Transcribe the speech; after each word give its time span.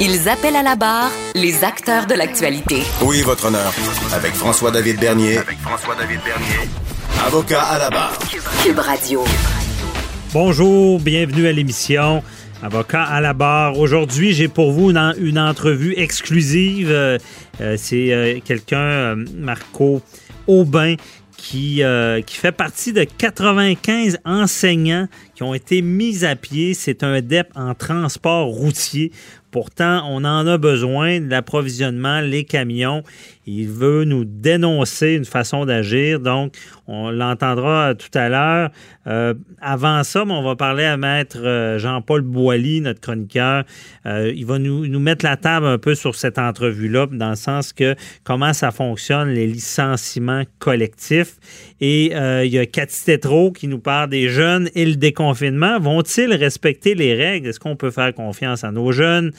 Ils 0.00 0.28
appellent 0.28 0.56
à 0.56 0.62
la 0.62 0.76
barre 0.76 1.10
les 1.34 1.64
acteurs 1.64 2.06
de 2.06 2.14
l'actualité. 2.14 2.82
Oui, 3.02 3.22
votre 3.22 3.46
honneur. 3.46 3.72
Avec 4.12 4.32
François-David 4.34 4.98
Bernier. 4.98 5.38
Avec 5.38 5.58
François-David 5.58 6.20
Bernier. 6.24 6.70
Avocat 7.26 7.62
à 7.62 7.78
la 7.78 7.90
barre. 7.90 8.18
Cube 8.64 8.78
Radio. 8.78 9.24
Bonjour, 10.32 10.98
bienvenue 11.00 11.46
à 11.46 11.52
l'émission. 11.52 12.22
Avocat 12.62 13.02
à 13.02 13.20
la 13.20 13.34
barre. 13.34 13.78
Aujourd'hui, 13.78 14.32
j'ai 14.32 14.48
pour 14.48 14.72
vous 14.72 14.90
une, 14.90 15.14
une 15.18 15.38
entrevue 15.38 15.94
exclusive. 15.96 16.90
Euh, 16.90 17.18
euh, 17.60 17.76
c'est 17.76 18.12
euh, 18.12 18.40
quelqu'un, 18.44 19.16
Marco 19.36 20.00
Aubin, 20.46 20.96
qui, 21.36 21.82
qui 22.26 22.36
fait 22.36 22.52
partie 22.52 22.92
de 22.92 23.02
95 23.02 24.18
enseignants 24.24 25.08
qui 25.34 25.42
ont 25.42 25.54
été 25.54 25.82
mis 25.82 26.24
à 26.24 26.36
pied. 26.36 26.72
C'est 26.72 27.02
un 27.02 27.20
DEP 27.20 27.48
en 27.56 27.74
transport 27.74 28.46
routier. 28.46 29.10
Pourtant, 29.52 30.02
on 30.08 30.24
en 30.24 30.46
a 30.46 30.56
besoin 30.56 31.20
l'approvisionnement, 31.20 32.20
les 32.20 32.44
camions. 32.44 33.02
Il 33.46 33.68
veut 33.68 34.04
nous 34.04 34.24
dénoncer 34.24 35.12
une 35.12 35.26
façon 35.26 35.66
d'agir. 35.66 36.20
Donc, 36.20 36.54
on 36.86 37.10
l'entendra 37.10 37.94
tout 37.94 38.16
à 38.16 38.28
l'heure. 38.28 38.70
Euh, 39.06 39.34
avant 39.60 40.02
ça, 40.04 40.24
on 40.26 40.42
va 40.42 40.56
parler 40.56 40.84
à 40.84 40.96
Maître 40.96 41.38
euh, 41.40 41.78
Jean-Paul 41.78 42.22
Boilly, 42.22 42.80
notre 42.80 43.00
chroniqueur. 43.00 43.64
Euh, 44.06 44.32
il 44.34 44.46
va 44.46 44.58
nous, 44.58 44.86
nous, 44.86 45.00
mettre 45.00 45.24
la 45.24 45.36
table 45.36 45.66
un 45.66 45.78
peu 45.78 45.94
sur 45.94 46.14
cette 46.14 46.38
entrevue-là, 46.38 47.06
dans 47.10 47.30
le 47.30 47.36
sens 47.36 47.72
que 47.72 47.94
comment 48.24 48.52
ça 48.52 48.70
fonctionne, 48.70 49.28
les 49.30 49.46
licenciements 49.46 50.42
collectifs. 50.58 51.36
Et 51.80 52.12
il 52.12 52.52
y 52.52 52.58
a 52.58 52.66
Cathy 52.66 53.04
Tétrault 53.04 53.52
qui 53.52 53.66
nous 53.66 53.80
parle 53.80 54.08
des 54.08 54.28
jeunes 54.28 54.68
et 54.74 54.86
le 54.86 54.94
déconfinement. 54.94 55.80
Vont-ils 55.80 56.32
respecter 56.32 56.94
les 56.94 57.14
règles? 57.14 57.48
Est-ce 57.48 57.58
qu'on 57.58 57.74
peut 57.74 57.90
faire 57.90 58.14
confiance 58.14 58.62
à 58.62 58.70
nos 58.70 58.92
jeunes? 58.92 59.32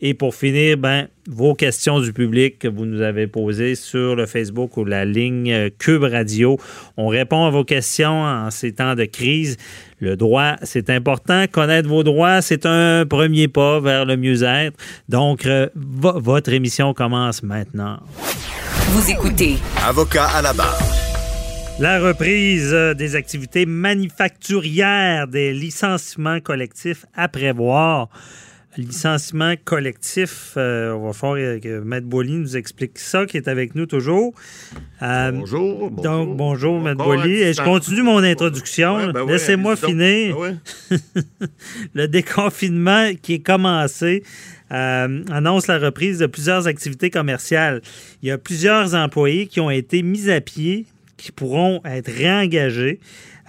Et 0.00 0.14
pour 0.14 0.34
finir, 0.34 0.78
ben, 0.78 1.08
vos 1.30 1.54
questions 1.54 2.00
du 2.00 2.12
public 2.12 2.58
que 2.58 2.68
vous 2.68 2.84
nous 2.84 3.00
avez 3.00 3.26
posées 3.26 3.76
sur 3.76 4.16
le 4.16 4.26
Facebook 4.26 4.76
ou 4.76 4.84
la 4.84 5.04
ligne 5.04 5.70
Cube 5.78 6.02
Radio. 6.02 6.58
On 6.96 7.06
répond 7.08 7.46
à 7.46 7.50
vos 7.50 7.64
questions 7.64 8.22
en 8.22 8.50
ces 8.50 8.72
temps 8.72 8.94
de 8.96 9.04
crise. 9.04 9.56
Le 10.00 10.16
droit, 10.16 10.56
c'est 10.62 10.90
important. 10.90 11.44
Connaître 11.50 11.88
vos 11.88 12.02
droits, 12.02 12.42
c'est 12.42 12.66
un 12.66 13.06
premier 13.06 13.48
pas 13.48 13.80
vers 13.80 14.04
le 14.04 14.16
mieux-être. 14.16 14.76
Donc, 15.08 15.46
euh, 15.46 15.68
votre 15.74 16.52
émission 16.52 16.94
commence 16.94 17.42
maintenant. 17.42 18.00
Vous 18.88 19.10
écoutez. 19.10 19.56
Avocat 19.86 20.26
à 20.26 20.42
la 20.42 20.52
barre. 20.52 20.80
La 21.78 22.00
reprise 22.00 22.74
euh, 22.74 22.92
des 22.92 23.14
activités 23.14 23.64
manufacturières, 23.66 25.28
des 25.28 25.52
licenciements 25.52 26.40
collectifs 26.40 27.06
à 27.14 27.28
prévoir 27.28 28.08
licenciement 28.80 29.54
collectif. 29.64 30.54
Euh, 30.56 30.92
on 30.92 31.10
va 31.10 31.12
faire 31.12 31.60
que 31.60 31.80
Maître 31.80 32.06
Boily 32.06 32.36
nous 32.36 32.56
explique 32.56 32.98
ça, 32.98 33.26
qui 33.26 33.36
est 33.36 33.48
avec 33.48 33.74
nous 33.74 33.86
toujours. 33.86 34.34
Euh, 35.02 35.32
bonjour, 35.32 35.90
Donc, 35.90 36.36
bonjour, 36.36 36.80
Maître 36.80 37.02
Boily. 37.02 37.52
je 37.52 37.62
continue 37.62 38.02
mon 38.02 38.22
introduction. 38.22 39.12
Ben 39.12 39.26
Laissez-moi 39.26 39.76
finir. 39.76 40.36
Ben 40.38 40.58
le 41.94 42.08
déconfinement 42.08 43.10
qui 43.20 43.34
est 43.34 43.46
commencé. 43.46 44.22
Euh, 44.72 45.24
annonce 45.32 45.66
la 45.66 45.78
reprise 45.78 46.18
de 46.18 46.26
plusieurs 46.26 46.68
activités 46.68 47.10
commerciales. 47.10 47.82
Il 48.22 48.28
y 48.28 48.32
a 48.32 48.38
plusieurs 48.38 48.94
employés 48.94 49.48
qui 49.48 49.58
ont 49.60 49.70
été 49.70 50.02
mis 50.02 50.30
à 50.30 50.40
pied, 50.40 50.86
qui 51.16 51.32
pourront 51.32 51.80
être 51.84 52.10
réengagés. 52.10 53.00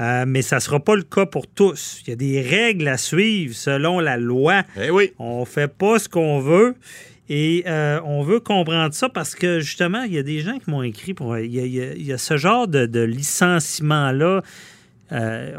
Euh, 0.01 0.25
mais 0.27 0.41
ça 0.41 0.55
ne 0.55 0.61
sera 0.61 0.79
pas 0.79 0.95
le 0.95 1.03
cas 1.03 1.27
pour 1.27 1.47
tous. 1.47 2.01
Il 2.05 2.09
y 2.09 2.13
a 2.13 2.15
des 2.15 2.41
règles 2.41 2.87
à 2.87 2.97
suivre 2.97 3.53
selon 3.53 3.99
la 3.99 4.17
loi. 4.17 4.63
Eh 4.81 4.89
oui. 4.89 5.13
On 5.19 5.41
ne 5.41 5.45
fait 5.45 5.67
pas 5.67 5.99
ce 5.99 6.09
qu'on 6.09 6.39
veut. 6.39 6.75
Et 7.29 7.63
euh, 7.67 8.01
on 8.03 8.23
veut 8.23 8.39
comprendre 8.39 8.93
ça 8.93 9.07
parce 9.07 9.35
que 9.35 9.59
justement, 9.59 10.01
il 10.03 10.13
y 10.13 10.17
a 10.17 10.23
des 10.23 10.39
gens 10.39 10.57
qui 10.57 10.69
m'ont 10.69 10.81
écrit 10.81 11.13
pour. 11.13 11.37
Il 11.37 11.53
y 11.53 12.11
a, 12.11 12.17
ce 12.17 12.35
genre 12.35 12.67
de, 12.67 13.01
licenciement-là 13.01 14.41
euh, 15.11 15.55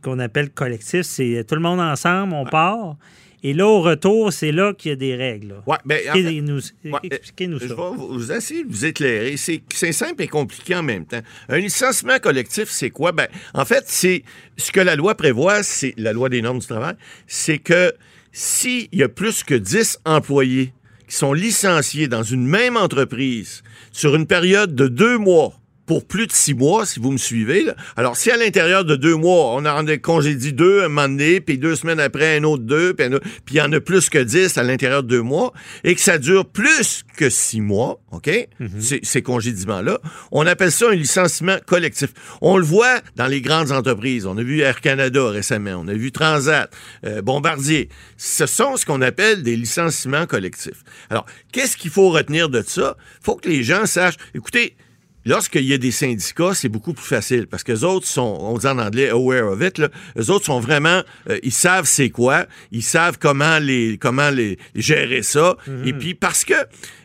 qu'on 0.00 0.18
appelle 0.20 0.50
collectif. 0.50 1.02
C'est 1.02 1.44
tout 1.46 1.56
le 1.56 1.60
monde 1.60 1.80
ensemble, 1.80 2.34
on 2.34 2.44
part. 2.44 2.96
Et 3.44 3.54
là, 3.54 3.66
au 3.66 3.80
retour, 3.80 4.32
c'est 4.32 4.52
là 4.52 4.72
qu'il 4.72 4.90
y 4.90 4.92
a 4.92 4.96
des 4.96 5.16
règles. 5.16 5.56
Ouais, 5.66 5.76
ben, 5.84 5.98
Expliquez-nous 5.98 6.58
Expliquez 7.02 7.58
ça. 7.58 7.66
Je 7.66 7.74
vais 7.74 7.96
vous 7.96 8.32
essayer 8.32 8.64
de 8.64 8.68
vous 8.68 8.84
éclairer. 8.84 9.36
C'est 9.36 9.92
simple 9.92 10.22
et 10.22 10.28
compliqué 10.28 10.76
en 10.76 10.82
même 10.82 11.06
temps. 11.06 11.20
Un 11.48 11.58
licenciement 11.58 12.18
collectif, 12.20 12.68
c'est 12.68 12.90
quoi? 12.90 13.10
Ben, 13.12 13.26
en 13.54 13.64
fait, 13.64 13.84
c'est 13.86 14.22
ce 14.56 14.70
que 14.70 14.80
la 14.80 14.94
loi 14.94 15.16
prévoit, 15.16 15.62
c'est 15.62 15.94
la 15.96 16.12
loi 16.12 16.28
des 16.28 16.40
normes 16.40 16.60
du 16.60 16.66
travail, 16.66 16.94
c'est 17.26 17.58
que 17.58 17.92
s'il 18.30 18.88
y 18.92 19.02
a 19.02 19.08
plus 19.08 19.42
que 19.42 19.54
10 19.54 19.98
employés 20.04 20.72
qui 21.08 21.16
sont 21.16 21.32
licenciés 21.32 22.08
dans 22.08 22.22
une 22.22 22.46
même 22.46 22.76
entreprise 22.76 23.62
sur 23.90 24.14
une 24.14 24.26
période 24.26 24.74
de 24.74 24.88
deux 24.88 25.18
mois, 25.18 25.52
pour 25.86 26.06
plus 26.06 26.26
de 26.26 26.32
six 26.32 26.54
mois, 26.54 26.86
si 26.86 27.00
vous 27.00 27.10
me 27.10 27.18
suivez. 27.18 27.66
Alors, 27.96 28.16
si 28.16 28.30
à 28.30 28.36
l'intérieur 28.36 28.84
de 28.84 28.96
deux 28.96 29.16
mois, 29.16 29.54
on 29.54 29.64
a 29.64 29.72
congédié 29.98 30.52
deux 30.52 30.84
un 30.84 30.88
moment 30.88 31.08
donné, 31.08 31.40
puis 31.40 31.58
deux 31.58 31.76
semaines 31.76 32.00
après, 32.00 32.38
un 32.38 32.44
autre 32.44 32.62
deux, 32.62 32.94
puis 32.94 33.10
il 33.50 33.56
y 33.56 33.60
en 33.60 33.72
a 33.72 33.80
plus 33.80 34.08
que 34.08 34.18
dix 34.18 34.56
à 34.56 34.62
l'intérieur 34.62 35.02
de 35.02 35.08
deux 35.08 35.22
mois, 35.22 35.52
et 35.84 35.94
que 35.94 36.00
ça 36.00 36.18
dure 36.18 36.46
plus 36.46 37.04
que 37.16 37.28
six 37.30 37.60
mois, 37.60 38.00
OK, 38.12 38.30
mhm. 38.60 38.80
ces, 39.02 39.22
congédiements-là, 39.22 39.98
on 40.30 40.46
appelle 40.46 40.72
ça 40.72 40.90
un 40.90 40.94
licenciement 40.94 41.56
collectif. 41.66 42.10
On 42.40 42.56
le 42.56 42.64
voit 42.64 43.00
dans 43.16 43.26
les 43.26 43.40
grandes 43.40 43.72
entreprises. 43.72 44.26
On 44.26 44.36
a 44.38 44.42
vu 44.42 44.60
Air 44.60 44.80
Canada 44.80 45.28
récemment, 45.28 45.82
on 45.82 45.88
a 45.88 45.94
vu 45.94 46.12
Transat, 46.12 46.70
euh, 47.04 47.22
Bombardier. 47.22 47.88
Ce 48.16 48.46
sont 48.46 48.76
ce 48.76 48.86
qu'on 48.86 49.02
appelle 49.02 49.42
des 49.42 49.56
licenciements 49.56 50.26
collectifs. 50.26 50.84
Alors, 51.10 51.26
qu'est-ce 51.52 51.76
qu'il 51.76 51.90
faut 51.90 52.10
retenir 52.10 52.48
de 52.48 52.62
ça? 52.66 52.96
Il 53.20 53.24
faut 53.24 53.36
que 53.36 53.48
les 53.48 53.62
gens 53.62 53.86
sachent, 53.86 54.16
écoutez, 54.34 54.76
Lorsqu'il 55.24 55.64
y 55.64 55.72
a 55.72 55.78
des 55.78 55.90
syndicats, 55.90 56.54
c'est 56.54 56.68
beaucoup 56.68 56.92
plus 56.92 57.04
facile 57.04 57.46
parce 57.46 57.62
que 57.62 57.72
les 57.72 57.84
autres 57.84 58.06
sont, 58.06 58.38
on 58.40 58.58
dit 58.58 58.66
en 58.66 58.78
anglais 58.78 59.08
aware 59.08 59.52
of 59.52 59.62
it, 59.62 59.78
là. 59.78 59.88
les 60.16 60.30
autres 60.30 60.46
sont 60.46 60.60
vraiment, 60.60 61.02
euh, 61.30 61.38
ils 61.42 61.52
savent 61.52 61.86
c'est 61.86 62.10
quoi, 62.10 62.46
ils 62.72 62.82
savent 62.82 63.18
comment 63.18 63.58
les, 63.58 63.98
comment 63.98 64.30
les, 64.30 64.58
gérer 64.74 65.22
ça. 65.22 65.56
Mhm. 65.66 65.86
Et 65.86 65.92
puis 65.92 66.14
parce 66.14 66.44
que 66.44 66.54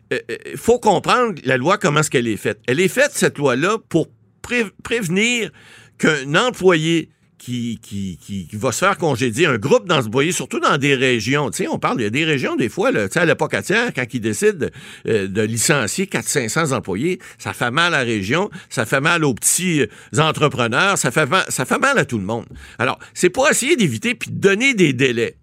il 0.10 0.16
euh, 0.16 0.20
euh, 0.32 0.38
faut 0.56 0.80
comprendre 0.80 1.36
la 1.44 1.58
loi 1.58 1.78
comment 1.78 2.00
est-ce 2.00 2.10
qu'elle 2.10 2.28
est 2.28 2.38
faite. 2.38 2.60
Elle 2.68 2.80
est 2.80 2.88
faite 2.88 3.12
cette 3.14 3.38
loi-là 3.38 3.78
pour 3.90 4.08
prévenir 4.84 5.52
qu'un 5.98 6.36
employé 6.36 7.10
qui, 7.38 7.80
qui, 7.82 8.18
qui, 8.18 8.48
va 8.54 8.72
se 8.72 8.80
faire 8.80 8.98
congédier, 8.98 9.46
un 9.46 9.58
groupe 9.58 9.88
dans 9.88 10.02
ce 10.02 10.10
boyer, 10.10 10.32
surtout 10.32 10.60
dans 10.60 10.78
des 10.78 10.96
régions. 10.96 11.50
Tu 11.52 11.64
sais, 11.64 11.68
on 11.68 11.80
parle, 11.80 12.02
il 12.02 12.04
y 12.04 12.08
a 12.08 12.10
des 12.10 12.26
régions, 12.26 12.56
des 12.56 12.70
fois, 12.70 12.92
là, 12.92 13.08
à 13.14 13.26
l'époque 13.26 13.56
quand 13.56 14.14
ils 14.14 14.20
décident 14.20 14.68
euh, 15.08 15.28
de 15.28 15.42
licencier 15.42 16.06
400-500 16.06 16.74
employés, 16.74 17.20
ça 17.38 17.54
fait 17.54 17.72
mal 17.72 17.94
à 17.94 18.00
la 18.00 18.04
région, 18.04 18.50
ça 18.70 18.86
fait 18.86 19.02
mal 19.02 19.24
aux 19.24 19.34
petits 19.34 19.82
euh, 19.82 20.20
entrepreneurs, 20.20 20.98
ça 20.98 21.12
fait, 21.12 21.28
ça 21.50 21.66
fait 21.66 21.80
mal 21.80 21.98
à 21.98 22.06
tout 22.06 22.18
le 22.18 22.26
monde. 22.26 22.46
Alors, 22.80 23.00
c'est 23.14 23.30
pour 23.30 23.48
essayer 23.50 23.76
d'éviter 23.76 24.16
puis 24.16 24.32
de 24.32 24.40
donner 24.40 24.74
des 24.74 24.94
délais. 24.94 25.38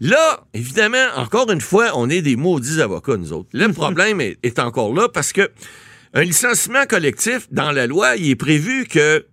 Là, 0.00 0.44
évidemment, 0.54 1.06
encore 1.16 1.50
une 1.50 1.60
fois, 1.60 1.92
on 1.94 2.10
est 2.10 2.22
des 2.22 2.36
maudits 2.36 2.80
avocats, 2.80 3.16
nous 3.16 3.32
autres. 3.32 3.48
Le 3.52 3.68
problème 3.72 4.20
est, 4.20 4.38
est 4.42 4.58
encore 4.58 4.94
là 4.94 5.08
parce 5.08 5.32
que 5.32 5.50
un 6.14 6.24
licenciement 6.24 6.84
collectif, 6.86 7.48
dans 7.50 7.70
la 7.70 7.86
loi, 7.86 8.16
il 8.16 8.30
est 8.30 8.36
prévu 8.36 8.86
que 8.86 9.24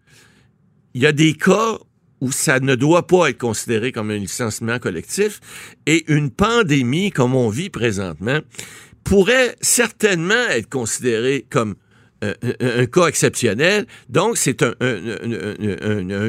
il 0.94 1.02
y 1.02 1.06
a 1.06 1.12
des 1.12 1.34
cas 1.34 1.78
où 2.22 2.32
ça 2.32 2.60
ne 2.60 2.76
doit 2.76 3.08
pas 3.08 3.30
être 3.30 3.38
considéré 3.38 3.92
comme 3.92 4.12
un 4.12 4.18
licenciement 4.18 4.80
collectif 4.80 5.40
et 5.86 6.12
une 6.12 6.32
pandémie 6.32 7.12
comme 7.12 7.36
on 7.36 7.50
vit 7.50 7.70
présentement 7.70 8.40
pourrait 9.04 9.56
certainement 9.62 10.48
être 10.50 10.70
considérée 10.70 11.46
comme 11.50 11.76
euh, 12.24 12.34
un, 12.60 12.82
un 12.82 12.86
cas 12.86 13.08
exceptionnel. 13.08 13.86
Donc, 14.10 14.38
c'est 14.38 14.62
un, 14.62 14.74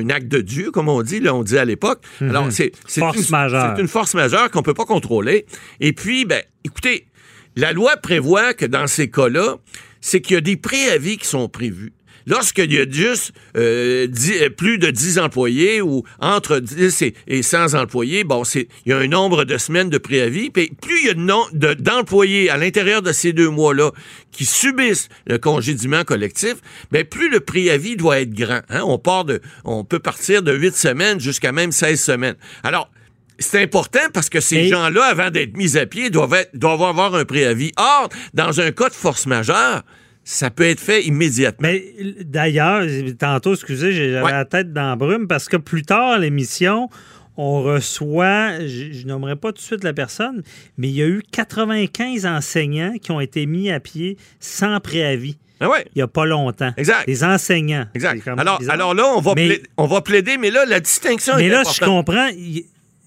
acte 0.08 0.28
de 0.28 0.40
Dieu, 0.40 0.70
comme 0.70 0.88
on 0.88 1.02
dit, 1.02 1.18
là, 1.18 1.34
on 1.34 1.42
dit 1.42 1.58
à 1.58 1.64
l'époque. 1.64 2.04
Alors, 2.20 2.46
c'est 2.52 2.72
une, 2.96 3.02
majeure. 3.30 3.74
c'est 3.74 3.82
une 3.82 3.88
force 3.88 4.14
majeure 4.14 4.50
qu'on 4.52 4.62
peut 4.62 4.74
pas 4.74 4.84
contrôler. 4.84 5.46
Et 5.80 5.92
puis, 5.92 6.24
ben, 6.24 6.42
écoutez, 6.64 7.08
la 7.56 7.72
loi 7.72 7.96
prévoit 7.96 8.54
que 8.54 8.66
dans 8.66 8.86
ces 8.86 9.10
cas-là, 9.10 9.56
c'est 10.00 10.20
qu'il 10.20 10.34
y 10.34 10.36
a 10.36 10.40
des 10.40 10.56
préavis 10.56 11.18
qui 11.18 11.26
sont 11.26 11.48
prévus. 11.48 11.92
Lorsqu'il 12.30 12.72
y 12.72 12.78
a 12.78 12.88
juste 12.88 13.32
euh, 13.56 14.06
euh, 14.40 14.50
plus 14.50 14.78
de 14.78 14.90
10 14.90 15.18
employés 15.18 15.82
ou 15.82 16.04
entre 16.20 16.60
10 16.60 17.02
et, 17.02 17.14
et 17.26 17.42
100 17.42 17.74
employés, 17.74 18.24
bon, 18.24 18.44
c'est 18.44 18.68
il 18.86 18.90
y 18.90 18.92
a 18.92 18.98
un 18.98 19.08
nombre 19.08 19.44
de 19.44 19.58
semaines 19.58 19.90
de 19.90 19.98
préavis. 19.98 20.48
Puis 20.50 20.70
plus 20.80 21.00
il 21.00 21.06
y 21.06 21.10
a 21.10 21.14
de- 21.14 21.74
d'employés 21.74 22.48
à 22.48 22.56
l'intérieur 22.56 23.02
de 23.02 23.12
ces 23.12 23.32
deux 23.32 23.48
mois-là 23.50 23.90
qui 24.30 24.44
subissent 24.44 25.08
le 25.26 25.38
congédiement 25.38 26.04
collectif, 26.04 26.54
ben 26.92 27.04
plus 27.04 27.28
le 27.28 27.40
préavis 27.40 27.96
doit 27.96 28.20
être 28.20 28.32
grand. 28.32 28.60
hein. 28.70 28.82
On 28.84 28.98
part 28.98 29.24
de, 29.24 29.40
on 29.64 29.84
peut 29.84 29.98
partir 29.98 30.42
de 30.42 30.52
8 30.54 30.76
semaines 30.76 31.20
jusqu'à 31.20 31.50
même 31.52 31.72
16 31.72 32.00
semaines. 32.00 32.36
Alors, 32.62 32.90
c'est 33.42 33.62
important 33.62 34.00
parce 34.12 34.28
que 34.28 34.38
ces 34.40 34.68
gens-là, 34.68 35.02
avant 35.06 35.30
d'être 35.30 35.56
mis 35.56 35.76
à 35.78 35.86
pied, 35.86 36.10
doivent, 36.10 36.34
être- 36.34 36.50
doivent 36.54 36.82
avoir 36.82 37.14
un 37.14 37.24
préavis. 37.24 37.72
Or, 37.78 38.08
dans 38.34 38.60
un 38.60 38.70
cas 38.70 38.88
de 38.90 38.94
force 38.94 39.26
majeure, 39.26 39.82
ça 40.32 40.48
peut 40.50 40.62
être 40.64 40.78
fait 40.80 41.02
immédiatement. 41.04 41.66
Mais 41.68 41.92
d'ailleurs, 42.20 42.84
tantôt, 43.18 43.54
excusez, 43.54 43.92
j'avais 43.92 44.20
Ouais. 44.22 44.30
la 44.30 44.44
tête 44.44 44.72
dans 44.72 44.90
la 44.90 44.96
brume 44.96 45.26
parce 45.26 45.48
que 45.48 45.56
plus 45.56 45.82
tard, 45.82 46.18
l'émission, 46.20 46.88
on 47.36 47.62
reçoit, 47.62 48.60
je, 48.60 48.92
je 48.92 49.06
nommerai 49.06 49.34
pas 49.34 49.48
tout 49.48 49.56
de 49.58 49.62
suite 49.62 49.82
la 49.82 49.92
personne, 49.92 50.42
mais 50.78 50.88
il 50.88 50.94
y 50.94 51.02
a 51.02 51.06
eu 51.06 51.22
95 51.32 52.26
enseignants 52.26 52.94
qui 53.02 53.10
ont 53.10 53.20
été 53.20 53.46
mis 53.46 53.70
à 53.72 53.80
pied 53.80 54.16
sans 54.38 54.78
préavis 54.78 55.36
Ah 55.58 55.68
ouais. 55.68 55.84
il 55.94 55.98
n'y 55.98 56.02
a 56.02 56.08
pas 56.08 56.26
longtemps. 56.26 56.72
Exact. 56.76 57.04
Les 57.08 57.24
enseignants. 57.24 57.86
Exact. 57.94 58.26
Alors, 58.28 58.60
alors 58.68 58.94
là, 58.94 59.06
on 59.16 59.20
va, 59.20 59.32
Mais- 59.34 59.46
plaider, 59.48 59.62
on 59.78 59.86
va 59.86 60.00
plaider, 60.00 60.36
mais 60.38 60.50
là, 60.52 60.64
la 60.64 60.78
distinction 60.80 61.34
Mais 61.38 61.46
est 61.46 61.48
là, 61.48 61.62
je 61.64 61.80
comprends. 61.80 62.28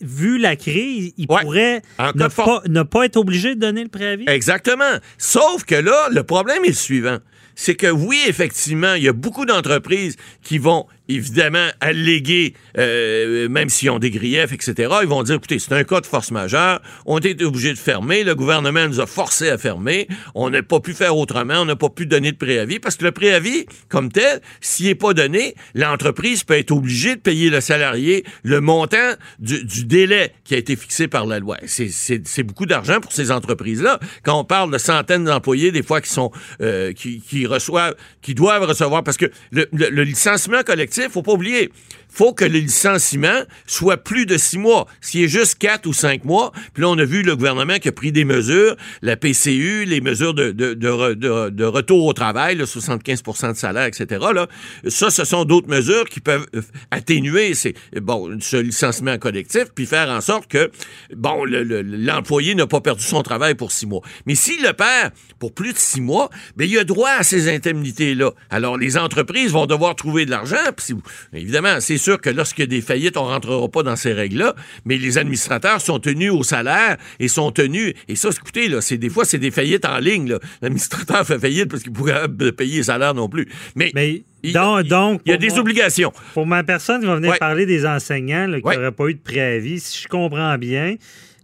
Vu 0.04 0.38
la 0.38 0.56
crise, 0.56 1.14
il 1.18 1.26
Ouais. 1.30 1.42
pourrait 1.42 1.82
ne 2.16 2.28
pas, 2.28 2.62
ne 2.68 2.84
pas 2.84 3.06
être 3.06 3.18
obligé 3.18 3.56
de 3.56 3.60
donner 3.60 3.84
le 3.84 3.90
préavis. 3.90 4.26
Exactement. 4.28 4.98
Sauf 5.18 5.64
que 5.64 5.76
là, 5.76 6.10
le 6.12 6.24
problème 6.24 6.64
est 6.66 6.70
le 6.70 6.74
suivant. 6.74 7.18
C'est 7.56 7.76
que 7.76 7.88
oui, 7.88 8.20
effectivement, 8.28 8.96
il 8.96 9.04
y 9.04 9.08
a 9.08 9.14
beaucoup 9.14 9.46
d'entreprises 9.46 10.16
qui 10.42 10.58
vont 10.58 10.88
évidemment 11.10 11.68
alléguer, 11.82 12.54
euh, 12.78 13.50
même 13.50 13.70
s'ils 13.70 13.90
ont 13.90 14.00
des 14.00 14.12
griefs, 14.12 14.52
etc. 14.54 14.94
Ils 15.02 15.08
vont 15.08 15.24
dire, 15.24 15.36
écoutez, 15.36 15.60
c'est 15.60 15.74
un 15.74 15.84
cas 15.84 16.02
de 16.02 16.06
force 16.06 16.32
majeure, 16.32 16.82
on 17.06 17.18
a 17.18 17.28
été 17.28 17.44
obligé 17.44 17.74
de 17.74 17.78
fermer, 17.78 18.24
le 18.24 18.36
gouvernement 18.36 18.88
nous 18.88 19.00
a 19.00 19.06
forcé 19.06 19.50
à 19.50 19.58
fermer, 19.58 20.08
on 20.36 20.50
n'a 20.50 20.64
pas 20.64 20.80
pu 20.80 20.94
faire 20.94 21.18
autrement, 21.18 21.56
on 21.62 21.66
n'a 21.66 21.76
pas 21.76 21.90
pu 21.90 22.06
donner 22.06 22.32
de 22.32 22.38
préavis, 22.38 22.80
parce 22.80 22.96
que 22.96 23.04
le 23.06 23.12
préavis, 23.12 23.66
comme 23.90 24.12
tel, 24.12 24.42
s'il 24.62 24.86
n'est 24.88 24.96
pas 24.96 25.14
donné, 25.14 25.56
l'entreprise 25.76 26.44
peut 26.44 26.58
être 26.58 26.72
obligée 26.72 27.16
de 27.16 27.22
payer 27.22 27.50
le 27.50 27.62
salarié 27.62 28.24
le 28.44 28.62
montant 28.62 29.14
du, 29.40 29.64
du 29.66 29.86
délai 29.86 30.32
qui 30.44 30.56
a 30.56 30.58
été 30.58 30.76
fixé 30.76 31.08
par 31.08 31.26
la 31.26 31.40
loi. 31.40 31.58
C'est- 31.66 32.44
beaucoup 32.44 32.66
d'argent 32.66 33.00
pour 33.00 33.12
ces 33.14 33.32
entreprises-là. 33.32 34.00
Quand 34.24 34.38
on 34.40 34.44
parle 34.44 34.70
de 34.72 34.78
centaines 34.78 35.24
d'employés, 35.24 35.72
des 35.72 35.82
fois 35.84 36.02
qui 36.02 36.10
sont 36.10 36.32
euh, 36.62 36.92
qui, 36.92 37.22
qui 37.22 37.46
reçoivent, 37.46 37.96
qui 38.22 38.36
doivent 38.36 38.64
recevoir, 38.64 39.04
parce 39.04 39.16
que 39.18 39.28
le, 39.52 39.68
le- 39.72 39.90
le 39.90 40.04
licenciement 40.04 40.62
collectif, 40.64 40.93
faut 41.10 41.22
pas 41.24 41.34
oublier, 41.34 41.72
faut 42.10 42.34
que 42.34 42.46
le 42.46 42.60
licenciement 42.60 43.42
soit 43.66 43.98
plus 43.98 44.26
de 44.28 44.38
six 44.38 44.60
mois. 44.60 44.86
S'il 45.02 45.24
est 45.24 45.28
juste 45.28 45.58
quatre 45.58 45.88
ou 45.88 45.94
cinq 45.94 46.26
mois, 46.26 46.52
puis 46.74 46.82
là, 46.84 46.90
on 46.90 46.98
a 47.00 47.06
vu 47.06 47.24
le 47.24 47.36
gouvernement 47.36 47.78
qui 47.80 47.88
a 47.88 47.92
pris 47.92 48.12
des 48.12 48.24
mesures, 48.26 48.76
la 49.02 49.18
PCU, 49.18 49.86
les 49.86 50.00
mesures 50.00 50.34
de, 50.36 50.52
de, 50.52 50.76
de, 50.76 50.88
re- 50.90 51.16
de- 51.16 51.50
de 51.50 51.64
retour 51.66 52.06
au 52.06 52.14
travail, 52.14 52.56
le 52.56 52.66
75% 52.66 53.54
de 53.54 53.58
salaire, 53.58 53.86
etc. 53.86 54.24
Là, 54.34 54.48
ça, 54.88 55.10
ce 55.10 55.26
sont 55.26 55.44
d'autres 55.46 55.70
mesures 55.70 56.06
qui 56.08 56.20
peuvent 56.20 56.46
euh, 56.56 56.62
atténuer 56.92 57.54
bon, 58.02 58.38
ce 58.40 58.58
licenciement 58.58 59.18
collectif, 59.18 59.66
puis 59.74 59.86
faire 59.88 60.10
en 60.10 60.22
sorte 60.22 60.48
que 60.48 60.70
bon, 61.16 61.44
le- 61.46 61.64
le- 61.64 61.82
l'employé 61.82 62.54
n'a 62.54 62.68
pas 62.68 62.82
perdu 62.82 63.04
son 63.04 63.24
travail 63.24 63.56
pour 63.56 63.72
six 63.72 63.88
mois. 63.88 64.02
Mais 64.28 64.36
s'il 64.36 64.62
le 64.62 64.74
perd 64.74 65.14
pour 65.40 65.54
plus 65.54 65.74
de 65.74 65.78
six 65.80 66.02
mois, 66.02 66.30
ben, 66.58 66.70
il 66.70 66.78
a 66.78 66.84
droit 66.84 67.10
à 67.10 67.24
ces 67.24 67.50
indemnités-là. 67.54 68.32
Alors, 68.52 68.78
les 68.78 68.98
entreprises 68.98 69.52
vont 69.52 69.66
devoir 69.66 69.96
trouver 69.96 70.26
de 70.26 70.30
l'argent. 70.32 70.58
puis 70.76 70.83
si 70.84 70.94
évidemment, 71.34 71.80
c'est 71.80 71.98
sûr 71.98 72.20
que 72.22 72.30
lorsqu'il 72.30 72.64
y 72.64 72.68
a 72.68 72.68
des 72.68 72.82
faillites, 72.82 73.18
on 73.18 73.24
rentrera 73.26 73.68
pas 73.70 73.84
dans 73.84 73.96
ces 73.96 74.14
règles-là, 74.14 74.56
mais 74.86 74.98
les 74.98 75.18
administrateurs 75.18 75.82
sont 75.82 76.00
tenus 76.00 76.32
au 76.32 76.44
salaire 76.44 76.98
et 77.20 77.28
sont 77.28 77.52
tenus. 77.52 77.94
Et 78.08 78.16
ça, 78.16 78.30
écoutez, 78.30 78.68
là, 78.68 78.82
c'est 78.82 78.98
des 78.98 79.10
fois, 79.10 79.26
c'est 79.26 79.38
des 79.40 79.52
faillites 79.52 79.86
en 79.86 79.98
ligne. 80.00 80.38
L'administrateur 80.62 81.26
fait 81.26 81.40
faillite 81.40 81.70
parce 81.70 81.84
qu'il 81.84 81.92
pourrait 81.94 82.28
pas 82.28 82.52
payer 82.52 82.78
le 82.78 82.84
salaire 82.84 83.14
non 83.14 83.30
plus. 83.30 83.48
Mais, 83.76 83.92
Mais 83.96 84.24
il, 84.44 84.54
donc, 84.54 84.82
il- 84.84 84.90
donc, 84.90 85.22
il 85.26 85.32
y 85.32 85.34
a 85.34 85.38
des 85.38 85.50
moi- 85.50 85.60
obligations. 85.60 86.12
Pour 86.34 86.46
ma 86.46 86.64
personne 86.64 87.02
qui 87.02 87.08
va 87.08 87.16
venir 87.16 87.32
Ouais. 87.32 87.38
parler 87.38 87.66
des 87.66 87.86
enseignants 87.86 88.48
là, 88.48 88.60
qui 88.60 88.66
Ouais. 88.68 88.76
n'auraient 88.76 88.92
pas 88.92 89.08
eu 89.08 89.14
de 89.16 89.20
préavis, 89.20 89.80
si 89.80 90.04
je 90.04 90.08
comprends 90.08 90.58
bien, 90.58 90.96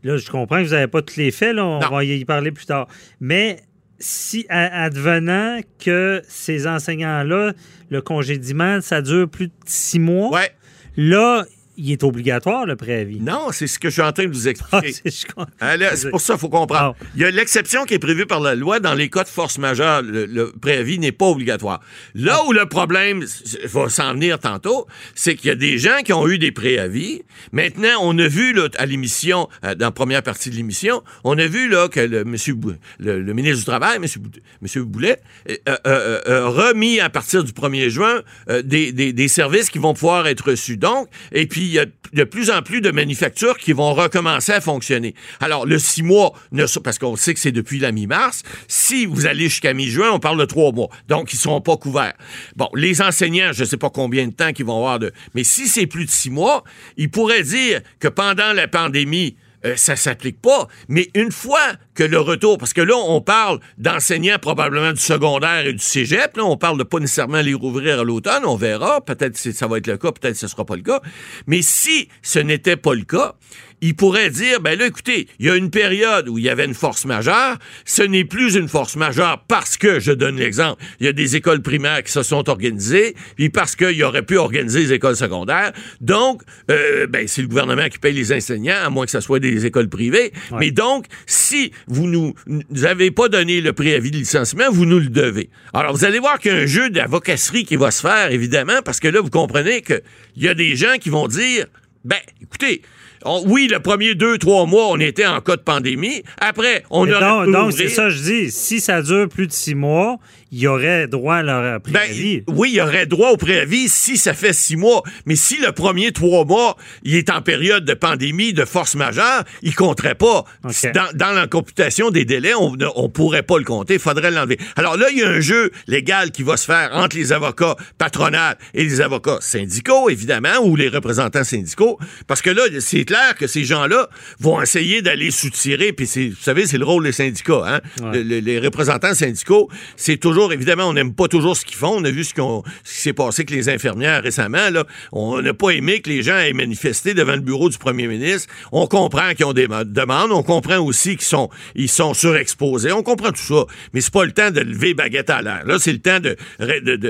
là, 0.04 0.18
je 0.18 0.30
comprends 0.30 0.62
que 0.62 0.68
vous 0.68 0.74
n'avez 0.74 0.88
pas 0.88 1.02
tous 1.02 1.18
les 1.18 1.32
faits, 1.32 1.56
là, 1.56 1.66
on 1.66 1.80
Non. 1.80 1.90
va 1.90 2.04
y 2.04 2.26
parler 2.26 2.52
plus 2.52 2.66
tard. 2.66 2.88
Mais 3.20 3.58
si, 4.00 4.46
advenant 4.50 5.60
que 5.84 6.22
ces 6.28 6.68
enseignants-là, 6.68 7.54
le 7.90 8.02
congédiement, 8.02 8.82
ça 8.82 9.02
dure 9.02 9.30
plus 9.30 9.48
de 9.48 9.54
six 9.66 10.00
mois, 10.00 10.32
Ouais. 10.32 10.52
là, 10.96 11.46
il 11.80 11.92
est 11.92 12.04
obligatoire, 12.04 12.66
le 12.66 12.76
préavis. 12.76 13.20
Non, 13.22 13.48
c'est 13.52 13.68
ce 13.68 13.80
que 13.80 13.90
je 13.90 13.94
suis 13.94 14.02
en 14.02 14.12
train 14.12 14.26
de 14.26 14.34
vous 14.34 14.48
Ah, 14.72 14.82
expliquer. 14.84 15.28
comprends. 15.34 15.52
Hein, 15.62 15.78
c'est 15.96 16.10
pour 16.10 16.22
ça 16.22 16.34
qu'il 16.34 16.42
faut 16.42 16.50
comprendre. 16.50 16.96
Ah. 17.00 17.06
Il 17.16 17.22
y 17.22 17.26
a 17.26 17.32
l'exception 17.32 17.86
qui 17.86 17.94
est 17.94 18.00
prévue 18.00 18.26
par 18.26 18.40
la 18.42 18.56
loi 18.56 18.80
dans 18.80 18.94
les 18.94 19.10
cas 19.10 19.24
de 19.24 19.30
force 19.30 19.58
majeure. 19.58 20.02
Le, 20.02 20.26
le 20.26 20.52
préavis 20.52 21.00
n'est 21.00 21.12
pas 21.12 21.26
obligatoire. 21.28 21.80
Là 22.16 22.44
où 22.46 22.54
le 22.54 22.66
problème 22.66 23.24
va 23.66 23.90
s'en 23.90 24.14
venir 24.14 24.40
tantôt, 24.40 24.88
c'est 25.16 25.36
qu'il 25.36 25.48
y 25.48 25.52
a 25.52 25.56
des 25.56 25.78
gens 25.78 26.00
qui 26.04 26.14
ont 26.14 26.28
eu 26.28 26.38
des 26.38 26.52
préavis. 26.52 27.22
Maintenant, 27.52 27.98
on 28.02 28.18
a 28.20 28.28
vu 28.28 28.54
là, 28.54 28.68
à 28.78 28.86
l'émission, 28.86 29.48
euh, 29.64 29.76
dans 29.76 29.88
la 29.88 29.92
première 29.92 30.24
partie 30.24 30.50
de 30.50 30.56
l'émission, 30.56 31.02
on 31.24 31.38
a 31.38 31.48
vu 31.48 31.70
là, 31.70 31.88
que 31.88 32.00
le, 32.02 32.24
monsieur 32.26 32.56
le, 33.00 33.22
le 33.22 33.34
ministre 33.34 33.60
du 33.60 33.66
Travail, 33.66 34.00
monsieur 34.00 34.84
Boulet, 34.84 35.20
euh, 35.50 35.56
euh, 35.68 35.78
euh, 35.88 36.22
euh, 36.28 36.48
remis 36.50 37.00
à 37.00 37.10
partir 37.10 37.44
du 37.44 37.52
1er 37.52 37.90
juin 37.90 38.22
des, 38.64 38.92
des- 38.92 39.14
des 39.14 39.28
services 39.28 39.70
qui 39.70 39.78
vont 39.78 39.94
pouvoir 39.94 40.28
être 40.28 40.50
reçus. 40.52 40.78
Donc, 40.78 41.08
et 41.32 41.46
puis 41.48 41.69
il 41.70 41.74
y 41.74 41.80
a 41.80 41.86
de 41.86 42.24
plus 42.24 42.50
en 42.50 42.62
plus 42.62 42.82
de 42.82 42.92
manufactures 42.92 43.58
qui 43.58 43.72
vont 43.72 43.94
recommencer 43.94 44.52
à 44.52 44.62
fonctionner. 44.62 45.14
Alors, 45.40 45.66
le 45.66 45.80
six 45.80 46.04
mois, 46.04 46.34
ne, 46.52 46.66
parce 46.80 46.98
qu'on 46.98 47.16
sait 47.16 47.34
que 47.34 47.40
c'est 47.40 47.52
depuis 47.52 47.80
la 47.80 47.92
mi-mars, 47.92 48.44
si 48.68 49.06
vous 49.06 49.26
allez 49.26 49.46
jusqu'à 49.46 49.74
mi-juin, 49.74 50.12
on 50.12 50.20
parle 50.20 50.40
de 50.40 50.46
trois 50.46 50.72
mois. 50.72 50.90
Donc, 51.08 51.32
ils 51.34 51.38
ne 51.38 51.42
seront 51.42 51.62
pas 51.62 51.78
couverts. 51.78 52.16
Bon, 52.56 52.70
les 52.76 53.02
enseignants, 53.02 53.52
je 53.54 53.64
ne 53.64 53.68
sais 53.68 53.78
pas 53.78 53.90
combien 53.90 54.28
de 54.28 54.34
temps 54.34 54.52
qu'ils 54.52 54.66
vont 54.66 54.78
avoir 54.78 55.00
de... 55.00 55.12
Mais 55.36 55.44
si 55.44 55.68
c'est 55.68 55.88
plus 55.88 56.06
de 56.06 56.12
six 56.12 56.30
mois, 56.30 56.64
ils 56.98 57.10
pourraient 57.10 57.44
dire 57.44 57.82
que 58.00 58.08
pendant 58.08 58.54
la 58.54 58.68
pandémie, 58.68 59.38
euh, 59.66 59.76
ça 59.76 59.96
s'applique 59.96 60.42
pas. 60.42 60.68
Mais 60.88 61.10
une 61.16 61.32
fois 61.32 61.74
que 61.96 62.04
le 62.04 62.20
retour, 62.20 62.58
parce 62.58 62.74
que 62.74 62.82
là, 62.82 62.96
on 62.96 63.22
parle 63.22 63.60
d'enseignants 63.78 64.40
probablement 64.40 64.94
du 64.94 65.02
secondaire 65.02 65.66
et 65.66 65.74
du 65.74 65.84
cégep, 65.84 66.38
là, 66.38 66.46
on 66.46 66.58
parle 66.58 66.78
de 66.78 66.84
pas 66.84 67.00
nécessairement 67.00 67.42
les 67.42 67.54
rouvrir 67.54 68.00
à 68.00 68.04
l'automne, 68.04 68.46
on 68.46 68.56
verra, 68.56 69.02
peut-être 69.02 69.42
que 69.42 69.52
ça 69.52 69.68
va 69.68 69.78
être 69.78 69.88
le 69.88 69.98
cas, 69.98 70.12
peut-être 70.12 70.34
que 70.34 70.40
ce 70.40 70.48
sera 70.48 70.66
pas 70.66 70.76
le 70.76 70.84
cas. 70.84 71.02
Mais 71.48 71.62
si 71.62 72.10
ce 72.22 72.40
n'était 72.40 72.78
pas 72.78 72.94
le 72.94 73.04
cas, 73.04 73.36
il 73.82 73.96
pourrait 73.96 74.30
dire, 74.30 74.62
ben 74.62 74.78
là, 74.78 74.88
écoutez, 74.88 75.28
il 75.40 75.46
y 75.46 75.50
a 75.50 75.56
une 75.56 75.70
période 75.70 76.28
où 76.28 76.38
il 76.38 76.44
y 76.44 76.50
avait 76.50 76.66
une 76.66 76.74
force 76.74 77.06
majeure, 77.06 77.58
ce 77.86 78.04
n'est 78.04 78.26
plus 78.26 78.56
une 78.56 78.68
force 78.68 78.96
majeure 78.96 79.44
parce 79.48 79.78
que, 79.78 80.00
je 80.00 80.12
donne 80.12 80.38
l'exemple, 80.38 80.82
il 81.00 81.06
y 81.06 81.10
a 81.10 81.14
des 81.14 81.36
écoles 81.36 81.62
primaires 81.62 82.04
qui 82.04 82.12
se 82.12 82.24
sont 82.24 82.50
organisées, 82.50 83.16
puis 83.36 83.50
parce 83.50 83.76
qu'il 83.76 84.04
aurait 84.04 84.24
pu 84.24 84.38
organiser 84.38 84.80
les 84.82 84.94
écoles 84.94 85.16
secondaires. 85.16 85.72
Donc, 86.02 86.42
euh, 86.70 87.08
ben, 87.08 87.28
c'est 87.28 87.42
le 87.42 87.48
gouvernement 87.48 87.88
qui 87.90 88.00
paye 88.00 88.14
les 88.14 88.34
enseignants, 88.34 88.78
à 88.84 88.90
moins 88.90 89.06
que 89.06 89.12
ce 89.12 89.22
soit 89.22 89.40
des 89.40 89.66
écoles 89.66 89.90
privées. 89.90 90.32
Mais 90.60 90.72
donc, 90.72 91.06
si 91.26 91.72
vous 91.88 92.08
nous, 92.08 92.34
nous 92.48 92.86
avez 92.86 93.12
pas 93.12 93.30
donné 93.30 93.62
le 93.62 93.74
préavis 93.74 94.12
de 94.12 94.18
licenciement, 94.18 94.66
vous 94.72 94.86
nous 94.86 95.00
le 95.00 95.10
devez. 95.10 95.50
Alors, 95.74 95.94
vous 95.94 96.06
allez 96.06 96.20
voir 96.20 96.40
qu'il 96.40 96.52
y 96.52 96.56
a 96.56 96.58
un 96.58 96.66
jeu 96.66 96.90
d'avocasserie 96.90 97.66
qui 97.66 97.76
va 97.76 97.92
se 97.92 98.02
faire, 98.02 98.32
évidemment, 98.32 98.82
parce 98.84 99.00
que 99.00 99.08
là, 99.08 99.22
vous 99.22 99.30
comprenez 99.30 99.82
qu'il 99.82 100.02
y 100.38 100.48
a 100.48 100.54
des 100.54 100.76
gens 100.76 100.98
qui 101.00 101.10
vont 101.10 101.28
dire, 101.28 101.66
ben, 102.04 102.20
écoutez, 102.42 102.82
on- 103.26 103.44
oui, 103.48 103.68
le 103.72 103.80
premier 103.80 104.16
deux, 104.16 104.38
trois 104.38 104.66
mois, 104.66 104.88
on 104.90 105.00
était 105.00 105.26
en 105.26 105.42
cas 105.42 105.56
de 105.56 105.62
pandémie. 105.62 106.24
Après, 106.40 106.84
on 106.90 107.06
a 107.12 107.20
donc, 107.46 107.52
donc, 107.54 107.74
c'est 107.74 107.90
ça, 107.90 108.10
je 108.10 108.22
dis. 108.22 108.52
Si 108.52 108.80
ça 108.80 109.02
dure 109.02 109.28
plus 109.30 109.48
de 109.48 109.52
six 109.52 109.76
mois, 109.76 110.18
il 110.52 110.60
y 110.60 110.68
aurait 110.68 111.08
droit 111.08 111.36
à 111.36 111.44
leur 111.44 111.80
Ben, 111.80 111.80
préavis. 111.80 112.44
oui, 112.48 112.70
il 112.72 112.76
y 112.78 112.82
aurait 112.82 113.06
droit 113.06 113.30
au 113.32 113.38
préavis 113.38 113.88
si 113.90 114.18
ça 114.18 114.34
fait 114.34 114.54
six 114.54 114.76
mois. 114.76 115.04
Mais 115.26 115.36
si 115.36 115.58
le 115.60 115.72
premier 115.72 116.12
trois 116.12 116.46
mois, 116.46 116.76
il 117.04 117.16
est 117.16 117.30
en 117.30 117.42
période 117.42 117.86
de 117.86 117.94
pandémie, 117.94 118.54
de 118.54 118.66
force 118.66 118.96
majeure, 118.96 119.44
il 119.62 119.76
compterait 119.76 120.16
pas. 120.16 120.46
Dans, 120.94 121.10
dans 121.16 121.32
la 121.34 121.48
computation 121.48 122.10
des 122.10 122.26
délais, 122.26 122.54
on 122.56 122.72
ne 122.76 123.08
pourrait 123.08 123.44
pas 123.44 123.58
le 123.58 123.64
compter. 123.64 123.96
Il 123.96 124.00
faudrait 124.00 124.32
l'enlever. 124.32 124.58
Alors 124.76 124.98
là, 124.98 125.08
il 125.12 125.20
y 125.20 125.24
a 125.24 125.30
un 125.30 125.40
jeu 125.40 125.72
légal 125.88 126.32
qui 126.32 126.44
va 126.44 126.58
se 126.58 126.66
faire 126.66 126.90
entre 126.94 127.16
les 127.16 127.32
avocats 127.32 127.76
patronales 127.98 128.58
et 128.74 128.84
les 128.84 129.02
avocats 129.02 129.38
syndicaux, 129.42 130.10
évidemment, 130.10 130.58
ou 130.64 130.76
les 130.76 130.88
représentants 130.90 131.44
syndicaux. 131.44 132.00
Parce 132.28 132.42
que 132.42 132.50
là, 132.50 132.64
c'est 132.80 133.06
clair 133.06 133.36
que 133.38 133.46
ces 133.48 133.64
gens-là 133.66 134.10
vont 134.40 134.62
essayer 134.62 135.02
d'aller 135.02 135.32
soutirer, 135.32 135.94
puis 135.94 136.08
c'est, 136.08 136.30
vous 136.30 136.36
savez, 136.42 136.66
c'est 136.66 136.78
le 136.78 136.86
rôle 136.86 137.04
des 137.04 137.12
syndicats. 137.12 137.62
Hein? 137.66 137.80
Ouais. 138.02 138.18
Le- 138.18 138.24
le- 138.24 138.40
les 138.40 138.60
représentants 138.60 139.14
syndicaux, 139.14 139.70
c'est 139.96 140.18
toujours, 140.18 140.39
évidemment, 140.52 140.86
on 140.86 140.94
n'aime 140.94 141.14
pas 141.14 141.28
toujours 141.28 141.56
ce 141.56 141.66
qu'ils 141.66 141.78
font. 141.78 141.98
On 141.98 142.04
a 142.04 142.12
vu 142.12 142.24
ce, 142.24 142.34
qui 142.34 142.42
s'est 142.84 143.14
passé 143.14 143.42
avec 143.42 143.52
les 143.52 143.70
infirmières 143.70 144.24
récemment. 144.24 144.70
Là. 144.70 144.86
On 145.12 145.42
n'a 145.42 145.54
pas 145.54 145.72
aimé 145.72 146.02
que 146.02 146.10
les 146.10 146.24
gens 146.24 146.38
aient 146.38 146.54
manifesté 146.54 147.14
devant 147.14 147.34
le 147.34 147.42
bureau 147.42 147.70
du 147.70 147.78
premier 147.78 148.08
ministre. 148.08 148.52
On 148.72 148.88
comprend 148.88 149.34
qu'ils 149.34 149.46
ont 149.46 149.54
des 149.54 149.68
demandes. 149.68 150.32
On 150.32 150.44
comprend 150.44 150.78
aussi 150.78 151.12
qu'ils 151.18 151.22
sont, 151.22 151.50
ils 151.76 151.90
sont 151.90 152.14
surexposés. 152.14 152.92
On 152.92 153.04
comprend 153.04 153.32
tout 153.32 153.42
ça. 153.42 153.66
Mais 153.94 154.02
c'est 154.02 154.14
pas 154.14 154.26
le 154.26 154.32
temps 154.32 154.52
de 154.52 154.62
lever 154.62 154.94
baguette 154.94 155.30
à 155.30 155.42
l'air. 155.42 155.64
Là, 155.66 155.78
c'est 155.80 155.94
le 155.94 156.00
temps 156.00 156.20
de, 156.20 156.36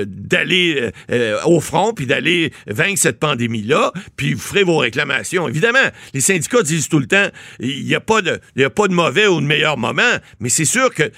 d'aller 0.04 0.76
euh, 0.80 0.90
euh, 1.10 1.38
au 1.44 1.60
front 1.60 1.92
puis 1.92 2.06
d'aller 2.06 2.52
vaincre 2.66 3.00
cette 3.00 3.18
pandémie-là. 3.18 3.92
Puis 4.16 4.34
vous 4.34 4.40
ferez 4.40 4.64
vos 4.64 4.78
réclamations. 4.78 5.48
Évidemment, 5.48 5.78
les 6.14 6.20
syndicats 6.20 6.62
disent 6.62 6.88
tout 6.88 6.98
le 6.98 7.06
temps, 7.06 7.28
il 7.60 7.84
n'y 7.84 7.94
a 7.94 8.00
pas 8.00 8.22
de, 8.22 8.40
a 8.58 8.70
pas 8.70 8.88
de 8.88 8.94
mauvais 8.94 9.26
ou 9.26 9.40
de 9.40 9.46
meilleur 9.46 9.76
moment. 9.76 10.02
Mais 10.40 10.48
c'est 10.48 10.64
sûr 10.64 10.92
que 10.92 11.10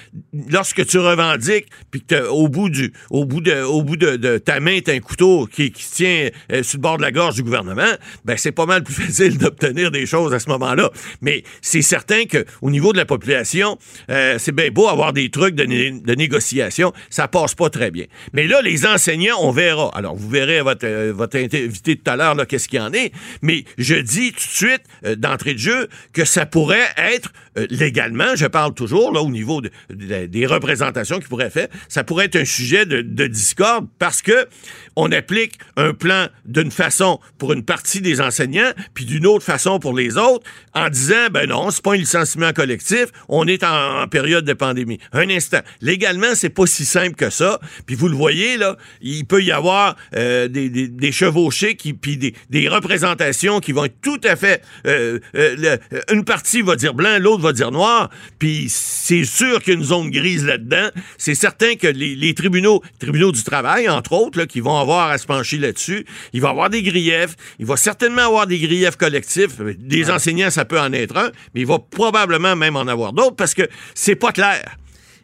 lorsque 0.49 0.85
tu 0.85 0.97
revendiques 0.99 1.67
puis 1.91 2.02
au 2.29 2.47
bout 2.49 2.69
du, 2.69 2.91
au 3.09 3.25
bout 3.25 3.41
de, 3.41 3.61
au 3.63 3.81
bout 3.83 3.97
de, 3.97 4.37
ta 4.37 4.59
main, 4.59 4.79
t'as 4.83 4.93
un 4.93 4.99
couteau 4.99 5.47
qui, 5.47 5.71
qui 5.71 5.89
tient 5.89 6.29
euh, 6.51 6.63
sur 6.63 6.77
le 6.77 6.81
bord 6.81 6.97
de 6.97 7.01
la 7.03 7.11
gorge 7.11 7.35
du 7.35 7.43
gouvernement, 7.43 7.91
ben 8.25 8.35
c'est 8.37 8.51
pas 8.51 8.65
mal 8.65 8.83
plus 8.83 8.93
facile 9.05 9.37
d'obtenir 9.37 9.91
des 9.91 10.05
choses 10.05 10.33
à 10.33 10.39
ce 10.39 10.49
moment-là. 10.49 10.89
Mais 11.21 11.43
c'est 11.61 11.81
certain 11.81 12.25
que 12.25 12.45
au 12.61 12.69
niveau 12.69 12.91
de 12.93 12.97
la 12.97 13.05
population, 13.05 13.77
euh, 14.09 14.35
c'est 14.39 14.51
bien 14.51 14.69
beau 14.69 14.87
avoir 14.87 15.13
des 15.13 15.29
trucs 15.29 15.55
de, 15.55 15.63
de 15.65 16.15
négociation, 16.15 16.93
ça 17.09 17.27
passe 17.27 17.55
pas 17.55 17.69
très 17.69 17.91
bien. 17.91 18.05
Mais 18.33 18.47
là, 18.47 18.61
les 18.61 18.85
enseignants, 18.85 19.37
on 19.41 19.51
verra. 19.51 19.91
Alors, 19.95 20.15
vous 20.15 20.29
verrez 20.29 20.59
à 20.59 20.63
votre, 20.63 20.85
euh, 20.85 21.13
votre 21.15 21.37
invité 21.37 21.69
tout 21.95 22.09
à 22.11 22.15
l'heure 22.15 22.35
qu'est-ce 22.47 22.67
qu'il 22.67 22.79
y 22.79 22.81
en 22.81 22.93
est. 22.93 23.11
Mais 23.41 23.63
je 23.77 23.95
dis 23.95 24.31
tout 24.31 24.37
de 24.37 24.41
suite, 24.41 24.81
d'entrée 25.17 25.53
de 25.53 25.59
jeu, 25.59 25.87
que 26.13 26.25
ça 26.25 26.45
pourrait 26.45 26.87
être 26.97 27.31
légalement, 27.69 28.35
je 28.35 28.45
parle 28.47 28.73
toujours 28.73 29.11
là 29.13 29.21
au 29.21 29.29
niveau 29.29 29.61
de- 29.61 29.69
de- 29.93 30.25
des 30.25 30.45
représentations 30.45 31.19
qui 31.19 31.27
pourraient 31.27 31.49
faire, 31.49 31.67
ça 31.93 32.03
pourrait 32.03 32.25
être 32.25 32.37
un 32.37 32.45
sujet 32.45 32.87
de, 32.87 33.01
de 33.01 33.27
discorde 33.27 33.87
parce 33.99 34.23
que 34.23 34.47
on 34.95 35.11
applique 35.11 35.59
un 35.75 35.93
plan 35.93 36.27
d'une 36.45 36.71
façon 36.71 37.19
pour 37.37 37.53
une 37.53 37.63
partie 37.63 38.01
des 38.01 38.19
enseignants, 38.19 38.71
puis 38.93 39.05
d'une 39.05 39.27
autre 39.27 39.43
façon 39.43 39.79
pour 39.79 39.93
les 39.95 40.17
autres, 40.17 40.43
en 40.73 40.89
disant 40.89 41.29
ben 41.31 41.47
non, 41.47 41.69
c'est 41.69 41.83
pas 41.83 41.93
un 41.93 41.97
licenciement 41.97 42.51
collectif, 42.51 43.05
on 43.29 43.47
est 43.47 43.63
en, 43.63 44.07
période 44.07 44.43
de 44.45 44.53
pandémie. 44.53 44.99
Un 45.11 45.29
instant, 45.29 45.59
légalement 45.81 46.33
c'est 46.33 46.49
pas 46.49 46.65
si 46.65 46.83
simple 46.83 47.15
que 47.15 47.29
ça. 47.29 47.59
Puis 47.85 47.95
vous 47.95 48.07
le 48.07 48.15
voyez 48.15 48.57
là, 48.57 48.75
il 49.01 49.25
peut 49.25 49.43
y 49.43 49.51
avoir 49.51 49.95
euh, 50.15 50.47
des, 50.47 51.11
chevauchés 51.11 51.75
puis 51.75 52.17
des, 52.17 52.67
représentations 52.67 53.59
qui 53.59 53.71
vont 53.71 53.85
être 53.85 54.01
tout 54.01 54.21
à 54.23 54.35
fait 54.35 54.63
euh, 54.87 55.19
euh, 55.35 55.77
une 56.11 56.25
partie 56.25 56.63
va 56.63 56.75
dire 56.75 56.95
blanc, 56.95 57.19
l'autre 57.19 57.43
va 57.43 57.53
dire 57.53 57.71
noir, 57.71 58.09
puis 58.39 58.65
c'est 58.69 59.25
sûr 59.25 59.61
qu'il 59.61 59.73
y 59.73 59.75
a 59.75 59.79
une 59.79 59.85
zone 59.85 60.09
grise 60.09 60.45
là-dedans. 60.45 60.89
C'est 61.17 61.35
certain 61.35 61.75
les, 61.87 62.15
les 62.15 62.33
tribunaux, 62.33 62.81
tribunaux 62.99 63.31
du 63.31 63.43
travail, 63.43 63.89
entre 63.89 64.13
autres, 64.13 64.39
là, 64.39 64.45
qui 64.45 64.59
vont 64.59 64.77
avoir 64.77 65.09
à 65.09 65.17
se 65.17 65.25
pencher 65.25 65.57
là-dessus, 65.57 66.05
il 66.33 66.41
va 66.41 66.49
y 66.49 66.51
avoir 66.51 66.69
des 66.69 66.83
griefs, 66.83 67.35
il 67.59 67.65
va 67.65 67.77
certainement 67.77 68.23
avoir 68.27 68.47
des 68.47 68.59
griefs 68.59 68.95
collectifs. 68.95 69.59
Des 69.61 70.09
enseignants, 70.11 70.49
ça 70.49 70.65
peut 70.65 70.79
en 70.79 70.91
être 70.93 71.17
un, 71.17 71.31
mais 71.53 71.61
il 71.61 71.67
va 71.67 71.79
probablement 71.79 72.55
même 72.55 72.75
en 72.75 72.87
avoir 72.87 73.13
d'autres 73.13 73.35
parce 73.35 73.53
que 73.53 73.63
c'est 73.93 74.15
pas 74.15 74.31
clair. 74.31 74.77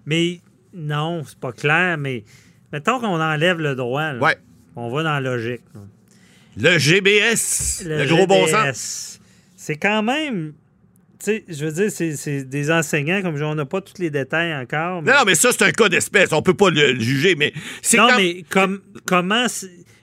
Mais 0.06 0.40
non, 0.74 1.24
c'est 1.28 1.40
pas 1.40 1.52
clair, 1.52 1.98
mais 1.98 2.24
mettons 2.72 3.00
qu'on 3.00 3.20
enlève 3.20 3.60
le 3.60 3.76
droit. 3.76 4.14
là. 4.14 4.20
Ouais. 4.20 4.38
On 4.76 4.90
va 4.90 5.04
dans 5.04 5.20
la 5.20 5.22
logique. 5.22 5.62
là. 5.74 5.82
Le 6.58 6.78
GBS, 6.78 7.84
le, 7.86 8.06
gros 8.08 8.28
bon 8.28 8.46
sens. 8.48 9.20
C'est 9.56 9.78
quand 9.78 10.04
même. 10.04 10.54
Sais, 11.22 11.44
je 11.50 11.66
veux 11.66 11.72
dire, 11.74 11.92
c'est- 11.92 12.44
des 12.46 12.72
enseignants, 12.72 13.22
comme 13.22 13.36
je- 13.36 13.44
on 13.44 13.54
n'a 13.56 13.66
pas 13.66 13.82
tous 13.82 14.00
les 14.02 14.10
détails 14.10 14.54
encore. 14.56 15.02
mais- 15.02 15.12
Non, 15.12 15.20
mais 15.26 15.36
ça, 15.36 15.50
c'est 15.52 15.64
un 15.64 15.72
cas 15.72 15.90
d'espèce. 15.90 16.32
On 16.32 16.42
peut 16.42 16.54
pas 16.54 16.70
le, 16.70 16.94
le 16.94 17.00
juger, 17.00 17.36
mais 17.36 17.52
c'est 17.82 17.98
Non, 17.98 18.08
quand- 18.10 18.18
mais 18.18 18.46
comme, 18.50 18.82
comment. 19.06 19.46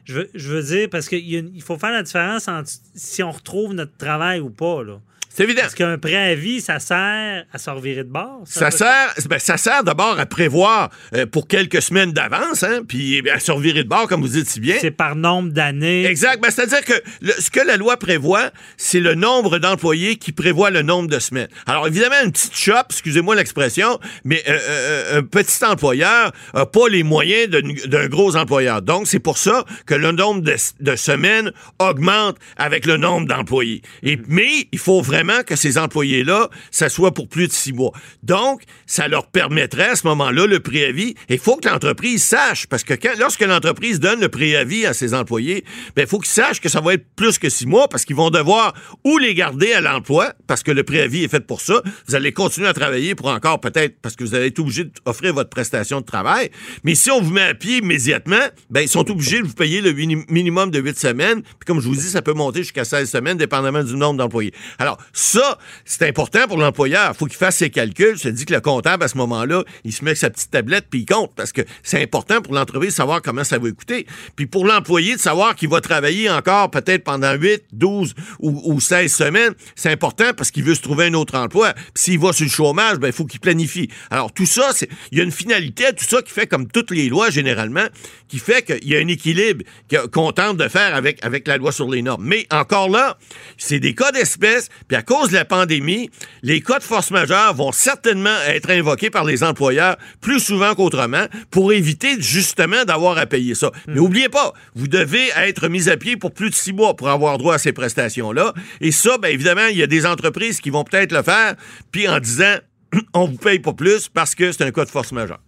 Je 0.05 0.13
veux, 0.15 0.31
je 0.35 0.53
veux 0.53 0.63
dire, 0.63 0.89
parce 0.91 1.09
qu'il 1.09 1.63
faut 1.65 1.79
faire 1.79 1.91
la 1.91 2.03
différence 2.03 2.47
entre 2.49 2.71
si 2.95 3.23
on 3.23 3.31
retrouve 3.33 3.73
notre 3.73 3.97
travail 3.97 4.41
ou 4.41 4.51
pas. 4.51 4.85
Là. 4.85 5.01
C'est 5.37 5.43
évident. 5.45 5.61
Parce 5.63 5.75
qu'un 5.75 5.99
préavis, 5.99 6.63
ça 6.63 6.79
sert 6.79 7.45
à 7.53 7.59
se 7.59 7.69
revirer 7.69 8.05
de 8.05 8.09
bord. 8.11 8.41
Ça 8.47 8.71
sert, 8.71 9.13
ben, 9.29 9.39
ça 9.39 9.59
sert 9.59 9.85
d'abord 9.85 10.19
à 10.19 10.25
prévoir 10.25 10.89
euh, 11.15 11.27
pour 11.27 11.47
quelques 11.47 11.83
semaines 11.83 12.13
d'avance, 12.13 12.63
hein, 12.63 12.81
puis 12.89 13.23
à 13.29 13.39
se 13.39 13.53
revirer 13.53 13.85
de 13.85 13.89
bord, 13.89 14.09
comme 14.09 14.23
vous 14.23 14.29
dites 14.29 14.49
si 14.49 14.61
bien. 14.61 14.77
C'est 14.81 14.91
par 14.91 15.15
nombre 15.15 15.51
d'années. 15.51 16.07
Exact. 16.07 16.41
Ben, 16.43 16.51
C'est-à-dire 16.51 16.83
que 16.85 16.95
le- 17.21 17.35
ce 17.39 17.51
que 17.51 17.61
la 17.61 17.77
loi 17.77 17.99
prévoit, 17.99 18.51
c'est 18.79 19.01
le 19.01 19.15
nombre 19.15 19.59
d'employés 19.59 20.17
qui 20.17 20.33
prévoit 20.33 20.71
le 20.71 20.81
nombre 20.81 21.09
de 21.11 21.19
semaines. 21.19 21.49
Alors, 21.67 21.87
évidemment, 21.87 22.17
une 22.25 22.33
petite 22.33 22.57
shop, 22.57 22.73
excusez-moi 22.89 23.35
l'expression, 23.35 24.01
mais 24.25 24.43
euh, 24.49 24.59
euh, 24.59 25.19
un 25.19 25.23
petit 25.23 25.63
employeur 25.67 26.33
n'a 26.55 26.65
pas 26.65 26.89
les 26.89 27.03
moyens 27.03 27.49
d'un 27.51 28.07
gros 28.09 28.37
employeur. 28.37 28.81
Donc, 28.81 29.07
c'est 29.07 29.19
pour 29.21 29.37
ça 29.37 29.67
que 29.85 29.95
le 29.95 30.13
nombre 30.13 30.41
de, 30.41 30.55
de 30.81 30.97
semaines 30.97 31.53
augmente 31.79 32.39
avec 32.57 32.87
le 32.87 32.97
nombre 32.97 33.27
d'employés. 33.27 33.83
Mais 34.29 34.67
il 34.73 34.79
faut 34.79 35.03
vraiment 35.03 35.26
que 35.45 35.57
ces 35.57 35.79
employés-là, 35.79 36.49
ça 36.71 36.89
soit 36.89 37.13
pour 37.15 37.29
plus 37.29 37.49
de 37.49 37.53
six 37.53 37.73
mois. 37.73 37.93
Donc, 38.23 38.63
ça 38.87 39.09
leur 39.09 39.27
permettrait 39.29 39.91
à 39.91 39.97
ce 39.97 40.07
moment-là 40.07 40.47
le 40.47 40.61
préavis. 40.61 41.15
Il 41.29 41.39
faut 41.39 41.57
que 41.57 41.69
l'entreprise 41.69 42.23
sache, 42.25 42.67
parce 42.67 42.85
que 42.85 42.95
lorsque 43.19 43.41
l'entreprise 43.43 44.01
donne 44.01 44.21
le 44.21 44.29
préavis 44.29 44.87
à 44.87 44.95
ses 44.95 45.15
employés, 45.15 45.65
ben, 45.95 46.03
il 46.03 46.09
faut 46.09 46.19
qu'ils 46.19 46.29
sachent 46.33 46.61
que 46.61 46.69
ça 46.69 46.81
va 46.81 46.95
être 46.95 47.07
plus 47.17 47.39
que 47.39 47.49
six 47.49 47.67
mois, 47.67 47.89
parce 47.89 48.05
qu'ils 48.05 48.17
vont 48.17 48.31
devoir 48.31 48.75
ou 49.05 49.19
les 49.19 49.35
garder 49.35 49.73
à 49.73 49.81
l'emploi, 49.81 50.33
parce 50.47 50.63
que 50.63 50.71
le 50.71 50.83
préavis 50.85 51.25
est 51.25 51.29
fait 51.29 51.47
pour 51.47 51.61
ça. 51.61 51.83
Vous 52.09 52.15
allez 52.15 52.33
continuer 52.33 52.69
à 52.69 52.73
travailler 52.75 53.15
pour 53.15 53.29
encore 53.29 53.61
peut-être, 53.61 54.01
parce 54.01 54.17
que 54.17 54.25
vous 54.25 54.35
allez 54.35 54.47
être 54.47 54.59
obligé 54.59 54.85
d'offrir 55.05 55.35
votre 55.35 55.51
prestation 55.51 56.01
de 56.01 56.07
travail. 56.07 56.51
Mais 56.85 56.95
si 56.95 57.11
on 57.11 57.21
vous 57.21 57.31
met 57.33 57.43
à 57.43 57.55
pied 57.55 57.79
immédiatement, 57.79 58.37
ben, 58.71 58.81
ils 58.81 58.89
sont 58.89 59.11
obligés 59.11 59.41
de 59.41 59.47
vous 59.47 59.55
payer 59.55 59.81
le 59.81 59.93
mini- 59.93 60.25
minimum 60.29 60.71
de 60.71 60.81
huit 60.81 60.99
semaines. 60.99 61.43
Puis 61.43 61.67
comme 61.67 61.81
je 61.81 61.89
vous 61.89 61.95
dis, 61.97 62.03
ça 62.09 62.23
peut 62.23 62.33
monter 62.35 62.61
jusqu'à 62.63 62.85
16 62.85 63.11
semaines, 63.11 63.37
dépendamment 63.37 63.83
du 63.83 63.95
nombre 63.95 64.19
d'employés. 64.19 64.53
Alors, 64.79 64.99
ça, 65.17 65.59
c'est 65.87 66.07
important 66.07 66.47
pour 66.47 66.59
l'employeur. 66.59 67.17
Faut 67.17 67.25
qu'il 67.25 67.39
fasse 67.39 67.57
ses 67.57 67.71
calculs. 67.71 68.19
Je 68.19 68.25
te 68.25 68.29
dis 68.29 68.45
que 68.45 68.53
le 68.53 68.61
comptable, 68.61 69.03
à 69.03 69.09
ce 69.09 69.17
moment-là, 69.17 69.65
il 69.83 69.93
se 69.95 70.05
met 70.05 70.11
avec 70.11 70.19
sa 70.19 70.29
petite 70.29 70.51
tablette 70.51 70.89
puis 70.91 71.01
il 71.01 71.07
compte 71.07 71.33
parce 71.35 71.53
que 71.53 71.63
c'est 71.83 72.03
important 72.03 72.43
pour 72.43 72.53
l'entreprise 72.53 72.91
de 72.91 72.97
savoir 72.97 73.23
comment 73.23 73.43
ça 73.43 73.57
va 73.57 73.71
coûter. 73.71 74.07
Puis 74.37 74.45
pour 74.45 74.67
l'employé 74.67 75.17
de 75.17 75.21
savoir 75.21 75.57
qu'il 75.57 75.71
va 75.71 75.81
travailler 75.81 76.29
encore 76.29 76.71
peut-être 76.71 77.03
pendant 77.03 77.33
8, 77.33 77.65
12 77.73 78.15
ou, 78.41 78.75
ou 78.75 78.79
16 78.79 79.11
semaines, 79.11 79.55
c'est 79.75 79.91
important 79.91 80.35
parce 80.37 80.51
qu'il 80.51 80.65
veut 80.65 80.75
se 80.75 80.83
trouver 80.83 81.07
un 81.07 81.15
autre 81.15 81.39
emploi. 81.39 81.73
Puis 81.73 82.05
s'il 82.05 82.19
va 82.19 82.35
sur 82.35 82.45
le 82.45 82.51
chômage, 82.51 82.99
ben, 82.99 83.07
il 83.07 83.15
faut 83.15 83.25
qu'il 83.25 83.41
planifie. 83.41 83.89
Alors 84.11 84.35
tout 84.35 84.45
ça, 84.45 84.71
il 85.13 85.17
y 85.17 85.23
a 85.23 85.25
une 85.25 85.33
finalité 85.33 85.87
à 85.87 85.93
tout 85.95 86.05
ça 86.05 86.21
qui 86.21 86.31
fait 86.31 86.47
comme 86.47 86.67
toutes 86.67 86.91
les 86.91 87.09
lois 87.09 87.31
généralement, 87.31 87.87
qui 88.29 88.39
fait 88.39 88.63
qu'il 88.63 88.87
y 88.87 88.95
a 88.95 88.99
un 88.99 89.09
équilibre 89.09 89.65
qu'on 90.13 90.33
tente 90.33 90.59
de 90.59 90.69
faire 90.69 90.95
avec, 90.95 91.25
avec 91.25 91.49
la 91.49 91.57
loi 91.57 91.73
sur 91.73 91.89
les 91.89 92.03
normes. 92.03 92.25
Mais 92.25 92.47
encore 92.51 92.91
là, 92.91 93.17
c'est 93.57 93.81
des 93.81 93.95
cas 93.95 94.13
d'espèce, 94.13 94.69
puis 94.89 94.97
cause 95.07 95.31
de 95.31 95.35
la 95.35 95.45
pandémie, 95.45 96.11
les 96.43 96.61
cas 96.61 96.79
de 96.79 96.85
force 96.85 97.11
majeure 97.11 97.55
vont 97.55 97.73
certainement 97.73 98.37
être 98.49 98.71
invoqués 98.71 99.11
par 99.11 99.25
les 99.25 99.43
employeurs 99.43 99.97
plus 100.21 100.41
souvent 100.41 100.75
qu'autrement 100.75 101.27
pour 101.51 101.73
éviter 101.73 102.21
justement 102.21 102.85
d'avoir 102.85 103.17
à 103.19 103.27
payer 103.27 103.55
ça. 103.55 103.71
Mais 103.87 104.01
oubliez 104.01 104.29
pas, 104.29 104.53
vous 104.75 104.89
devez 104.89 105.29
être 105.37 105.69
mis 105.69 105.89
à 105.89 105.97
pied 105.97 106.17
pour 106.17 106.33
plus 106.33 106.51
de 106.51 106.55
six 106.55 106.73
mois 106.73 106.95
pour 106.97 107.09
avoir 107.09 107.39
droit 107.39 107.55
à 107.55 107.59
ces 107.59 107.73
prestations-là. 107.73 108.53
Et 108.81 108.93
ça, 108.93 109.17
bien 109.19 109.31
évidemment, 109.31 109.67
il 109.71 109.79
y 109.79 109.83
a 109.83 109.87
des 109.87 110.05
entreprises 110.05 110.61
qui 110.61 110.71
vont 110.71 110.85
peut-être 110.85 111.13
le 111.13 111.23
faire, 111.23 111.55
puis 111.93 112.09
en 112.09 112.19
disant, 112.19 112.57
on 113.15 113.27
vous 113.27 113.39
paye 113.39 113.61
pas 113.61 113.73
plus 113.73 114.09
parce 114.09 114.35
que 114.35 114.53
c'est 114.53 114.65
un 114.65 114.73
cas 114.73 114.85
de 114.85 114.91
force 114.91 115.13
majeure. 115.13 115.41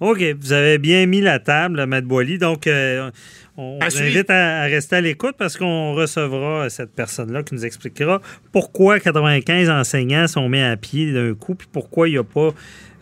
OK, 0.00 0.22
vous 0.38 0.52
avez 0.52 0.76
bien 0.76 1.06
mis 1.06 1.22
la 1.22 1.38
table, 1.38 1.86
Maître 1.86 2.06
Boily. 2.06 2.36
Donc, 2.36 2.66
euh, 2.66 3.10
on 3.56 3.78
À 3.80 3.88
vous 3.88 4.02
invite 4.02 4.28
à, 4.30 4.60
à 4.62 4.64
rester 4.64 4.96
à 4.96 5.00
l'écoute 5.00 5.34
parce 5.38 5.56
qu'on 5.56 5.94
recevra 5.94 6.68
cette 6.70 6.94
personne-là 6.94 7.42
qui 7.42 7.54
nous 7.54 7.64
expliquera 7.64 8.20
pourquoi 8.52 9.00
95 9.00 9.70
enseignants 9.70 10.26
sont 10.28 10.48
mis 10.48 10.60
à 10.60 10.76
pied 10.76 11.12
d'un 11.12 11.34
coup, 11.34 11.54
puis 11.54 11.68
pourquoi 11.72 12.08
il 12.08 12.12
n'y 12.12 12.18
a 12.18 12.24
pas. 12.24 12.50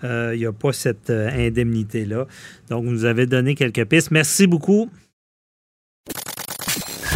euh, 0.04 0.32
il 0.34 0.40
y 0.40 0.46
a 0.46 0.52
pas 0.52 0.72
cette 0.72 1.10
euh, 1.10 1.30
indemnité-là. 1.48 2.26
Donc, 2.68 2.84
vous 2.84 2.90
nous 2.90 3.04
avez 3.04 3.26
donné 3.26 3.54
quelques 3.54 3.84
pistes. 3.86 4.10
Merci 4.10 4.46
beaucoup. 4.46 4.90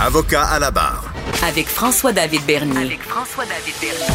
Avocat 0.01 0.43
à 0.45 0.59
la 0.59 0.71
barre. 0.71 1.13
Avec 1.45 1.67
François-David 1.67 2.43
Bernier. 2.47 2.77
Avec 2.79 3.01
François-David 3.01 3.75
Bernier. 3.81 4.15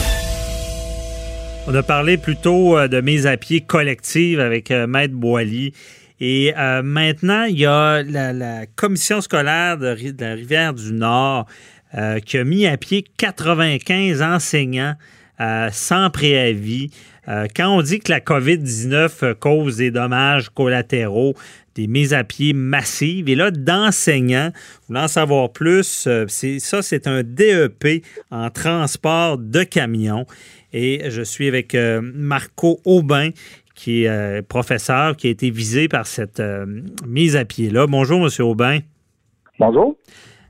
On 1.68 1.76
a 1.76 1.84
parlé 1.84 2.18
plutôt 2.18 2.78
euh, 2.78 2.88
de 2.88 3.00
mise 3.02 3.26
à 3.28 3.38
pied 3.38 3.62
collective 3.62 4.40
avec 4.40 4.72
euh, 4.72 4.88
Maître 4.88 5.14
Boily. 5.14 5.74
Et 6.20 6.54
euh, 6.58 6.82
maintenant, 6.84 7.44
il 7.44 7.60
y 7.60 7.66
a 7.66 8.02
la, 8.04 8.34
la 8.34 8.66
commission 8.66 9.20
scolaire 9.22 9.78
de, 9.78 9.88
Ri- 9.88 10.14
de 10.14 10.24
la 10.24 10.34
Rivière-du-Nord 10.34 11.48
euh, 11.96 12.20
qui 12.20 12.38
a 12.38 12.44
mis 12.44 12.66
à 12.66 12.78
pied 12.78 13.04
95 13.18 14.22
enseignants 14.22 14.96
euh, 15.42 15.70
sans 15.72 16.10
préavis. 16.10 16.90
Quand 17.56 17.70
on 17.78 17.82
dit 17.82 18.00
que 18.00 18.12
la 18.12 18.20
COVID-19 18.20 19.36
cause 19.36 19.78
des 19.78 19.92
dommages 19.92 20.50
collatéraux, 20.50 21.36
des 21.74 21.88
mises 21.88 22.14
à 22.14 22.26
pied 22.26 22.52
massives, 22.52 23.30
et 23.30 23.36
là, 23.36 23.50
d'enseignants, 23.50 24.52
en 24.94 25.08
savoir 25.08 25.54
plus, 25.54 26.10
ça, 26.28 26.82
c'est 26.82 27.08
un 27.08 27.24
DEP 27.24 28.04
en 28.30 28.50
transport 28.50 29.38
de 29.38 29.64
camions. 29.64 30.26
Et 30.74 31.10
je 31.10 31.22
suis 31.22 31.48
avec 31.48 31.78
Marco 32.02 32.82
Aubin, 32.84 33.30
qui 33.76 34.04
est 34.04 34.42
professeur, 34.48 35.16
qui 35.18 35.28
a 35.28 35.30
été 35.32 35.50
visé 35.50 35.88
par 35.88 36.08
cette 36.08 36.42
mise 37.08 37.36
à 37.36 37.46
pied-là. 37.46 37.88
Bonjour, 37.88 38.26
M. 38.26 38.30
Aubin. 38.46 38.80
Bonjour. 39.60 39.98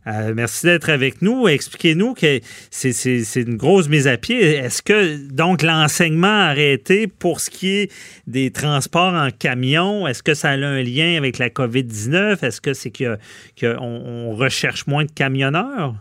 Euh, 0.07 0.33
merci 0.35 0.65
d'être 0.65 0.89
avec 0.89 1.21
nous. 1.21 1.47
Expliquez-nous 1.47 2.13
que 2.13 2.39
c'est 2.71 3.35
une 3.35 3.55
grosse 3.55 3.87
mise 3.87 4.07
à 4.07 4.17
pied. 4.17 4.41
Est-ce 4.41 4.81
que 4.81 5.29
donc 5.31 5.61
l'enseignement 5.61 6.27
a 6.27 6.49
arrêté 6.49 7.07
pour 7.07 7.39
ce 7.39 7.49
qui 7.49 7.69
est 7.69 7.91
des 8.27 8.51
transports 8.51 9.13
en 9.13 9.29
camion? 9.31 10.07
Est-ce 10.07 10.23
que 10.23 10.33
ça 10.33 10.49
a 10.49 10.53
un 10.53 10.81
lien 10.81 11.17
avec 11.17 11.37
la 11.37 11.49
COVID-19? 11.49 12.43
Est-ce 12.43 12.59
que 12.59 12.73
c'est 12.73 12.91
qu'on 12.91 14.35
recherche 14.35 14.87
moins 14.87 15.05
de 15.05 15.11
camionneurs? 15.11 15.95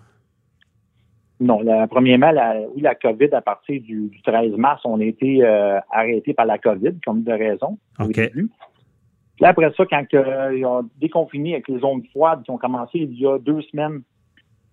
Non, 1.42 1.60
la, 1.60 1.88
premièrement, 1.88 2.30
la, 2.30 2.54
oui, 2.72 2.82
la 2.82 2.94
COVID, 2.94 3.30
à 3.32 3.40
partir 3.40 3.82
du, 3.82 4.12
13 4.24 4.52
mars, 4.52 4.80
on 4.84 5.00
a 5.00 5.04
été 5.04 5.44
euh, 5.44 5.80
arrêté 5.90 6.34
par 6.34 6.46
la 6.46 6.56
COVID, 6.56 7.00
comme 7.04 7.24
de 7.24 7.32
raison. 7.32 7.78
OK. 7.98 8.20
Là, 9.40 9.48
après 9.48 9.72
ça, 9.76 9.84
quand 9.86 10.04
euh, 10.14 10.56
ils 10.56 10.64
ont 10.64 10.88
déconfiné 11.00 11.54
avec 11.54 11.66
les 11.66 11.80
zones 11.80 12.04
froides 12.12 12.44
qui 12.44 12.50
ont 12.52 12.58
commencé 12.58 12.98
il 12.98 13.18
y 13.18 13.26
a 13.26 13.38
deux 13.38 13.60
semaines, 13.62 14.02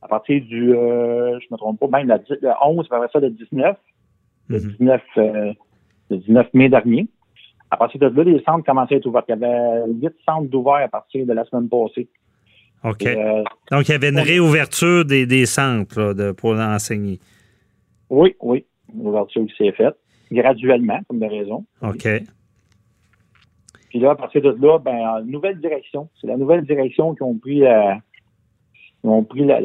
à 0.04 0.08
partir 0.08 0.44
du, 0.44 0.76
euh, 0.76 1.40
je 1.40 1.48
me 1.50 1.58
trompe 1.58 1.80
pas, 1.80 1.88
même 1.88 2.08
le 2.08 2.50
11, 2.64 2.88
après 2.92 3.08
ça, 3.12 3.20
le 3.20 3.32
19, 3.32 3.76
le 4.50 4.60
19, 4.60 5.02
mhm. 5.16 5.24
euh, 5.24 5.54
le 6.12 6.18
19 6.18 6.54
mai 6.54 6.70
dernier. 6.70 7.08
À 7.72 7.78
partir 7.78 8.00
de 8.00 8.06
là, 8.08 8.24
les 8.24 8.44
centres 8.44 8.64
commençaient 8.64 8.94
à 8.94 8.98
être 9.00 9.08
ouverts. 9.08 9.24
Il 9.28 9.32
y 9.32 9.44
avait 9.44 9.88
huit 9.88 10.16
centres 10.24 10.54
ouverts 10.56 10.86
à 10.86 10.88
partir 10.88 11.26
de 11.26 11.34
la 11.34 11.46
semaine 11.46 11.68
passée. 11.68 12.08
OK. 12.84 13.04
Donc, 13.72 13.88
il 13.88 13.92
y 13.92 13.94
avait 13.94 14.10
une 14.10 14.20
réouverture 14.20 15.06
des, 15.06 15.26
des 15.26 15.46
centres 15.46 16.14
de, 16.14 16.32
pour 16.32 16.52
enseigner. 16.52 17.20
Oui, 18.10 18.36
oui. 18.42 18.66
Une 18.94 19.08
ouverture 19.08 19.46
qui 19.46 19.56
s'est 19.56 19.72
faite 19.74 19.96
graduellement, 20.32 21.00
comme 21.08 21.20
de 21.20 21.26
raison. 21.26 21.66
OK. 21.82 22.08
Puis 23.90 24.00
là, 24.00 24.12
à 24.12 24.16
partir 24.16 24.42
de 24.42 24.56
là, 24.62 24.78
ben, 24.78 25.22
nouvelle 25.26 25.60
direction. 25.60 26.10
C'est 26.20 26.28
la 26.28 26.38
nouvelle 26.38 26.64
direction 26.64 27.16
qui 27.16 27.24
ont 27.24 27.36
pris 27.36 27.60
la, 27.60 28.00
ont 29.04 29.24
pris 29.24 29.46
la, 29.46 29.60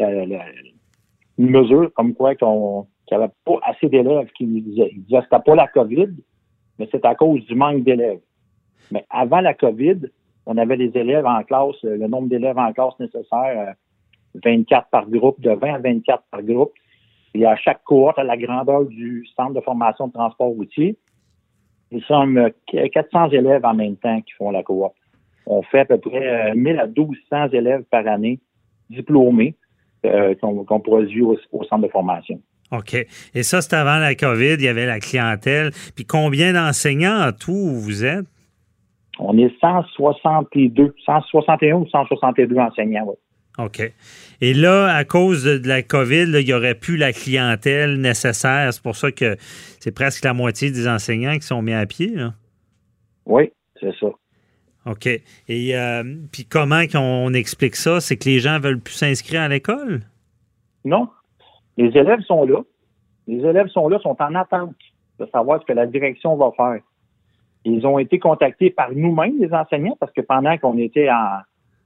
une 1.38 1.50
mesure 1.50 1.92
comme 1.94 2.14
quoi 2.14 2.34
qu'on 2.34 2.86
qu'il 3.06 3.18
n'y 3.18 3.24
avait 3.24 3.32
pas 3.44 3.58
assez 3.64 3.88
d'élèves 3.88 4.30
qui 4.34 4.46
nous 4.46 4.60
disaient. 4.60 4.90
Ils 4.92 5.02
disaient 5.02 5.18
que 5.18 5.24
c'était 5.30 5.42
pas 5.44 5.54
la 5.54 5.68
COVID, 5.68 6.08
mais 6.78 6.88
c'est 6.90 7.04
à 7.04 7.14
cause 7.14 7.44
du 7.44 7.54
manque 7.54 7.84
d'élèves. 7.84 8.20
Mais 8.90 9.04
avant 9.10 9.42
la 9.42 9.52
COVID, 9.52 10.00
on 10.46 10.56
avait 10.56 10.76
des 10.76 10.92
élèves 10.98 11.26
en 11.26 11.42
classe, 11.42 11.82
le 11.82 12.06
nombre 12.06 12.28
d'élèves 12.28 12.58
en 12.58 12.72
classe 12.72 12.98
nécessaire, 13.00 13.74
24 14.42 14.88
par 14.90 15.08
groupe, 15.08 15.40
de 15.40 15.50
20 15.50 15.74
à 15.74 15.78
24 15.78 16.22
par 16.30 16.42
groupe. 16.42 16.72
Et 17.34 17.46
à 17.46 17.56
chaque 17.56 17.82
cohorte, 17.84 18.18
à 18.18 18.24
la 18.24 18.36
grandeur 18.36 18.84
du 18.84 19.26
centre 19.36 19.54
de 19.54 19.60
formation 19.60 20.08
de 20.08 20.12
transport 20.12 20.48
routier, 20.48 20.96
nous 21.90 22.00
sommes 22.02 22.50
400 22.70 23.30
élèves 23.30 23.64
en 23.64 23.74
même 23.74 23.96
temps 23.96 24.20
qui 24.20 24.32
font 24.34 24.50
la 24.50 24.62
coop. 24.62 24.92
On 25.46 25.62
fait 25.62 25.80
à 25.80 25.84
peu 25.84 25.98
près 25.98 26.54
1000 26.54 26.78
euh, 26.78 26.82
à 26.82 26.86
1200 26.86 27.48
élèves 27.52 27.82
par 27.90 28.06
année 28.06 28.40
diplômés 28.88 29.56
euh, 30.06 30.34
qu'on 30.40 30.80
produit 30.80 31.22
au, 31.22 31.36
centre 31.64 31.82
de 31.82 31.88
formation. 31.88 32.40
OK. 32.72 32.94
Et 33.34 33.42
ça, 33.42 33.60
c'est 33.60 33.74
avant 33.74 33.98
la 33.98 34.14
COVID, 34.14 34.54
il 34.54 34.62
y 34.62 34.68
avait 34.68 34.86
la 34.86 35.00
clientèle. 35.00 35.70
Puis 35.94 36.04
combien 36.04 36.52
d'enseignants 36.52 37.28
en 37.28 37.32
tout 37.32 37.52
vous 37.52 38.04
êtes? 38.04 38.26
On 39.18 39.36
est 39.38 39.52
162, 39.60 40.94
161 41.04 41.76
ou 41.76 41.86
162 41.88 42.56
enseignants, 42.58 43.04
oui. 43.06 43.14
OK. 43.58 43.80
Et 44.40 44.52
là, 44.52 44.92
à 44.94 45.04
cause 45.04 45.44
de 45.44 45.68
la 45.68 45.82
COVID, 45.82 46.24
il 46.40 46.44
n'y 46.44 46.52
aurait 46.52 46.74
plus 46.74 46.96
la 46.96 47.12
clientèle 47.12 48.00
nécessaire. 48.00 48.72
C'est 48.72 48.82
pour 48.82 48.96
ça 48.96 49.12
que 49.12 49.36
c'est 49.38 49.94
presque 49.94 50.24
la 50.24 50.34
moitié 50.34 50.72
des 50.72 50.88
enseignants 50.88 51.34
qui 51.34 51.46
sont 51.46 51.62
mis 51.62 51.72
à 51.72 51.86
pied. 51.86 52.16
Oui, 53.26 53.52
c'est 53.80 53.94
ça. 54.00 54.08
OK. 54.86 55.06
Et 55.06 55.76
euh, 55.76 56.02
puis 56.32 56.44
comment 56.44 56.82
on 56.94 57.32
explique 57.32 57.76
ça? 57.76 58.00
C'est 58.00 58.16
que 58.16 58.28
les 58.28 58.40
gens 58.40 58.58
veulent 58.58 58.80
plus 58.80 58.94
s'inscrire 58.94 59.42
à 59.42 59.48
l'école? 59.48 60.00
Non. 60.84 61.08
Les 61.76 61.96
élèves 61.96 62.20
sont 62.22 62.44
là. 62.44 62.60
Les 63.26 63.38
élèves 63.38 63.68
sont 63.68 63.88
là, 63.88 63.98
sont 64.00 64.16
en 64.18 64.34
attente 64.34 64.74
de 65.18 65.26
savoir 65.26 65.60
ce 65.60 65.66
que 65.66 65.72
la 65.72 65.86
direction 65.86 66.36
va 66.36 66.50
faire. 66.56 66.80
Ils 67.64 67.86
ont 67.86 67.98
été 67.98 68.18
contactés 68.18 68.70
par 68.70 68.92
nous-mêmes, 68.92 69.38
les 69.38 69.52
enseignants, 69.52 69.96
parce 69.98 70.12
que 70.12 70.20
pendant 70.20 70.56
qu'on 70.58 70.76
était 70.78 71.10
en, 71.10 71.40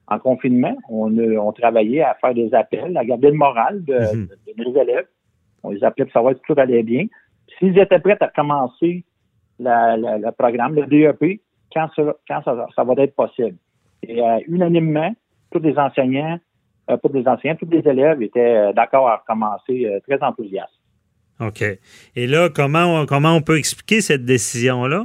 en 0.08 0.18
confinement, 0.18 0.76
on, 0.88 1.16
on, 1.18 1.52
travaillait 1.52 2.02
à 2.02 2.14
faire 2.14 2.34
des 2.34 2.52
appels, 2.54 2.96
à 2.96 3.04
garder 3.04 3.28
le 3.28 3.36
moral 3.36 3.84
de, 3.84 3.98
mhm. 4.16 4.28
nos 4.56 4.82
élèves. 4.82 5.06
On 5.62 5.70
les 5.70 5.84
appelait 5.84 6.04
pour 6.06 6.12
savoir 6.12 6.34
si 6.34 6.40
tout 6.46 6.54
allait 6.56 6.82
bien. 6.82 7.06
S'ils 7.58 7.78
étaient 7.78 7.98
prêts 7.98 8.16
à 8.20 8.28
commencer 8.28 9.04
le 9.58 10.30
programme, 10.32 10.74
le 10.74 10.86
DEP, 10.86 11.40
quand, 11.72 11.88
ça, 11.94 12.14
quand 12.26 12.42
ça, 12.44 12.84
va 12.84 13.02
être 13.02 13.14
possible. 13.14 13.56
Et 14.02 14.22
euh, 14.22 14.38
unanimement, 14.46 15.12
tous 15.50 15.60
les 15.60 15.76
enseignants, 15.76 16.38
euh, 16.90 16.96
pas 16.96 17.08
les 17.12 17.26
enseignants, 17.26 17.56
tous 17.56 17.68
les 17.70 17.86
élèves 17.86 18.22
étaient 18.22 18.56
euh, 18.56 18.72
d'accord 18.72 19.08
à 19.08 19.16
recommencer 19.16 19.86
euh, 19.86 20.00
très 20.08 20.22
enthousiastes. 20.22 20.72
OK. 21.40 21.62
Et 22.16 22.26
là, 22.26 22.48
comment 22.48 23.06
comment 23.06 23.34
on 23.34 23.42
peut 23.42 23.58
expliquer 23.58 24.00
cette 24.00 24.24
décision-là? 24.24 25.04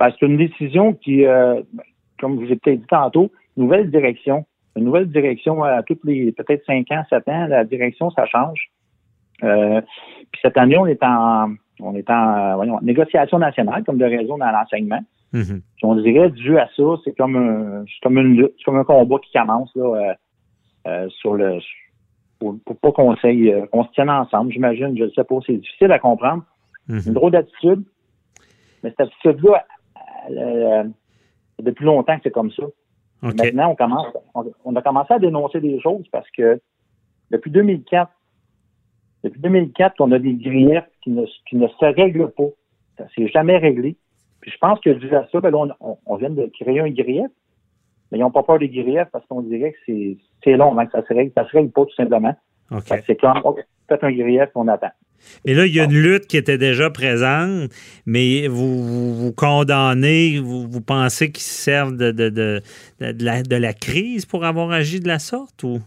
Ben, 0.00 0.10
c'est 0.18 0.26
une 0.26 0.38
décision 0.38 0.94
qui, 0.94 1.24
comme 2.18 2.40
je 2.40 2.46
vous 2.46 2.52
ai 2.52 2.56
peut-être 2.56 2.80
dit 2.80 2.86
tantôt, 2.88 3.30
nouvelle 3.56 3.90
direction. 3.90 4.46
Une 4.76 4.84
nouvelle 4.84 5.10
direction 5.10 5.62
à 5.62 5.82
toutes 5.82 6.04
les 6.04 6.32
peut-être 6.32 6.64
5 6.64 6.90
ans, 6.92 7.04
7 7.10 7.28
ans, 7.28 7.46
la 7.46 7.64
direction, 7.64 8.10
ça 8.10 8.26
change. 8.26 8.70
Euh, 9.42 9.80
puis 10.30 10.40
cette 10.42 10.56
année, 10.56 10.76
on 10.76 10.86
est 10.86 11.02
en 11.02 11.54
on 11.82 11.94
est 11.94 12.08
en 12.10 12.56
voyons, 12.56 12.78
négociation 12.82 13.38
nationale, 13.38 13.84
comme 13.84 13.98
de 13.98 14.04
réseau 14.04 14.36
dans 14.36 14.50
l'enseignement. 14.50 15.00
Mm-hmm. 15.32 15.62
On 15.82 15.94
dirait, 15.96 16.30
dû 16.30 16.58
à 16.58 16.68
ça, 16.76 16.82
c'est 17.04 17.16
comme 17.16 17.36
un 17.36 17.84
comme 18.02 18.18
une 18.18 18.36
lutte, 18.36 18.52
c'est 18.58 18.64
comme 18.64 18.76
un 18.76 18.84
combat 18.84 19.16
qui 19.18 19.32
commence 19.32 19.74
là, 19.74 19.84
euh, 19.84 20.14
euh, 20.86 21.08
sur 21.08 21.34
le 21.34 21.58
pour, 22.38 22.58
pas 22.80 22.92
qu'on 22.92 23.14
qu'on 23.14 23.84
se 23.84 23.90
tienne 23.92 24.10
ensemble, 24.10 24.52
j'imagine, 24.52 24.96
je 24.96 25.04
ne 25.04 25.10
sais 25.10 25.24
pas, 25.24 25.36
c'est 25.46 25.56
difficile 25.56 25.92
à 25.92 25.98
comprendre. 25.98 26.44
Mm-hmm. 26.88 27.08
Une 27.08 27.14
drôle 27.14 27.32
d'attitude. 27.32 27.82
Mais 28.82 28.90
cette 28.90 29.00
attitude-là, 29.00 29.64
depuis 31.58 31.84
longtemps 31.84 32.16
que 32.16 32.22
c'est 32.24 32.30
comme 32.30 32.50
ça. 32.52 32.64
Maintenant, 33.22 33.70
on 33.72 33.76
commence, 33.76 34.06
on, 34.64 34.76
a 34.76 34.82
commencé 34.82 35.12
à 35.12 35.18
dénoncer 35.18 35.60
des 35.60 35.78
choses 35.80 36.06
parce 36.10 36.28
que 36.30 36.60
depuis 37.30 37.50
2004, 37.50 38.10
depuis 39.24 39.40
2004, 39.40 40.00
on 40.00 40.10
a 40.12 40.18
des 40.18 40.34
griefs 40.34 40.88
qui 41.02 41.10
ne, 41.10 41.26
qui 41.48 41.56
ne 41.56 41.68
se 41.68 41.84
règlent 41.84 42.30
pas. 42.30 42.48
Ça 42.96 43.06
s'est 43.14 43.28
jamais 43.28 43.58
réglé. 43.58 43.96
Puis 44.40 44.50
je 44.50 44.56
pense 44.58 44.80
que 44.80 44.90
dû 44.90 45.14
à 45.14 45.28
ça, 45.30 45.40
ben 45.40 45.52
on, 45.80 46.16
vient 46.16 46.30
de 46.30 46.50
créer 46.58 46.80
un 46.80 46.90
grief, 46.90 47.26
mais 48.10 48.18
ils 48.18 48.22
n'ont 48.22 48.30
pas 48.30 48.42
peur 48.42 48.58
des 48.58 48.70
griefs 48.70 49.08
parce 49.12 49.26
qu'on 49.26 49.42
dirait 49.42 49.72
que 49.72 50.16
c'est 50.42 50.56
long 50.56 50.72
avant 50.72 50.86
que 50.86 50.92
ça 50.92 51.06
se 51.06 51.12
règle. 51.12 51.32
Ça 51.36 51.46
se 51.46 51.52
règle 51.52 51.70
pas 51.70 51.84
tout 51.84 51.94
simplement. 51.94 52.34
C'est 52.86 53.20
comme, 53.20 53.34
fait 53.88 54.02
un 54.02 54.12
grief, 54.12 54.48
on 54.54 54.66
attend. 54.68 54.92
Mais 55.44 55.54
là, 55.54 55.66
il 55.66 55.74
y 55.74 55.80
a 55.80 55.84
une 55.84 56.00
lutte 56.00 56.26
qui 56.26 56.36
était 56.36 56.58
déjà 56.58 56.90
présente, 56.90 57.70
mais 58.06 58.48
vous 58.48 59.14
vous, 59.14 59.32
condamnez, 59.32 60.38
vous, 60.38 60.80
pensez 60.80 61.30
qu'ils 61.32 61.42
servent 61.42 61.96
de, 61.96 62.10
de, 62.10 62.28
de, 62.28 62.62
de, 63.00 63.56
la, 63.56 63.72
crise 63.72 64.26
pour 64.26 64.44
avoir 64.44 64.70
agi 64.70 65.00
de 65.00 65.08
la 65.08 65.18
sorte 65.18 65.62
ou? 65.62 65.78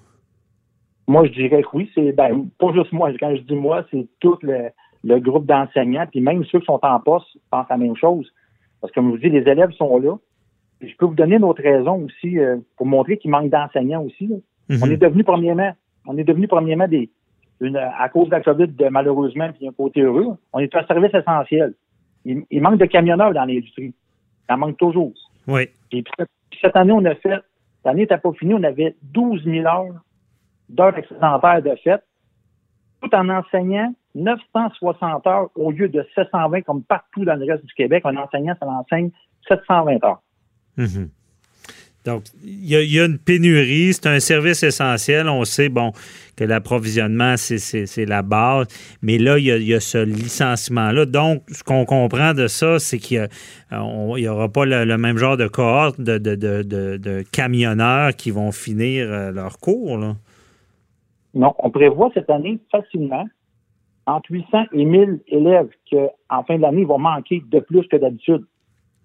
Moi, 1.07 1.25
je 1.27 1.31
dirais 1.33 1.61
que 1.61 1.67
oui. 1.73 1.89
C'est 1.93 2.13
ben, 2.13 2.47
pas 2.57 2.73
juste 2.73 2.91
moi. 2.93 3.11
Quand 3.19 3.35
je 3.35 3.41
dis 3.41 3.55
moi, 3.55 3.85
c'est 3.91 4.07
tout 4.19 4.37
le, 4.41 5.19
groupe 5.19 5.45
d'enseignants, 5.45 6.07
puis 6.09 6.21
même 6.21 6.43
ceux 6.45 6.59
qui 6.59 6.65
sont 6.65 6.79
en 6.81 6.99
poste 6.99 7.27
pensent 7.51 7.67
la 7.69 7.77
même 7.77 7.95
chose. 7.95 8.31
Parce 8.79 8.91
que 8.91 8.99
comme 8.99 9.07
je 9.07 9.11
vous 9.11 9.17
dis, 9.17 9.29
les 9.29 9.49
élèves 9.49 9.71
sont 9.71 9.97
là. 9.97 10.15
je 10.81 10.93
peux 10.97 11.05
vous 11.05 11.15
donner 11.15 11.35
une 11.35 11.43
autre 11.43 11.61
raison 11.61 12.05
aussi 12.05 12.39
euh, 12.39 12.57
pour 12.77 12.85
montrer 12.85 13.17
qu'il 13.17 13.31
manque 13.31 13.49
d'enseignants 13.49 14.03
aussi. 14.03 14.29
Mm-hmm. 14.69 14.79
On 14.81 14.91
est 14.91 14.97
devenu 14.97 15.23
premièrement, 15.23 15.73
on 16.07 16.17
est 16.17 16.23
devenu 16.23 16.47
premièrement 16.47 16.87
des, 16.87 17.09
à 17.61 18.09
cause 18.09 18.27
de 18.27 18.31
la 18.31 18.41
COVID, 18.41 18.71
malheureusement, 18.91 19.51
puis 19.53 19.67
un 19.67 19.71
côté 19.71 20.01
heureux, 20.01 20.37
on 20.51 20.59
est 20.59 20.75
un 20.75 20.85
service 20.85 21.13
essentiel. 21.13 21.73
Il, 22.25 22.61
manque 22.61 22.79
de 22.79 22.85
camionneurs 22.85 23.33
dans 23.33 23.45
l'industrie. 23.45 23.93
Ça 24.47 24.55
manque 24.55 24.77
toujours. 24.77 25.13
Oui. 25.47 25.63
Et 25.91 26.03
puis, 26.03 26.13
cette 26.61 26.75
année, 26.75 26.93
on 26.93 27.03
a 27.05 27.15
fait, 27.15 27.41
l'année 27.83 28.01
n'était 28.01 28.17
pas 28.17 28.31
finie, 28.33 28.53
on 28.53 28.63
avait 28.63 28.95
12 29.03 29.43
000 29.43 29.67
heures 29.67 29.93
d'heures 30.69 30.97
excédentaires 30.97 31.61
de 31.61 31.75
fête, 31.83 32.03
tout 33.01 33.13
en 33.13 33.29
enseignant 33.29 33.93
960 34.15 35.27
heures 35.27 35.49
au 35.55 35.71
lieu 35.71 35.89
de 35.89 36.05
720 36.15 36.61
comme 36.61 36.83
partout 36.83 37.25
dans 37.25 37.35
le 37.35 37.45
reste 37.45 37.65
du 37.65 37.73
Québec. 37.73 38.03
Un 38.05 38.17
enseignant, 38.17 38.55
ça 38.59 38.65
l'enseigne 38.65 39.11
720 39.47 40.03
heures. 40.03 40.21
Mm-hmm. 40.77 41.09
Donc, 42.05 42.23
il 42.43 42.65
y, 42.65 42.99
a 42.99 43.05
une 43.05 43.17
pénurie, 43.17 43.93
c'est 43.93 44.07
un 44.07 44.19
service 44.19 44.61
essentiel. 44.63 45.29
On 45.29 45.45
sait, 45.45 45.69
bon, 45.69 45.93
que 46.35 46.43
l'approvisionnement, 46.43 47.35
c'est 47.37 48.05
la 48.05 48.21
base. 48.21 48.67
Mais 49.01 49.17
là, 49.17 49.37
il 49.37 49.45
y 49.45 49.73
a, 49.73 49.79
ce 49.79 50.03
licenciement-là. 50.03 51.05
Donc, 51.05 51.43
ce 51.47 51.63
qu'on 51.63 51.85
comprend 51.85 52.33
de 52.33 52.47
ça, 52.47 52.79
c'est 52.79 52.97
qu'il 52.97 53.27
n'y 53.71 54.27
aura 54.27 54.49
pas 54.49 54.65
le, 54.65 54.97
même 54.97 55.17
genre 55.17 55.37
de 55.37 55.47
cohorte 55.47 56.01
de, 56.01 57.23
camionneurs 57.31 58.13
qui 58.15 58.31
vont 58.31 58.51
finir 58.51 59.07
euh, 59.09 59.31
leur 59.31 59.57
cours. 59.59 59.97
Là. 59.97 60.15
Non, 61.33 61.53
on 61.59 61.71
prévoit 61.71 62.11
cette 62.13 62.29
année 62.29 62.59
facilement 62.69 63.25
entre 64.05 64.31
800 64.31 64.65
et 64.73 64.85
1000 64.85 65.21
élèves 65.27 65.69
qu'en 65.89 66.43
fin 66.43 66.57
de 66.57 66.61
l'année, 66.61 66.83
vont 66.83 66.99
manquer 66.99 67.41
de 67.49 67.59
plus 67.59 67.87
que 67.87 67.95
d'habitude. 67.95 68.43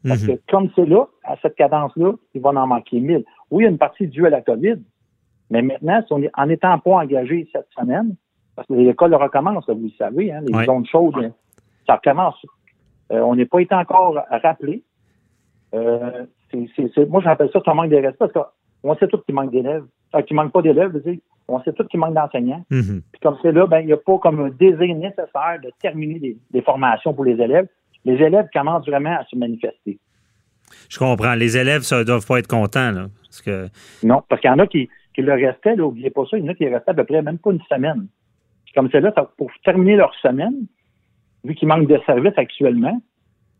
Parce 0.06 0.24
que 0.24 0.32
mhm. 0.32 0.38
comme 0.48 0.70
c'est 0.76 0.86
là, 0.86 1.06
à 1.24 1.36
cette 1.42 1.56
cadence-là, 1.56 2.12
il 2.34 2.40
va 2.40 2.50
en 2.50 2.66
manquer 2.66 3.00
1000. 3.00 3.24
Oui, 3.50 3.62
il 3.62 3.64
y 3.64 3.66
a 3.66 3.70
une 3.70 3.78
partie 3.78 4.06
due 4.06 4.26
à 4.26 4.30
la 4.30 4.42
COVID, 4.42 4.76
mais 5.50 5.62
maintenant, 5.62 6.02
en 6.34 6.46
n'étant 6.46 6.78
pas 6.78 6.90
engagé 6.92 7.48
cette 7.52 7.68
semaine, 7.78 8.14
parce 8.54 8.68
que 8.68 8.74
l'école 8.74 9.14
recommence, 9.14 9.68
vous 9.68 9.84
le 9.84 9.90
savez, 9.98 10.32
hein, 10.32 10.40
les 10.46 10.64
zones 10.64 10.86
chaudes, 10.86 11.32
ça 11.86 11.96
recommence. 11.96 12.44
Euh, 13.12 13.20
on 13.20 13.34
n'est 13.34 13.46
pas 13.46 13.60
été 13.60 13.74
encore 13.74 14.18
rappelé. 14.30 14.82
Euh, 15.74 16.26
moi, 17.08 17.20
j'appelle 17.22 17.50
ça 17.52 17.60
un 17.66 17.74
manque 17.74 17.90
de 17.90 17.96
respect, 17.96 18.28
parce 18.32 18.48
qu'on 18.82 18.94
sait 18.96 19.08
tous 19.08 19.22
qu'il 19.22 19.34
manque 19.34 19.50
d'élèves. 19.50 19.84
Euh, 20.14 20.22
qu'il 20.22 20.36
manque 20.36 20.52
pas 20.52 20.62
d'élèves, 20.62 21.00
on 21.48 21.60
sait 21.62 21.72
tous 21.72 21.86
qu'il 21.86 22.00
manque 22.00 22.14
d'enseignants. 22.14 22.64
Mhm. 22.70 23.02
Puis 23.12 23.20
comme 23.22 23.36
c'est 23.42 23.52
là, 23.52 23.66
ben, 23.66 23.80
il 23.80 23.86
n'y 23.86 23.92
a 23.92 23.96
pas 23.96 24.18
comme 24.18 24.40
un 24.40 24.50
désir 24.50 24.94
nécessaire 24.96 25.58
de 25.62 25.70
terminer 25.80 26.36
des 26.50 26.62
formations 26.62 27.12
pour 27.14 27.24
les 27.24 27.40
élèves 27.40 27.68
les 28.04 28.14
élèves 28.14 28.48
commencent 28.52 28.86
vraiment 28.86 29.18
à 29.18 29.24
se 29.24 29.36
manifester. 29.36 29.98
Je 30.88 30.98
comprends. 30.98 31.34
Les 31.34 31.56
élèves, 31.56 31.82
ça 31.82 32.04
doivent 32.04 32.26
pas 32.26 32.38
être 32.38 32.46
contents, 32.46 32.90
là. 32.90 33.06
Parce 33.22 33.42
que... 33.42 33.68
Non, 34.02 34.22
parce 34.28 34.40
qu'il 34.40 34.50
y 34.50 34.52
en 34.52 34.58
a 34.58 34.66
qui, 34.66 34.88
qui 35.14 35.22
le 35.22 35.34
restaient, 35.34 35.76
n'oubliez 35.76 36.10
pas 36.10 36.24
ça, 36.30 36.36
il 36.38 36.44
y 36.44 36.48
en 36.48 36.52
a 36.52 36.54
qui 36.54 36.68
restaient 36.68 36.90
à 36.90 36.94
peu 36.94 37.04
près 37.04 37.22
même 37.22 37.38
pas 37.38 37.50
une 37.50 37.62
semaine. 37.62 38.06
comme 38.74 38.88
c'est 38.90 39.00
là, 39.00 39.12
pour 39.36 39.50
terminer 39.64 39.96
leur 39.96 40.14
semaine, 40.16 40.66
vu 41.44 41.54
qu'ils 41.54 41.68
manquent 41.68 41.88
de 41.88 42.00
services 42.06 42.36
actuellement, 42.36 43.00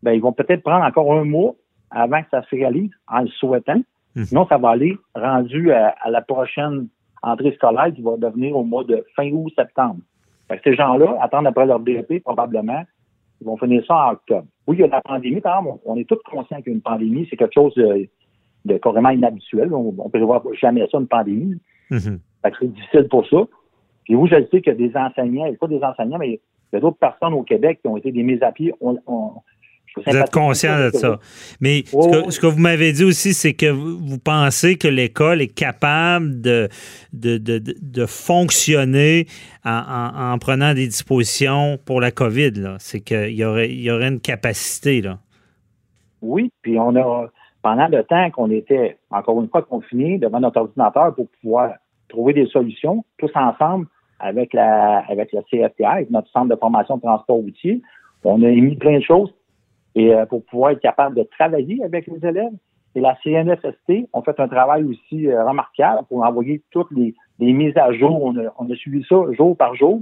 ben, 0.03 0.13
ils 0.13 0.21
vont 0.21 0.33
peut-être 0.33 0.63
prendre 0.63 0.85
encore 0.85 1.11
un 1.13 1.25
mois 1.25 1.55
avant 1.91 2.21
que 2.21 2.29
ça 2.31 2.43
se 2.43 2.55
réalise 2.55 2.91
en 3.07 3.21
le 3.21 3.27
souhaitant. 3.27 3.81
Mhm. 4.15 4.25
Sinon, 4.25 4.47
ça 4.47 4.57
va 4.57 4.69
aller 4.69 4.97
rendu 5.15 5.71
à, 5.71 5.95
la 6.09 6.21
prochaine 6.21 6.87
entrée 7.21 7.53
scolaire 7.53 7.93
qui 7.93 8.01
va 8.01 8.17
devenir 8.17 8.55
au 8.55 8.63
mois 8.63 8.83
de 8.83 9.05
fin 9.15 9.29
août, 9.29 9.51
septembre. 9.57 9.99
ces 10.63 10.75
gens-là 10.75 11.17
attendent 11.21 11.47
après 11.47 11.65
leur 11.65 11.79
DEP 11.79 12.23
probablement 12.23 12.83
ils 13.41 13.45
vont 13.45 13.57
finir 13.57 13.83
ça 13.85 13.95
en 13.95 14.11
octobre. 14.13 14.47
Oui, 14.67 14.77
il 14.77 14.81
y 14.81 14.83
a 14.83 14.87
la 14.87 15.01
pandémie, 15.01 15.41
par 15.41 15.59
exemple, 15.59 15.79
on 15.85 15.95
est 15.95 16.07
tous 16.07 16.19
conscients 16.29 16.61
qu'une 16.61 16.81
pandémie, 16.81 17.27
c'est 17.29 17.37
quelque 17.37 17.53
chose 17.53 17.73
de, 17.75 18.77
carrément 18.77 19.09
inhabituel. 19.09 19.73
On 19.73 19.91
ne 19.91 20.09
prévoit 20.09 20.43
jamais 20.59 20.85
ça, 20.91 20.99
une 20.99 21.07
pandémie. 21.07 21.59
Mm-hmm. 21.91 22.19
C'est 22.59 22.73
difficile 22.73 23.07
pour 23.09 23.27
ça. 23.27 23.37
Puis 24.03 24.15
vous, 24.15 24.27
je 24.27 24.35
sais 24.51 24.61
qu'il 24.61 24.67
y 24.67 24.69
a 24.69 24.73
des 24.75 24.95
enseignants, 24.95 25.45
a 25.45 25.53
pas 25.53 25.67
des 25.67 25.83
enseignants, 25.83 26.17
mais 26.17 26.29
il 26.71 26.75
y 26.75 26.77
a 26.77 26.79
d'autres 26.79 26.97
personnes 26.97 27.33
au 27.33 27.43
Québec 27.43 27.79
qui 27.81 27.87
ont 27.87 27.97
été 27.97 28.11
des 28.11 28.23
mises 28.23 28.43
à 28.43 28.51
pied. 28.51 28.73
On, 28.81 28.97
vous 29.95 30.17
êtes 30.17 30.31
conscient 30.31 30.77
de 30.77 30.89
ça. 30.91 31.19
Mais 31.59 31.83
ce, 31.85 32.39
que, 32.39 32.47
vous 32.47 32.59
m'avez 32.59 32.91
dit 32.91 33.03
aussi, 33.03 33.33
c'est 33.33 33.53
que 33.53 33.67
vous 33.67 34.19
pensez 34.19 34.77
que 34.77 34.87
l'école 34.87 35.41
est 35.41 35.53
capable 35.53 36.41
de, 36.41 36.69
de, 37.13 38.05
fonctionner 38.05 39.25
en, 39.65 40.37
prenant 40.39 40.73
des 40.73 40.87
dispositions 40.87 41.77
pour 41.85 42.01
la 42.01 42.11
COVID. 42.11 42.75
C'est 42.79 43.01
qu'il 43.01 43.35
y 43.35 43.43
aurait, 43.43 43.69
y 43.69 43.91
aurait 43.91 44.09
une 44.09 44.21
capacité. 44.21 45.01
Là. 45.01 45.19
Oui, 46.21 46.51
puis 46.61 46.77
on 46.79 46.95
a, 46.95 47.27
pendant 47.61 47.87
le 47.87 48.03
temps 48.03 48.29
qu'on 48.31 48.51
était, 48.51 48.97
encore 49.09 49.41
une 49.41 49.49
fois, 49.49 49.61
confinés 49.61 50.17
devant 50.17 50.39
notre 50.39 50.59
ordinateur 50.61 51.15
pour 51.15 51.27
pouvoir 51.41 51.73
trouver 52.07 52.33
des 52.33 52.47
solutions, 52.47 53.03
tous 53.17 53.31
ensemble, 53.35 53.87
avec 54.19 54.53
la, 54.53 54.99
avec 55.07 55.31
la 55.31 55.41
avec 55.89 56.09
notre 56.09 56.29
centre 56.29 56.49
de 56.49 56.55
formation 56.55 56.97
de 56.97 57.01
transport 57.01 57.37
routier, 57.37 57.81
on 58.23 58.43
a 58.43 58.49
émis 58.49 58.75
plein 58.75 58.97
de 58.97 59.03
choses 59.03 59.33
et 59.99 60.13
euh, 60.13 60.25
pour 60.25 60.45
pouvoir 60.45 60.71
être 60.71 60.79
capable 60.79 61.15
de 61.15 61.23
travailler 61.23 61.83
avec 61.83 62.07
les 62.07 62.25
élèves. 62.25 62.53
Et 62.95 63.01
la 63.01 63.17
CNFST 63.21 64.07
ont 64.13 64.21
fait 64.21 64.39
un 64.39 64.47
travail 64.47 64.83
aussi 64.85 65.27
euh, 65.27 65.45
remarquable 65.45 66.05
pour 66.07 66.23
envoyer 66.23 66.63
toutes 66.71 66.89
les, 66.91 67.13
mises 67.39 67.77
à 67.77 67.91
jour. 67.91 68.33
On 68.57 68.71
a, 68.71 68.75
suivi 68.75 69.05
ça 69.09 69.17
jour 69.37 69.57
par 69.57 69.75
jour. 69.75 70.01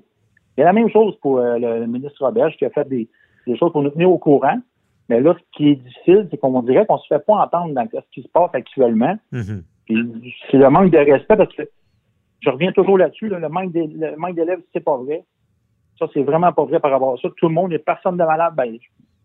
Et 0.56 0.62
la 0.62 0.72
même 0.72 0.90
chose 0.90 1.18
pour 1.20 1.40
euh, 1.40 1.58
le, 1.58 1.88
ministre 1.88 2.24
Robert 2.24 2.52
qui 2.58 2.66
a 2.66 2.70
fait 2.70 2.88
des, 2.88 3.10
choses 3.60 3.72
pour 3.72 3.82
nous 3.82 3.90
tenir 3.90 4.12
au 4.12 4.20
courant. 4.20 4.60
Mais 5.10 5.20
là, 5.20 5.36
ce 5.36 5.58
qui 5.58 5.70
est 5.70 5.76
difficile, 5.76 6.28
c'est 6.30 6.38
qu'on 6.38 6.62
dirait 6.62 6.86
qu'on 6.86 6.96
ne 6.96 7.00
se 7.00 7.08
fait 7.08 7.26
pas 7.26 7.36
entendre 7.36 7.74
dans 7.74 7.88
ce 7.92 8.12
qui 8.12 8.22
se 8.22 8.28
passe 8.28 8.52
actuellement. 8.54 9.18
Mm-hmm. 9.34 9.64
C'est 10.52 10.58
le 10.58 10.70
manque 10.70 10.92
de 10.92 10.98
respect 10.98 11.38
parce 11.38 11.56
que 11.56 11.64
je 12.42 12.50
reviens 12.52 12.72
toujours 12.72 13.00
là-dessus, 13.00 13.30
le 13.30 13.50
manque 13.50 13.72
d'élèves, 13.72 14.62
c'est 14.74 14.84
pas 14.84 14.98
vrai. 14.98 15.24
Ça, 15.98 16.06
c'est 16.14 16.22
vraiment 16.22 16.54
pas 16.54 16.66
vrai 16.66 16.80
par 16.80 16.92
rapport 16.92 17.14
à 17.14 17.18
ça. 17.18 17.30
Tout 17.36 17.48
le 17.48 17.54
monde, 17.54 17.72
il 17.72 17.80
personne 17.80 18.18
de 18.18 18.24
malade. 18.24 18.54
Ben, 18.56 18.78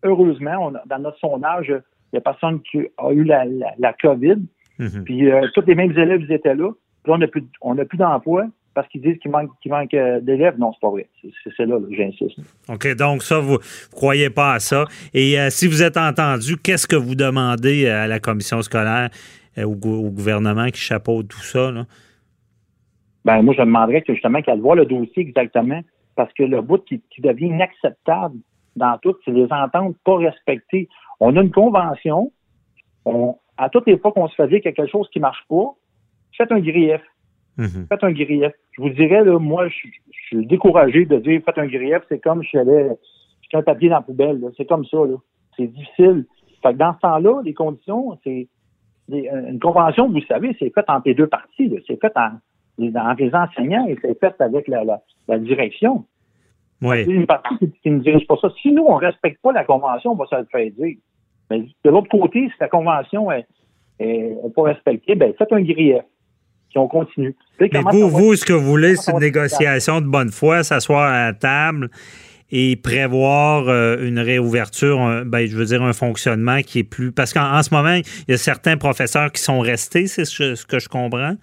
heureusement, 0.03 0.71
dans 0.85 0.99
notre 0.99 1.19
sondage, 1.19 1.67
il 2.13 2.17
n'y 2.17 2.19
a 2.19 2.21
personne 2.21 2.61
qui 2.61 2.79
a 2.97 3.11
eu 3.11 3.23
la, 3.23 3.45
la, 3.79 3.93
COVID. 3.93 4.37
Mhm. 4.79 5.03
Puis 5.03 5.31
euh, 5.31 5.47
tous 5.53 5.65
les 5.65 5.75
mêmes 5.75 5.91
élèves 5.97 6.21
ils 6.21 6.31
étaient 6.31 6.55
là. 6.55 6.71
Puis 7.03 7.11
on 7.11 7.17
n'a 7.17 7.27
plus, 7.27 7.43
on 7.61 7.75
plus 7.75 7.97
d'emploi 7.97 8.45
parce 8.75 8.87
qu'ils 8.87 9.01
disent 9.01 9.17
qu'il 9.19 9.31
manque, 9.31 9.93
euh, 9.93 10.19
d'élèves. 10.21 10.57
Non, 10.57 10.71
c'est 10.73 10.79
pas 10.79 10.89
vrai. 10.89 11.07
C'est, 11.55 11.65
là, 11.65 11.77
j'insiste. 11.91 12.39
OK, 12.69 12.95
donc 12.95 13.23
ça, 13.23 13.39
vous 13.39 13.53
ne 13.53 13.91
croyez 13.91 14.29
pas 14.29 14.53
à 14.53 14.59
ça. 14.59 14.85
Et 15.13 15.39
euh, 15.39 15.49
si 15.49 15.67
vous 15.67 15.83
êtes 15.83 15.97
entendu, 15.97 16.57
qu'est-ce 16.57 16.87
que 16.87 16.95
vous 16.95 17.15
demandez 17.15 17.87
à 17.87 18.07
la 18.07 18.19
commission 18.19 18.61
scolaire, 18.61 19.09
au, 19.57 19.73
au, 19.73 20.09
gouvernement 20.09 20.67
qui 20.67 20.79
chapeaute 20.79 21.27
tout 21.27 21.43
ça? 21.43 21.71
Là? 21.71 21.85
Ben, 23.25 23.41
moi, 23.41 23.53
je 23.55 23.61
demanderais 23.61 24.01
que 24.01 24.13
justement 24.13 24.41
qu'elle 24.41 24.59
voit 24.59 24.75
le 24.75 24.85
dossier 24.85 25.21
exactement 25.21 25.81
parce 26.15 26.31
que 26.33 26.43
le 26.43 26.61
bout 26.61 26.83
qui 26.85 27.01
devient 27.19 27.47
inacceptable, 27.47 28.37
dans 28.75 28.97
tout, 28.97 29.15
c'est 29.23 29.31
les 29.31 29.47
ententes 29.51 29.95
pas 30.03 30.17
respectées. 30.17 30.89
On 31.19 31.35
a 31.35 31.41
une 31.41 31.51
convention. 31.51 32.31
à 33.57 33.69
toutes 33.69 33.87
les 33.87 33.97
fois 33.97 34.11
qu'on 34.11 34.27
se 34.27 34.35
fait 34.35 34.47
dire 34.47 34.61
quelque 34.61 34.87
chose 34.87 35.07
qui 35.09 35.19
marche 35.19 35.43
pas, 35.47 35.73
faites 36.37 36.51
un 36.51 36.59
grief. 36.59 37.01
Mhm. 37.57 37.87
Faites 37.87 38.03
un 38.03 38.11
grief. 38.11 38.51
Je 38.71 38.81
vous 38.81 38.89
dirais, 38.89 39.23
là, 39.23 39.37
moi, 39.37 39.67
je, 39.67 39.87
suis 40.27 40.45
découragé 40.47 41.05
de 41.05 41.17
dire 41.19 41.41
faites 41.45 41.57
un 41.57 41.67
grief. 41.67 41.99
C'est 42.09 42.19
comme 42.19 42.43
si 42.43 42.49
j'avais 42.53 42.89
un 43.53 43.61
papier 43.61 43.89
dans 43.89 43.97
la 43.97 44.01
poubelle. 44.01 44.41
C'est 44.57 44.65
comme 44.65 44.85
ça. 44.85 44.97
C'est 45.55 45.67
difficile. 45.67 46.25
Fait 46.63 46.73
dans 46.73 46.93
ce 46.95 46.99
temps-là, 47.01 47.41
les 47.43 47.53
conditions, 47.53 48.17
c'est 48.23 48.47
une 49.09 49.59
convention, 49.59 50.09
vous 50.09 50.21
savez, 50.21 50.55
c'est 50.57 50.73
fait 50.73 50.85
entre 50.87 51.07
les 51.07 51.13
deux 51.13 51.27
parties. 51.27 51.75
C'est 51.85 51.99
fait 51.99 52.13
en, 52.15 52.39
entre 52.79 53.21
les 53.21 53.35
enseignants 53.35 53.85
et 53.87 53.97
c'est 54.01 54.19
fait 54.19 54.33
avec 54.41 54.67
la, 54.67 54.83
la 55.27 55.39
direction. 55.39 56.05
Oui. 56.83 57.03
une 57.03 57.25
partie 57.25 57.57
qui, 57.59 57.91
dirige 57.91 58.25
ça. 58.27 58.49
Si 58.61 58.71
nous, 58.71 58.83
on 58.83 58.99
ne 58.99 59.05
respecte 59.05 59.41
pas 59.41 59.51
la 59.51 59.63
Convention, 59.63 60.11
on 60.11 60.15
va 60.15 60.25
se 60.25 60.35
le 60.35 60.45
faire 60.51 60.69
dire. 60.77 60.97
Mais 61.49 61.59
de 61.59 61.89
l'autre 61.89 62.09
côté, 62.09 62.47
si 62.47 62.53
la 62.59 62.67
Convention 62.67 63.31
est, 63.31 63.45
pas 64.55 64.63
respectée, 64.63 65.15
ben 65.15 65.33
faites 65.37 65.51
un 65.51 65.61
grief. 65.61 66.01
Si 66.71 66.77
on 66.77 66.87
continue. 66.87 67.35
Mais 67.59 67.69
vous, 67.91 68.09
vous, 68.09 68.35
ce 68.35 68.45
que 68.45 68.53
vous 68.53 68.65
voulez, 68.65 68.95
c'est 68.95 69.11
une 69.11 69.19
négociation 69.19 70.01
de 70.01 70.07
bonne 70.07 70.31
foi, 70.31 70.63
s'asseoir 70.63 71.03
à 71.03 71.25
la 71.25 71.33
table 71.33 71.89
et 72.51 72.75
prévoir 72.75 73.67
euh, 73.67 73.97
une 74.01 74.19
réouverture, 74.19 75.23
ben, 75.25 75.45
je 75.47 75.55
veux 75.55 75.65
dire 75.65 75.81
un 75.83 75.93
fonctionnement 75.93 76.61
qui 76.61 76.79
est 76.79 76.83
plus... 76.83 77.11
Parce 77.11 77.33
qu'en 77.33 77.61
ce 77.63 77.73
moment, 77.73 77.95
il 78.27 78.31
y 78.31 78.33
a 78.33 78.37
certains 78.37 78.77
professeurs 78.77 79.31
qui 79.31 79.41
sont 79.41 79.59
restés, 79.59 80.07
c'est 80.07 80.25
ce 80.25 80.65
que 80.65 80.79
je 80.79 80.89
comprends 80.89 81.35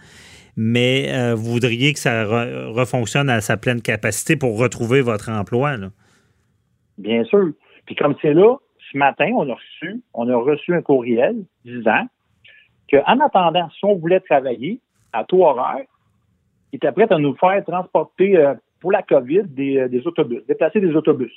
mais 0.57 1.07
euh, 1.13 1.35
vous 1.35 1.53
voudriez 1.53 1.93
que 1.93 1.99
ça 1.99 2.25
refonctionne 2.25 3.31
à 3.31 3.41
sa 3.41 3.57
pleine 3.57 3.83
capacité 3.83 4.37
pour 4.37 4.59
retrouver 4.59 5.01
votre 5.01 5.31
emploi. 5.31 5.77
Bien 6.99 7.25
sûr. 7.25 7.51
Puis 7.87 7.95
comme 7.95 8.15
c'est 8.21 8.35
là, 8.35 8.57
ce 8.93 8.99
matin, 8.99 9.31
on 9.37 9.49
a 9.49 9.55
reçu, 9.55 10.03
on 10.15 10.29
a 10.29 10.37
reçu 10.37 10.75
un 10.75 10.83
courriel 10.83 11.37
disant 11.65 12.07
qu'en 12.91 13.21
attendant, 13.21 13.69
si 13.71 13.85
on 13.85 13.97
voulait 13.97 14.21
travailler 14.21 14.81
à 15.13 15.25
taux 15.25 15.45
horaire, 15.45 15.85
il 16.73 16.77
était 16.77 16.93
prêt 16.93 17.07
à 17.11 17.19
nous 17.19 17.35
faire 17.37 17.65
transporter 17.65 18.37
euh, 18.37 18.55
pour 18.81 18.93
la 18.93 19.03
COVID 19.03 19.45
euh, 19.59 19.89
des, 19.89 20.07
autobus, 20.07 20.45
déplacer 20.47 20.81
des 20.81 20.95
autobus. 20.95 21.33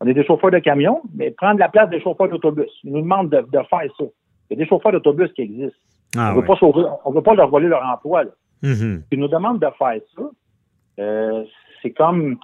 On 0.00 0.06
est 0.06 0.14
des 0.14 0.24
chauffeurs 0.24 0.50
de 0.50 0.58
camions, 0.58 1.02
mais 1.14 1.30
prendre 1.30 1.60
la 1.60 1.68
place 1.68 1.88
des 1.90 2.00
chauffeurs 2.00 2.28
d'autobus. 2.28 2.70
Ils 2.84 2.92
nous 2.92 3.02
demandent 3.02 3.30
de, 3.30 3.44
faire 3.52 3.64
ça. 3.98 4.04
Il 4.50 4.50
y 4.50 4.52
a 4.54 4.56
des 4.56 4.66
chauffeurs 4.66 4.92
d'autobus 4.92 5.32
qui 5.32 5.42
existent. 5.42 5.78
Ah 6.16 6.32
on 6.34 6.36
ne 6.36 7.14
veut 7.14 7.22
pas 7.22 7.34
leur 7.34 7.48
voler 7.48 7.68
leur 7.68 7.84
emploi. 7.84 8.24
Là. 8.24 8.30
Mm-hmm. 8.62 9.02
Ils 9.10 9.18
nous 9.18 9.28
demandent 9.28 9.60
de 9.60 9.68
faire 9.78 10.00
ça. 10.16 10.22
Euh, 10.98 11.44
c'est 11.82 11.90
comme, 11.90 12.38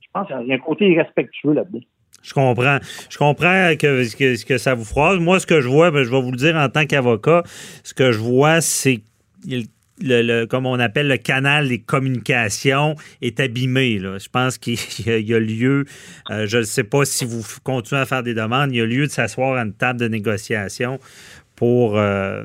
je 0.00 0.08
pense 0.12 0.26
qu'il 0.26 0.46
y 0.46 0.52
a 0.52 0.54
un 0.56 0.58
côté 0.58 0.88
irrespectueux 0.90 1.52
là-dedans. 1.52 1.80
Je 2.22 2.34
comprends. 2.34 2.78
Je 3.10 3.18
comprends 3.18 3.74
que, 3.78 4.44
que, 4.46 4.58
ça 4.58 4.74
vous 4.74 4.84
froisse. 4.84 5.18
Moi, 5.18 5.40
ce 5.40 5.46
que 5.46 5.60
je 5.60 5.68
vois, 5.68 5.90
ben, 5.90 6.04
je 6.04 6.10
vais 6.10 6.20
vous 6.20 6.30
le 6.30 6.36
dire 6.36 6.56
en 6.56 6.68
tant 6.68 6.86
qu'avocat, 6.86 7.42
ce 7.82 7.94
que 7.94 8.12
je 8.12 8.18
vois, 8.18 8.60
c'est 8.60 9.00
le, 10.00 10.44
comme 10.46 10.66
on 10.66 10.78
appelle 10.78 11.08
le 11.08 11.16
canal 11.16 11.68
des 11.68 11.80
communications 11.80 12.94
est 13.20 13.40
abîmé. 13.40 13.98
Je 13.98 14.28
pense 14.28 14.58
qu'il 14.58 14.78
y, 15.06 15.34
a 15.34 15.38
lieu, 15.38 15.84
euh, 16.30 16.46
je 16.46 16.58
ne 16.58 16.62
sais 16.62 16.84
pas 16.84 17.04
si 17.04 17.24
vous 17.24 17.42
continuez 17.64 18.00
à 18.00 18.06
faire 18.06 18.22
des 18.22 18.34
demandes, 18.34 18.72
il 18.72 18.78
y 18.78 18.80
a 18.80 18.86
lieu 18.86 19.06
de 19.06 19.12
s'asseoir 19.12 19.56
à 19.56 19.62
une 19.62 19.74
table 19.74 20.00
de 20.00 20.08
négociation 20.08 20.98
pour 21.56 21.98
euh, 21.98 22.44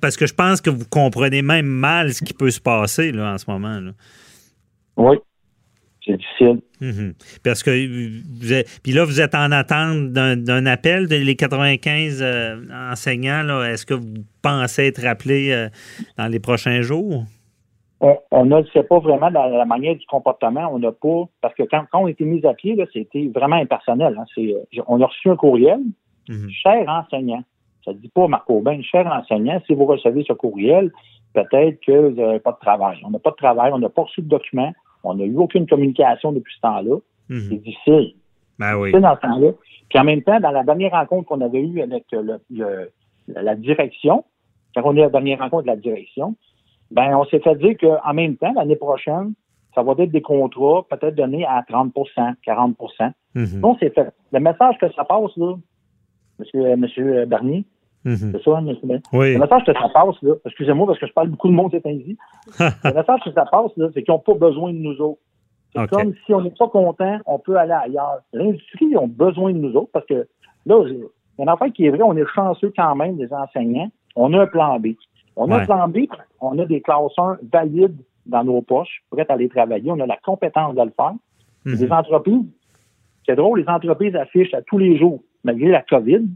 parce 0.00 0.16
que 0.16 0.26
je 0.26 0.34
pense 0.34 0.60
que 0.60 0.70
vous 0.70 0.86
comprenez 0.88 1.42
même 1.42 1.66
mal 1.66 2.12
ce 2.12 2.24
qui 2.24 2.34
peut 2.34 2.50
se 2.50 2.60
passer 2.60 3.12
là, 3.12 3.34
en 3.34 3.38
ce 3.38 3.50
moment. 3.50 3.80
Là. 3.80 3.90
Oui, 4.96 5.16
c'est 6.04 6.16
difficile. 6.16 6.60
Mhm. 6.80 7.14
Parce 7.44 7.62
que 7.62 7.70
vous 8.40 8.52
êtes, 8.52 8.80
puis 8.82 8.92
là, 8.92 9.04
vous 9.04 9.20
êtes 9.20 9.34
en 9.34 9.50
attente 9.52 10.12
d'un 10.12 10.66
appel 10.66 11.06
des 11.06 11.36
95 11.36 12.20
euh, 12.22 12.56
enseignants. 12.90 13.62
Est-ce 13.62 13.84
que 13.84 13.94
vous 13.94 14.24
pensez 14.42 14.86
être 14.86 15.04
appelé 15.06 15.50
euh, 15.50 15.68
dans 16.16 16.26
les 16.26 16.40
prochains 16.40 16.82
jours? 16.82 17.24
On, 18.00 18.44
ne 18.44 18.62
sait 18.72 18.84
pas 18.84 19.00
vraiment 19.00 19.30
dans 19.30 19.46
la 19.46 19.64
manière 19.64 19.96
du 19.96 20.06
comportement. 20.06 20.70
On 20.72 20.78
n'a 20.78 20.92
pas, 20.92 21.24
parce 21.40 21.54
que 21.54 21.64
quand, 21.64 21.84
on 21.94 22.06
a 22.06 22.10
été 22.10 22.24
mis 22.24 22.44
à 22.46 22.54
pied, 22.54 22.76
c'était 22.92 23.28
vraiment 23.34 23.56
impersonnel. 23.56 24.16
Hein. 24.16 24.24
Euh, 24.38 24.82
on 24.86 25.00
a 25.00 25.06
reçu 25.06 25.28
un 25.28 25.36
courriel, 25.36 25.80
mhm. 26.28 26.48
cher 26.50 26.84
enseignant. 26.86 27.42
Ça 27.88 27.94
ne 27.94 27.98
dit 27.98 28.10
pas, 28.10 28.28
Marc 28.28 28.50
Aubin, 28.50 28.82
cher 28.82 29.06
enseignant, 29.06 29.62
si 29.66 29.72
vous 29.72 29.86
recevez 29.86 30.22
ce 30.28 30.34
courriel, 30.34 30.92
peut-être 31.32 31.80
que 31.80 32.10
vous 32.10 32.20
n'avez 32.20 32.38
pas 32.38 32.52
de 32.52 32.58
travail. 32.58 32.98
On 33.02 33.10
n'a 33.10 33.18
pas 33.18 33.30
de 33.30 33.36
travail, 33.36 33.72
on 33.72 33.78
n'a 33.78 33.88
pas 33.88 34.02
reçu 34.02 34.20
de 34.20 34.28
document, 34.28 34.74
on 35.04 35.14
n'a 35.14 35.24
eu 35.24 35.36
aucune 35.38 35.66
communication 35.66 36.32
depuis 36.32 36.54
ce 36.54 36.60
temps-là. 36.60 36.96
Mhm. 37.30 37.40
C'est 37.48 37.56
difficile. 37.56 38.14
Ben 38.58 38.76
oui. 38.76 38.90
C'est 38.92 39.00
dans 39.00 39.16
ce 39.16 39.20
temps-là. 39.22 39.52
Puis 39.88 39.98
en 39.98 40.04
même 40.04 40.22
temps, 40.22 40.38
dans 40.38 40.50
la 40.50 40.64
dernière 40.64 40.90
rencontre 40.90 41.28
qu'on 41.28 41.40
avait 41.40 41.62
eue 41.62 41.80
avec 41.80 42.04
la 43.28 43.54
direction, 43.54 44.24
quand 44.74 44.82
on 44.84 44.90
a 44.90 44.98
eu 44.98 45.00
la 45.00 45.08
dernière 45.08 45.38
rencontre 45.38 45.62
de 45.62 45.68
la 45.68 45.76
direction, 45.76 46.36
ben 46.90 47.16
on 47.16 47.24
s'est 47.24 47.40
fait 47.40 47.54
dire 47.54 47.74
qu'en 47.80 48.12
même 48.12 48.36
temps, 48.36 48.52
l'année 48.54 48.76
prochaine, 48.76 49.32
ça 49.74 49.82
va 49.82 49.94
être 49.98 50.10
des 50.10 50.20
contrats 50.20 50.84
peut-être 50.90 51.14
donnés 51.14 51.46
à 51.46 51.62
30% 51.62 52.34
40 52.42 52.76
mm 53.34 53.60
Donc, 53.60 53.78
c'est 53.80 53.94
fait. 53.94 54.12
Le 54.32 54.40
message 54.40 54.76
que 54.78 54.92
ça 54.92 55.04
passe, 55.04 55.34
là, 55.36 55.54
monsieur, 56.38 56.76
monsieur 56.76 57.26
Mhm. 58.04 58.32
c'est 58.32 58.42
ça, 58.42 58.60
monsieur 58.60 59.00
oui. 59.12 59.34
Le 59.34 59.40
message 59.40 59.64
que 59.64 59.72
ça 59.72 59.88
passe, 59.92 60.14
là, 60.22 60.34
excusez-moi 60.46 60.86
parce 60.86 60.98
que 60.98 61.06
je 61.06 61.12
parle 61.12 61.28
beaucoup 61.28 61.48
de 61.48 61.54
monde 61.54 61.70
c'est 61.72 61.86
ainsi. 61.86 62.16
le 62.60 62.94
message 62.94 63.20
que 63.24 63.32
ça 63.32 63.44
passe, 63.50 63.72
là, 63.76 63.88
c'est 63.92 64.02
qu'ils 64.02 64.12
n'ont 64.12 64.20
pas 64.20 64.34
besoin 64.34 64.72
de 64.72 64.78
nous 64.78 65.00
autres. 65.00 65.20
C'est 65.74 65.88
comme 65.88 66.14
si 66.24 66.32
on 66.32 66.40
n'est 66.40 66.50
pas 66.50 66.68
content, 66.68 67.18
on 67.26 67.38
peut 67.38 67.56
aller 67.56 67.72
ailleurs. 67.72 68.20
L'industrie 68.32 68.96
ont 68.96 69.08
besoin 69.08 69.52
de 69.52 69.58
nous 69.58 69.74
autres 69.74 69.90
parce 69.92 70.06
que 70.06 70.26
là, 70.66 70.82
il 70.86 70.98
y 70.98 71.02
a 71.02 71.42
une 71.42 71.48
affaire 71.48 71.72
qui 71.72 71.86
est 71.86 71.90
vrai, 71.90 72.02
on 72.02 72.16
est 72.16 72.26
chanceux 72.34 72.72
quand 72.74 72.94
même, 72.94 73.16
des 73.16 73.32
enseignants. 73.32 73.90
On 74.16 74.32
a 74.32 74.42
un 74.42 74.46
plan 74.46 74.78
B. 74.80 74.88
On 75.36 75.50
a 75.52 75.58
un 75.58 75.64
plan 75.64 75.86
B, 75.86 75.98
on 76.40 76.58
a 76.58 76.64
des 76.64 76.80
classes 76.80 77.16
1 77.16 77.38
valides 77.52 77.96
dans 78.26 78.42
nos 78.42 78.60
poches, 78.60 79.02
prêtes 79.10 79.30
à 79.30 79.34
aller 79.34 79.48
travailler. 79.48 79.90
On 79.92 80.00
a 80.00 80.06
la 80.06 80.16
compétence 80.16 80.74
de 80.74 80.82
le 80.82 80.92
faire. 80.96 81.14
Mhm. 81.64 81.74
Les 81.74 81.92
entreprises, 81.92 82.46
c'est 83.24 83.36
drôle, 83.36 83.60
les 83.60 83.68
entreprises 83.68 84.16
affichent 84.16 84.54
à 84.54 84.62
tous 84.62 84.78
les 84.78 84.98
jours, 84.98 85.22
malgré 85.44 85.68
la 85.68 85.82
COVID, 85.82 86.26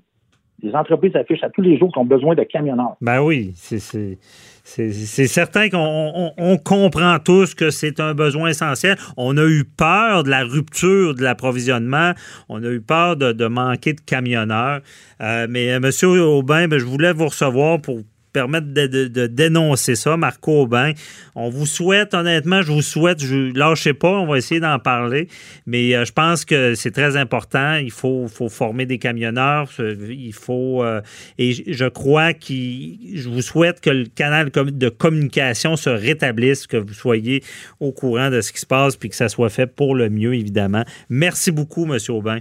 les 0.63 0.75
entreprises 0.75 1.15
affichent 1.17 1.43
à 1.43 1.51
tous 1.51 1.63
les 1.63 1.77
jours 1.79 1.93
qu'ils 1.93 2.03
ont 2.03 2.07
besoin 2.07 2.35
de 2.35 2.43
camionneurs. 2.45 2.97
Ben 3.01 3.21
oui, 3.21 3.53
c'est 3.57 5.27
certain 5.27 5.69
qu'on 5.69 6.59
comprend 6.65 7.19
tous 7.19 7.55
que 7.55 7.71
c'est 7.71 7.99
un 8.01 8.15
besoin 8.15 8.51
essentiel. 8.51 8.97
On 9.17 9.37
a 9.37 9.45
eu 9.45 9.65
peur 9.65 10.23
de 10.23 10.31
la 10.31 10.45
rupture 10.45 11.15
de 11.15 11.23
l'approvisionnement. 11.23 12.13
On 12.49 12.63
a 12.63 12.69
eu 12.69 12.81
peur 12.81 13.17
de, 13.17 13.47
manquer 13.47 13.95
de 13.95 14.01
camionneurs. 14.01 14.81
Euh, 15.21 15.47
mais, 15.51 15.73
euh, 15.73 15.81
M. 15.83 16.21
Aubin, 16.21 16.69
ben, 16.69 16.79
je 16.79 16.85
voulais 16.85 17.13
vous 17.13 17.27
recevoir 17.27 17.81
pour 17.81 17.99
permettre 18.33 18.69
de, 18.73 19.27
dénoncer 19.27 19.95
ça, 19.95 20.17
Marco 20.17 20.63
Aubin. 20.63 20.93
On 21.35 21.49
vous 21.49 21.67
souhaite, 21.67 22.15
honnêtement, 22.15 22.63
je 22.63 22.73
vous 22.73 22.83
souhaite, 22.83 23.23
je 23.23 23.57
lâchez 23.57 23.95
pas, 23.95 24.11
on 24.11 24.27
va 24.27 24.39
essayer 24.39 24.61
d'en 24.61 24.79
parler, 24.79 25.29
mais 25.67 25.95
euh, 25.95 26.05
je 26.05 26.13
pense 26.13 26.45
que 26.45 26.75
c'est 26.75 26.91
très 26.91 27.17
important. 27.17 27.75
Il 27.75 27.91
faut, 27.91 28.27
faut 28.29 28.49
former 28.49 28.87
des 28.87 28.99
camionneurs, 28.99 29.69
il 29.79 30.33
faut, 30.33 30.83
euh, 30.83 31.01
et 31.39 31.53
je 31.53 31.89
crois 31.89 32.33
que 32.33 32.53
je 32.53 33.29
vous 33.29 33.43
souhaite 33.43 33.81
que 33.81 33.91
le 33.91 34.05
canal 34.05 34.51
de 34.51 34.89
communication 34.89 35.77
se 35.77 35.91
rétablisse, 35.91 36.67
que 36.67 36.77
vous 36.77 36.95
soyez 36.95 37.43
au 37.81 37.93
courant 37.93 38.31
de 38.31 38.41
ce 38.41 38.53
qui 38.53 38.61
se 38.61 38.67
passe, 38.67 38.97
puis 38.97 39.09
que 39.09 39.17
ça 39.17 39.29
soit 39.29 39.51
fait 39.51 39.67
pour 39.67 39.95
le 39.95 40.09
mieux, 40.09 40.35
évidemment. 40.35 40.83
Merci 41.09 41.53
beaucoup, 41.53 41.85
M. 41.85 41.99
Aubin. 42.09 42.39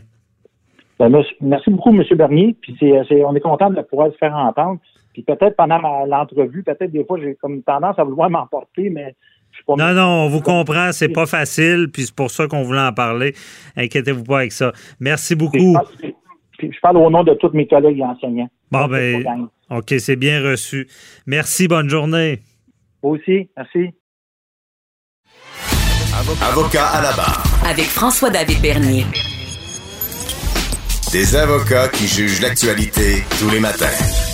Ben, 0.99 1.23
merci 1.41 1.71
beaucoup, 1.71 1.89
M. 1.89 2.03
Bernier. 2.15 2.55
Puis 2.61 2.77
on 3.25 3.35
est 3.35 3.39
content 3.39 3.71
de 3.71 3.81
pouvoir 3.81 4.11
se 4.11 4.17
faire 4.17 4.35
entendre. 4.35 4.79
Puis 5.13 5.23
peut-être 5.23 5.55
pendant 5.55 6.05
l'entrevue, 6.05 6.63
peut-être 6.63 6.91
des 6.91 7.03
fois, 7.03 7.19
j'ai 7.21 7.35
comme 7.35 7.61
tendance 7.63 7.97
à 7.99 8.03
vouloir 8.03 8.29
m'emporter, 8.29 8.89
mais 8.89 9.15
je 9.51 9.57
suis 9.57 9.65
pas 9.65 9.75
Non, 9.75 9.93
non, 9.93 10.25
on 10.25 10.29
vous 10.29 10.41
comprend, 10.41 10.91
c'est 10.91 11.09
pas 11.09 11.25
facile, 11.25 11.89
puis 11.91 12.03
c'est 12.03 12.15
pour 12.15 12.31
ça 12.31 12.47
qu'on 12.47 12.63
voulait 12.63 12.79
en 12.79 12.93
parler. 12.93 13.33
Inquiétez-vous 13.75 14.23
pas 14.23 14.39
avec 14.39 14.51
ça. 14.51 14.71
Merci 14.99 15.35
beaucoup. 15.35 15.77
je 16.59 16.79
parle 16.81 16.97
au 16.97 17.09
nom 17.09 17.23
de 17.23 17.33
tous 17.33 17.51
mes 17.53 17.67
collègues 17.67 18.01
enseignants. 18.01 18.49
Bon, 18.71 18.87
ben, 18.87 19.49
OK, 19.69 19.93
c'est 19.99 20.15
bien 20.15 20.41
reçu. 20.41 20.87
Merci, 21.25 21.67
bonne 21.67 21.89
journée. 21.89 22.39
Vous 23.01 23.11
aussi, 23.11 23.49
merci. 23.57 23.89
Avocat 26.41 26.85
à 26.87 27.01
la 27.01 27.11
barre. 27.13 27.43
Avec 27.67 27.85
François-David 27.85 28.61
Bernier. 28.61 29.05
Des 31.11 31.35
avocats 31.35 31.89
qui 31.89 32.07
jugent 32.07 32.41
l'actualité 32.41 33.23
tous 33.39 33.49
les 33.49 33.59
matins. 33.59 34.30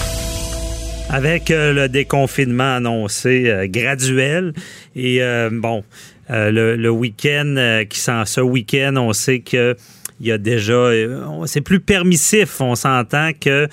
Avec 1.10 1.52
euh, 1.52 1.72
le 1.72 1.88
déconfinement 1.88 2.76
annoncé 2.76 3.50
euh, 3.50 3.68
graduel 3.68 4.54
et 4.96 5.22
euh, 5.22 5.50
bon, 5.52 5.84
le, 6.30 6.90
week-end 6.90 7.84
qui 7.90 8.00
sent 8.00 8.24
ce 8.26 8.42
week-end, 8.42 8.96
on 8.98 9.14
sait 9.14 9.40
que 9.40 9.76
il 10.20 10.28
y 10.28 10.32
a 10.32 10.38
déjà, 10.38 10.90
c'est 11.46 11.62
plus 11.62 11.80
permissif. 11.80 12.60
On 12.60 12.76
s'entend 12.76 13.32
que 13.40 13.68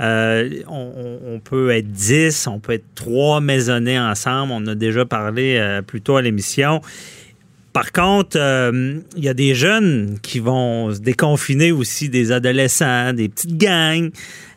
on, 0.00 1.40
peut 1.42 1.70
être 1.70 1.90
10, 1.90 2.48
on 2.48 2.58
peut 2.58 2.72
être 2.72 2.94
trois 2.96 3.40
maisonnés 3.40 3.98
ensemble. 3.98 4.52
On 4.52 4.66
a 4.66 4.74
déjà 4.74 5.04
parlé 5.04 5.80
plus 5.86 6.00
tôt 6.00 6.16
à 6.16 6.22
l'émission. 6.22 6.80
Par 7.72 7.92
contre, 7.92 8.36
il 9.16 9.24
y 9.24 9.28
a 9.28 9.34
des 9.34 9.54
jeunes 9.54 10.18
qui 10.20 10.40
vont 10.40 10.92
se 10.92 10.98
déconfiner 10.98 11.70
aussi, 11.70 12.08
des 12.08 12.32
adolescents, 12.32 13.12
des 13.12 13.28
petites 13.28 13.56
gangs. 13.56 14.10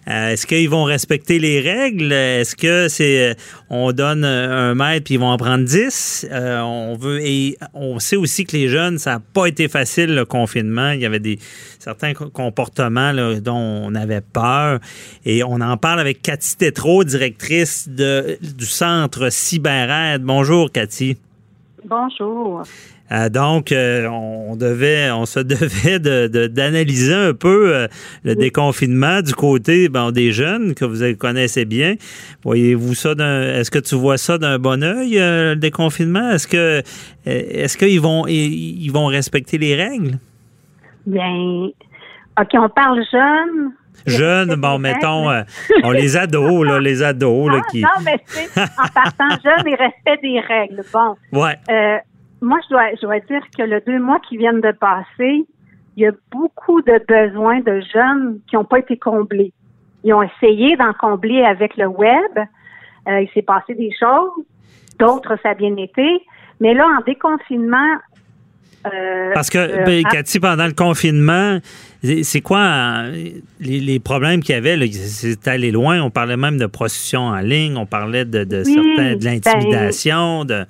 Euh, 0.08 0.30
est-ce 0.30 0.48
qu'ils 0.48 0.70
vont 0.70 0.84
respecter 0.84 1.38
les 1.38 1.60
règles? 1.60 2.12
Est-ce 2.13 2.56
que 2.56 2.88
c'est 2.88 3.32
euh, 3.32 3.34
on 3.70 3.91
donne 3.91 4.24
un 4.24 4.74
mètre 4.74 5.04
puis 5.04 5.15
ils 5.15 5.20
vont 5.20 5.32
en 5.32 5.38
prendre 5.38 5.65
dix? 5.65 6.26
Euh, 6.32 6.62
on 6.62 6.96
veut 6.96 7.20
et 7.22 7.58
on 7.74 8.00
sait 8.00 8.15
aussi 8.15 8.46
que 8.46 8.56
les 8.56 8.70
jeunes, 8.70 9.00
ça 9.00 9.15
n'a 9.15 9.20
pas 9.20 9.48
été 9.48 9.67
facile 9.67 10.15
le 10.15 10.24
confinement. 10.24 10.91
Il 10.91 11.02
y 11.02 11.06
avait 11.06 11.20
des 11.20 11.39
certains 11.80 12.13
comportements 12.13 13.13
dont 13.41 13.56
on 13.56 13.96
avait 13.96 14.22
peur. 14.22 14.80
Et 15.26 15.43
on 15.43 15.60
en 15.62 15.78
parle 15.78 16.00
avec 16.00 16.22
Cathy 16.22 16.56
Tétrault, 16.56 17.04
directrice 17.04 17.89
du 17.89 18.65
centre 18.65 19.30
CyberAide. 19.30 20.24
Bonjour, 20.24 20.72
Cathy. 20.72 21.17
Bonjour. 21.86 22.63
Euh, 23.12 23.30
donc, 23.30 23.72
euh, 23.72 24.08
on 24.08 24.56
devait, 24.56 25.10
on 25.12 25.26
se 25.26 25.39
devait 25.43 26.00
d'analyser 26.50 27.13
un 27.13 27.34
peu 27.34 27.74
euh, 27.74 27.88
le 28.24 28.36
déconfinement 28.36 29.22
du 29.22 29.34
côté 29.34 29.89
des 30.13 30.32
jeunes 30.32 30.74
que 30.74 30.86
vous 30.86 31.15
connaissez 31.17 31.65
bien. 31.65 31.96
Voyez-vous 32.43 32.93
ça 32.93 33.12
Est-ce 33.12 33.72
que 33.72 33.80
tu 33.80 33.96
vois 33.96 34.17
ça 34.17 34.38
d'un 34.38 34.60
bon 34.60 34.84
oeil, 34.84 35.15
le 35.15 35.56
déconfinement? 35.56 36.32
Est-ce 36.32 36.48
que 36.48 36.84
est-ce 37.26 37.78
qu'ils 37.78 38.02
vont 38.02 38.26
ils, 38.28 38.89
vont 38.89 39.08
respecter 39.08 39.58
les 39.58 39.76
règles? 39.76 40.20
Bien, 41.06 41.34
OK, 42.39 42.50
on 42.54 42.70
parle 42.70 43.04
jeunes. 43.12 43.72
Jeunes, 44.06 44.56
bon, 44.56 44.78
mettons, 44.78 45.30
on 45.84 45.91
les 45.91 46.15
ados, 46.15 46.65
là, 46.65 46.80
les 46.80 47.02
ados, 47.02 47.52
là, 47.52 47.62
qui... 47.72 47.82
Non, 47.82 47.89
mais 48.06 48.20
c'est 48.28 48.62
en 48.62 48.88
partant 48.93 49.30
jeunes 49.43 49.67
et 49.67 49.76
respect 49.76 50.17
des 50.22 50.39
règles. 50.39 50.84
Bon. 50.93 51.15
Ouais 51.34 51.56
moi, 52.41 52.60
je 52.63 52.69
dois, 52.69 52.89
je 52.95 53.02
dois 53.02 53.19
dire 53.19 53.41
que 53.58 53.63
le 53.63 53.82
deux 53.86 54.00
mois 54.00 54.19
qui 54.28 54.38
viennent 54.38 54.62
de 54.62 54.71
passer, 54.71 55.45
il 55.95 56.04
y 56.04 56.06
a 56.06 56.12
beaucoup 56.32 56.82
de 56.82 57.02
besoins 57.08 57.60
de 57.62 57.82
jeunes 57.93 58.39
qui 58.47 58.56
n'ont 58.56 58.65
pas 58.65 58.80
été 58.80 58.97
comblés. 58.97 59.54
Ils 60.04 60.13
ont 60.13 60.21
essayé 60.21 60.76
d'en 60.78 60.93
combler 60.93 61.43
avec 61.43 61.76
le 61.76 61.88
web. 61.88 62.38
Euh, 63.08 63.21
il 63.21 63.30
s'est 63.34 63.41
passé 63.41 63.73
des 63.73 63.91
choses. 64.00 64.32
D'autres, 65.00 65.38
ça 65.41 65.50
a 65.50 65.54
bien 65.54 65.76
été. 65.78 66.21
Mais 66.60 66.73
là, 66.73 66.86
en 66.86 67.04
déconfinement, 67.04 67.97
euh, 68.86 69.32
Parce 69.34 69.50
que, 69.50 69.58
euh, 69.58 69.84
ben, 69.86 70.04
Cathy, 70.04 70.39
pendant 70.39 70.65
le 70.65 70.73
confinement, 70.73 71.60
c'est 72.04 72.41
quoi 72.41 73.04
les, 73.60 74.00
problèmes 74.00 74.41
qu'il 74.41 74.56
y 74.56 74.58
avait? 74.58 74.78
C'est 74.91 75.47
allé 75.47 75.71
loin? 75.71 76.02
On 76.02 76.10
parlait 76.10 76.38
même 76.38 76.58
de 76.58 76.67
prostitution 76.67 77.21
en 77.21 77.39
ligne. 77.39 77.76
On 77.76 77.86
parlait 77.86 78.26
de, 78.26 78.43
de, 78.43 78.63
certains, 78.63 79.15
de 79.15 79.23
ben, 79.23 79.41
l'intimidation. 79.43 80.45
de... 80.45 80.65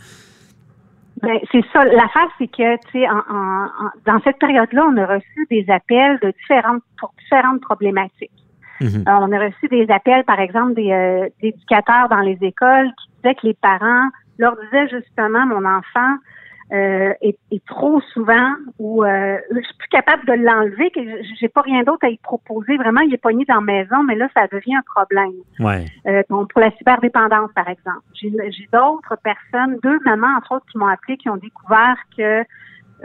Ben, 1.21 1.39
c'est 1.51 1.63
ça. 1.73 1.83
L'affaire, 1.85 2.27
c'est 2.37 2.47
que, 2.47 2.75
tu 2.87 2.91
sais, 2.91 3.09
en, 3.09 3.67
dans 4.05 4.19
cette 4.23 4.37
période-là, 4.37 4.85
on 4.87 4.97
a 4.97 5.05
reçu 5.05 5.47
des 5.49 5.65
appels 5.69 6.19
de 6.21 6.31
différentes, 6.31 6.83
pour 6.99 7.13
différentes 7.23 7.61
problématiques. 7.61 8.31
Mhm. 8.79 9.05
on 9.07 9.31
a 9.31 9.39
reçu 9.39 9.67
des 9.69 9.89
appels, 9.89 10.23
par 10.25 10.39
exemple, 10.39 10.75
des 10.75 10.91
euh, 10.91 11.27
éducateurs 11.41 12.09
dans 12.09 12.19
les 12.19 12.37
écoles 12.41 12.91
qui 13.01 13.09
disaient 13.15 13.33
que 13.33 13.47
les 13.47 13.53
parents 13.55 14.09
leur 14.37 14.55
disaient 14.55 14.87
justement, 14.89 15.47
mon 15.47 15.65
enfant 15.65 16.17
euh, 16.73 17.13
est, 17.21 17.37
trop 17.65 18.01
souvent 18.13 18.51
ou 18.77 19.03
euh, 19.03 19.37
je 19.51 19.61
suis 19.61 19.77
plus 19.77 19.87
capable 19.89 20.25
de 20.25 20.33
l'enlever, 20.33 20.91
que 20.91 20.99
j'ai 21.39 21.47
pas 21.47 21.61
rien 21.61 21.83
d'autre 21.83 22.05
à 22.05 22.09
y 22.09 22.17
proposer. 22.17 22.77
Vraiment, 22.77 23.01
il 23.01 23.13
est 23.13 23.21
pogné 23.21 23.45
dans 23.45 23.55
la 23.55 23.61
maison, 23.61 24.03
mais 24.03 24.15
là, 24.15 24.27
ça 24.33 24.47
devient 24.47 24.75
un 24.75 24.83
problème. 24.95 25.33
Ouais. 25.59 25.85
Euh, 26.07 26.23
donc, 26.29 26.51
pour 26.51 26.61
la 26.61 26.71
cyberdépendance, 26.71 27.51
par 27.53 27.69
exemple. 27.69 28.01
J'ai 28.13 28.31
d'autres 28.73 29.17
personnes, 29.23 29.77
deux 29.81 29.99
mamans, 30.05 30.35
entre 30.37 30.55
autres, 30.55 30.65
qui 30.71 30.77
m'ont 30.77 30.87
appelé, 30.87 31.17
qui 31.17 31.29
ont 31.29 31.37
découvert 31.37 31.97
que 32.17 32.43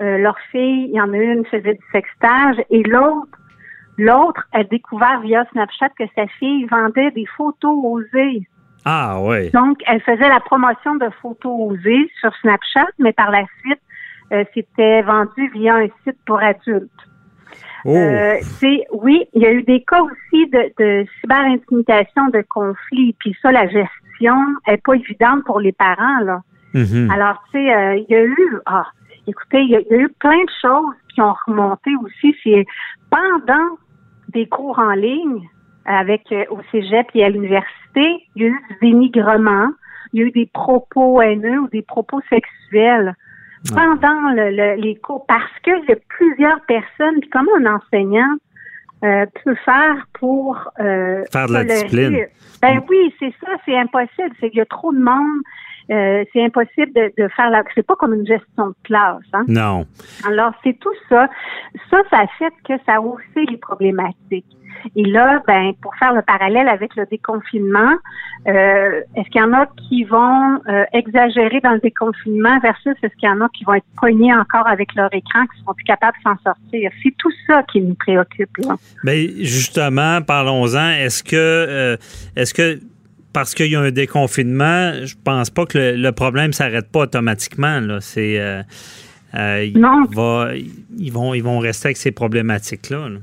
euh, 0.01 0.19
leur 0.19 0.39
fille, 0.51 0.89
il 0.89 0.95
y 0.95 1.01
en 1.01 1.13
a 1.13 1.17
une 1.17 1.45
faisait 1.47 1.75
du 1.75 1.87
sextage 1.93 2.57
et 2.71 2.83
l'autre 2.83 3.39
L'autre 3.99 4.49
a 4.53 4.65
découvert 4.65 5.21
via 5.21 5.45
Snapchat 5.53 5.91
que 5.91 6.05
sa 6.17 6.27
fille 6.27 6.65
vendait 6.65 7.11
des 7.11 7.27
photos 7.27 7.77
osées. 7.85 8.49
Ah 8.85 9.21
oui. 9.21 9.51
Donc, 9.51 9.79
elle 9.87 10.01
faisait 10.01 10.29
la 10.29 10.41
promotion 10.41 10.97
de 10.97 11.09
photos 11.21 11.73
osées 11.73 12.11
sur 12.21 12.35
Snapchat, 12.37 12.89
mais 12.99 13.13
par 13.13 13.31
la 13.31 13.45
suite, 13.61 13.81
euh, 14.33 14.45
c'était 14.55 15.03
vendu 15.03 15.51
via 15.55 15.77
un 15.77 15.89
site 16.05 16.19
pour 16.27 16.43
adultes. 16.43 16.91
Oh. 17.85 17.95
Euh, 17.95 18.37
c'est 18.43 18.87
oui, 18.93 19.27
il 19.35 19.43
y 19.43 19.47
a 19.47 19.53
eu 19.53 19.63
des 19.63 19.83
cas 19.83 20.01
aussi 20.03 20.47
de, 20.51 20.73
de 20.79 21.07
cyber-intimidation, 21.21 22.29
de 22.29 22.43
conflits, 22.49 23.15
puis 23.19 23.37
ça, 23.43 23.51
la 23.53 23.67
gestion 23.69 24.37
est 24.67 24.83
pas 24.85 24.95
évidente 24.95 25.45
pour 25.45 25.61
les 25.61 25.73
parents 25.73 26.21
là. 26.21 26.41
Mhm. 26.75 27.11
Alors, 27.11 27.43
tu 27.51 27.59
sais, 27.59 27.75
euh, 27.75 27.97
il 27.97 28.07
y 28.09 28.15
a 28.15 28.25
eu, 28.25 28.59
ah, 28.67 28.87
écoutez, 29.27 29.63
il 29.63 29.71
y, 29.71 29.77
a, 29.77 29.81
il 29.81 29.87
y, 29.91 29.95
a 29.95 30.03
eu 30.05 30.09
plein 30.09 30.43
de 30.43 30.51
choses 30.61 30.95
qui 31.13 31.21
ont 31.21 31.35
remonté 31.47 31.91
aussi. 32.03 32.35
C'est 32.43 32.65
pendant 33.11 33.77
des 34.29 34.47
cours 34.47 34.79
en 34.79 34.93
ligne 34.93 35.47
avec 35.85 36.31
euh, 36.33 36.45
au 36.51 36.61
cégep 36.71 37.07
et 37.15 37.25
à 37.25 37.29
l'université, 37.29 38.27
il 38.35 38.43
y 38.43 38.45
a 38.45 38.49
eu 38.49 38.61
du 38.71 38.77
dénigrement, 38.81 39.69
il 40.13 40.21
y 40.21 40.25
a 40.25 40.27
eu 40.27 40.31
des 40.31 40.47
propos 40.53 41.21
haineux 41.21 41.61
ou 41.61 41.69
des 41.69 41.83
propos 41.83 42.21
sexuels 42.29 43.15
pendant 43.75 44.31
le, 44.35 44.81
les 44.81 44.97
cours 44.97 45.25
parce 45.27 45.53
que 45.63 45.71
il 45.83 45.89
y 45.89 45.93
a 45.93 45.97
plusieurs 46.09 46.61
personnes, 46.63 47.21
puis 47.21 47.31
comment 47.31 47.53
un 47.61 47.77
enseignant 47.77 48.37
euh, 49.05 49.27
peut 49.45 49.57
faire 49.65 50.07
pour 50.13 50.71
euh, 50.79 51.25
faire 51.33 51.49
de 51.49 51.53
la 51.53 51.65
discipline. 51.65 52.27
Ben 52.61 52.81
oui, 52.89 53.15
c'est 53.19 53.35
ça, 53.41 53.53
c'est 53.65 53.77
impossible. 53.77 54.31
C'est 54.39 54.51
qu'il 54.51 54.59
y 54.59 54.63
a 54.63 54.67
trop 54.67 54.93
de 54.93 55.01
monde. 55.01 55.43
Euh, 55.91 56.25
c'est 56.33 56.45
impossible 56.45 56.93
de, 56.95 57.13
de 57.19 57.29
faire 57.29 57.51
la. 57.51 57.63
C'est 57.75 57.87
pas 57.87 57.97
comme 57.97 58.15
une 58.15 58.27
gestion 58.27 58.69
de 58.69 58.75
classe. 58.85 59.23
Hein? 59.33 59.45
Non. 59.49 59.87
Alors 60.27 60.53
c'est 60.63 60.79
tout 60.79 60.95
ça. 61.09 61.29
Ça, 61.91 61.99
ça 62.11 62.25
fait 62.39 62.53
que 62.67 62.75
ça 62.87 62.95
a 62.97 63.01
haussé 63.01 63.47
les 63.49 63.57
problématiques. 63.57 64.47
Et 64.97 65.05
là, 65.05 65.43
ben, 65.47 65.73
pour 65.81 65.95
faire 65.97 66.13
le 66.13 66.23
parallèle 66.23 66.69
avec 66.69 66.97
le 66.97 67.07
déconfinement, 67.07 67.93
euh, 68.49 69.01
est-ce 69.17 69.29
qu'il 69.31 69.41
y 69.41 69.45
en 69.45 69.53
a 69.53 69.67
qui 69.89 70.05
vont 70.05 70.61
euh, 70.69 70.85
exagérer 70.93 71.61
dans 71.61 71.73
le 71.73 71.79
déconfinement 71.79 72.59
versus 72.61 72.95
est-ce 73.03 73.15
qu'il 73.17 73.29
y 73.29 73.33
en 73.33 73.41
a 73.41 73.49
qui 73.51 73.65
vont 73.65 73.75
être 73.75 73.87
poignés 73.97 74.35
encore 74.35 74.67
avec 74.67 74.95
leur 74.95 75.13
écran, 75.15 75.47
qui 75.47 75.61
seront 75.61 75.75
plus 75.75 75.85
capables 75.85 76.17
de 76.19 76.31
s'en 76.31 76.37
sortir? 76.43 76.91
C'est 77.03 77.15
tout 77.17 77.31
ça 77.47 77.63
qui 77.71 77.81
nous 77.81 77.95
préoccupe. 77.95 78.57
Là. 78.59 78.75
Bien, 79.05 79.29
justement, 79.39 80.21
parlons-en. 80.23 80.91
Est-ce 80.91 81.23
que, 81.23 81.37
euh, 81.37 81.97
est-ce 82.35 82.53
que 82.53 82.81
parce 83.33 83.55
qu'il 83.55 83.71
y 83.71 83.77
a 83.77 83.81
un 83.81 83.91
déconfinement, 83.91 84.93
je 85.05 85.15
pense 85.25 85.51
pas 85.51 85.67
que 85.67 85.79
le, 85.79 85.97
le 85.97 86.13
problème 86.13 86.53
s'arrête 86.53 86.91
pas 86.91 87.01
automatiquement. 87.01 87.81
Là. 87.81 88.01
C'est, 88.01 88.41
euh, 88.41 88.63
euh, 89.35 89.71
non. 89.75 90.05
Va, 90.11 90.55
ils, 90.55 91.13
vont, 91.13 91.35
ils 91.35 91.43
vont 91.43 91.59
rester 91.59 91.89
avec 91.89 91.97
ces 91.97 92.13
problématiques-là. 92.13 93.09
Là. 93.09 93.19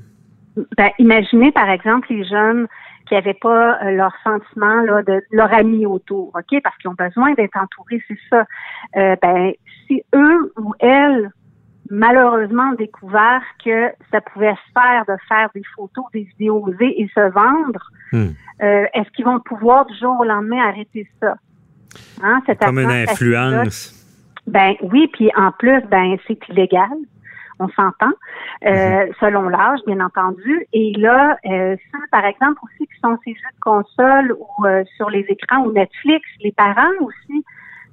Ben, 0.77 0.89
imaginez, 0.99 1.51
par 1.51 1.69
exemple, 1.69 2.07
les 2.09 2.25
jeunes 2.25 2.67
qui 3.07 3.15
n'avaient 3.15 3.37
pas 3.39 3.79
euh, 3.83 3.91
leur 3.91 4.13
sentiment 4.23 4.81
là, 4.81 5.01
de 5.03 5.21
leur 5.31 5.53
ami 5.53 5.85
autour, 5.85 6.31
OK? 6.35 6.61
Parce 6.63 6.77
qu'ils 6.77 6.89
ont 6.89 6.95
besoin 6.97 7.33
d'être 7.33 7.57
entourés, 7.57 8.03
c'est 8.07 8.17
ça. 8.29 8.45
Ben, 8.93 9.51
si 9.87 10.03
eux 10.15 10.53
ou 10.57 10.73
elles, 10.79 11.31
malheureusement, 11.89 12.73
découvert 12.73 13.41
que 13.63 13.89
ça 14.11 14.21
pouvait 14.21 14.53
se 14.53 14.71
faire 14.73 15.03
de 15.07 15.15
faire 15.27 15.49
des 15.53 15.63
photos, 15.75 16.05
des 16.13 16.23
vidéos 16.23 16.63
osées 16.67 17.01
et 17.01 17.09
se 17.13 17.31
vendre, 17.31 17.91
Hmm. 18.11 18.29
euh, 18.63 18.85
est-ce 18.93 19.09
qu'ils 19.11 19.25
vont 19.25 19.39
pouvoir 19.39 19.85
du 19.85 19.95
jour 19.97 20.19
au 20.19 20.23
lendemain 20.23 20.67
arrêter 20.67 21.07
ça? 21.19 21.35
Hein, 22.23 22.41
cette 22.45 22.59
Comme 22.59 22.79
une 22.79 22.89
influence. 22.89 23.93
Ben 24.47 24.73
oui, 24.81 25.07
puis 25.13 25.29
en 25.35 25.51
plus, 25.51 25.81
ben 25.91 26.17
c'est 26.27 26.39
illégal. 26.49 26.89
On 27.61 27.67
s'entend, 27.69 28.13
euh, 28.65 29.05
selon 29.19 29.49
l'âge, 29.49 29.79
bien 29.85 29.99
entendu. 29.99 30.65
Et 30.71 30.93
là, 30.97 31.37
euh, 31.45 31.75
ceux, 31.91 32.07
par 32.09 32.23
exemple, 32.25 32.57
aussi 32.63 32.87
qui 32.87 32.99
sont 33.03 33.17
ces 33.25 33.33
jeux 33.33 33.53
de 33.53 33.59
console 33.59 34.31
ou 34.39 34.65
euh, 34.65 34.83
sur 34.95 35.09
les 35.09 35.25
écrans 35.27 35.65
ou 35.65 35.73
Netflix, 35.73 36.25
les 36.41 36.53
parents 36.53 36.93
aussi, 37.01 37.43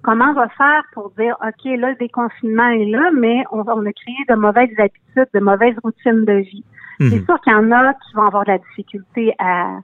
comment 0.06 0.26
on 0.30 0.34
va 0.34 0.48
faire 0.50 0.84
pour 0.92 1.10
dire, 1.18 1.36
OK, 1.44 1.64
là, 1.64 1.90
le 1.90 1.96
déconfinement 1.96 2.68
est 2.68 2.84
là, 2.84 3.10
mais 3.12 3.42
on, 3.50 3.64
on 3.66 3.84
a 3.84 3.92
créé 3.92 4.16
de 4.28 4.36
mauvaises 4.36 4.70
habitudes, 4.78 5.28
de 5.34 5.40
mauvaises 5.40 5.74
routines 5.82 6.24
de 6.24 6.34
vie. 6.34 6.64
Mhm. 7.00 7.10
C'est 7.10 7.24
sûr 7.24 7.40
qu'il 7.40 7.52
y 7.52 7.56
en 7.56 7.72
a 7.72 7.92
qui 7.92 8.14
vont 8.14 8.22
avoir 8.22 8.44
de 8.44 8.52
la 8.52 8.58
difficulté 8.58 9.34
à, 9.40 9.78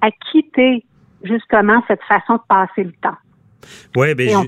à 0.00 0.10
quitter 0.32 0.84
justement 1.22 1.80
cette 1.86 2.02
façon 2.02 2.34
de 2.34 2.42
passer 2.48 2.82
le 2.82 2.92
temps. 3.00 3.16
Oui, 3.96 4.14
ben, 4.14 4.46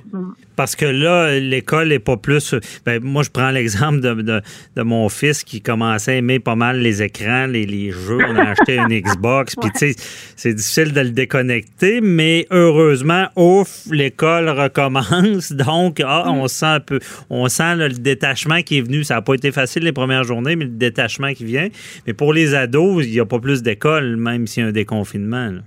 parce 0.56 0.76
que 0.76 0.84
là, 0.84 1.38
l'école 1.38 1.88
n'est 1.88 1.98
pas 1.98 2.16
plus. 2.16 2.54
Ben, 2.84 3.02
moi, 3.02 3.22
je 3.22 3.30
prends 3.30 3.50
l'exemple 3.50 4.00
de, 4.00 4.14
de, 4.14 4.42
de 4.76 4.82
mon 4.82 5.08
fils 5.08 5.42
qui 5.44 5.60
commençait 5.60 6.12
à 6.12 6.14
aimer 6.16 6.38
pas 6.38 6.56
mal 6.56 6.80
les 6.80 7.02
écrans, 7.02 7.46
les, 7.46 7.66
les 7.66 7.90
jeux. 7.90 8.18
On 8.28 8.36
a 8.36 8.50
acheté 8.50 8.76
une 8.76 8.88
Xbox, 9.00 9.56
puis 9.56 9.70
tu 9.72 9.92
sais, 9.92 10.02
c'est 10.36 10.54
difficile 10.54 10.92
de 10.92 11.00
le 11.00 11.10
déconnecter, 11.10 12.00
mais 12.00 12.46
heureusement, 12.50 13.28
ouf, 13.36 13.86
l'école 13.90 14.48
recommence. 14.50 15.52
Donc, 15.52 16.00
ah, 16.04 16.24
on 16.28 16.46
sent 16.48 16.66
un 16.66 16.80
peu, 16.80 17.00
on 17.30 17.48
sent 17.48 17.76
là, 17.76 17.88
le 17.88 17.94
détachement 17.94 18.62
qui 18.62 18.78
est 18.78 18.82
venu. 18.82 19.04
Ça 19.04 19.14
n'a 19.14 19.22
pas 19.22 19.34
été 19.34 19.52
facile 19.52 19.84
les 19.84 19.92
premières 19.92 20.24
journées, 20.24 20.56
mais 20.56 20.64
le 20.64 20.70
détachement 20.70 21.32
qui 21.32 21.44
vient. 21.44 21.68
Mais 22.06 22.12
pour 22.12 22.32
les 22.32 22.54
ados, 22.54 23.04
il 23.06 23.12
n'y 23.12 23.20
a 23.20 23.26
pas 23.26 23.38
plus 23.38 23.62
d'école, 23.62 24.16
même 24.16 24.46
s'il 24.46 24.62
y 24.62 24.66
a 24.66 24.68
un 24.68 24.72
déconfinement. 24.72 25.46
là. 25.46 25.60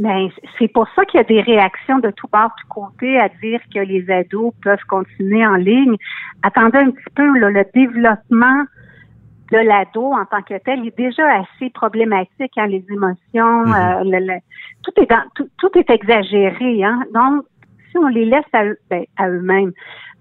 Ben, 0.00 0.28
c'est 0.58 0.68
pour 0.68 0.88
ça 0.96 1.04
qu'il 1.04 1.18
y 1.18 1.20
a 1.20 1.24
des 1.24 1.42
réactions 1.42 1.98
de 1.98 2.10
tout 2.10 2.26
bord, 2.32 2.50
tout 2.58 2.66
côté 2.68 3.20
à 3.20 3.28
dire 3.42 3.60
que 3.72 3.80
les 3.80 4.10
ados 4.10 4.52
peuvent 4.62 4.82
continuer 4.88 5.46
en 5.46 5.56
ligne. 5.56 5.94
Attendez 6.42 6.78
un 6.78 6.90
petit 6.90 7.14
peu, 7.14 7.38
là, 7.38 7.50
le 7.50 7.64
développement 7.74 8.64
de 9.52 9.58
l'ado 9.58 10.04
en 10.12 10.24
tant 10.24 10.40
que 10.42 10.56
tel 10.64 10.86
est 10.86 10.96
déjà 10.96 11.24
assez 11.40 11.68
problématique, 11.70 12.52
hein, 12.56 12.66
les 12.66 12.84
émotions, 12.90 13.66
Mhm. 13.66 13.74
euh, 13.74 14.04
le- 14.04 14.26
le- 14.26 14.40
tout 14.82 14.92
est 15.02 15.10
dans, 15.10 15.22
tout, 15.34 15.48
tout 15.58 15.70
est 15.78 15.90
exagéré, 15.90 16.82
hein. 16.82 17.00
Donc, 17.12 17.44
si 17.90 17.98
on 17.98 18.06
les 18.08 18.24
laisse 18.24 18.44
à, 18.54 18.64
eux, 18.64 18.78
ben, 18.88 19.04
à 19.18 19.28
eux-mêmes, 19.28 19.72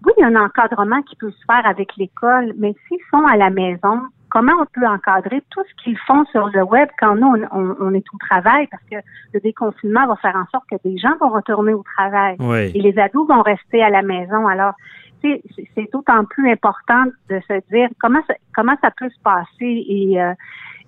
oui, 0.05 0.11
il 0.17 0.21
y 0.21 0.23
a 0.23 0.27
un 0.27 0.35
encadrement 0.45 1.01
qui 1.03 1.15
peut 1.15 1.31
se 1.31 1.45
faire 1.45 1.65
avec 1.65 1.95
l'école, 1.95 2.53
mais 2.57 2.73
s'ils 2.87 2.97
sont 3.11 3.25
à 3.25 3.37
la 3.37 3.49
maison, 3.49 4.01
comment 4.29 4.53
on 4.61 4.65
peut 4.73 4.85
encadrer 4.87 5.41
tout 5.49 5.61
ce 5.69 5.83
qu'ils 5.83 5.97
font 6.07 6.23
sur 6.25 6.47
le 6.49 6.63
web 6.63 6.87
quand 6.99 7.15
nous, 7.15 7.27
on, 7.27 7.57
on- 7.59 7.75
on 7.79 7.93
est 7.93 8.05
au 8.13 8.17
travail, 8.29 8.67
parce 8.67 8.83
que 8.91 8.95
le 9.33 9.39
déconfinement 9.39 10.07
va 10.07 10.15
faire 10.17 10.35
en 10.35 10.45
sorte 10.51 10.65
que 10.69 10.75
des 10.87 10.97
gens 10.97 11.15
vont 11.19 11.29
retourner 11.29 11.73
au 11.73 11.83
travail 11.97 12.35
Oui. 12.39 12.71
et 12.75 12.81
les 12.81 12.97
ados 12.99 13.27
vont 13.27 13.41
rester 13.41 13.81
à 13.83 13.89
la 13.89 14.01
maison. 14.01 14.47
Alors, 14.47 14.73
tu 15.21 15.33
sais, 15.33 15.41
c'est 15.75 15.91
d'autant 15.91 16.23
plus 16.25 16.49
important 16.51 17.03
de 17.29 17.39
se 17.47 17.59
dire 17.71 17.89
comment 17.99 18.21
ça, 18.27 18.35
comment 18.55 18.75
ça 18.81 18.89
peut 18.97 19.09
se 19.09 19.19
passer. 19.21 19.85
Et, 19.89 20.21
euh, 20.21 20.33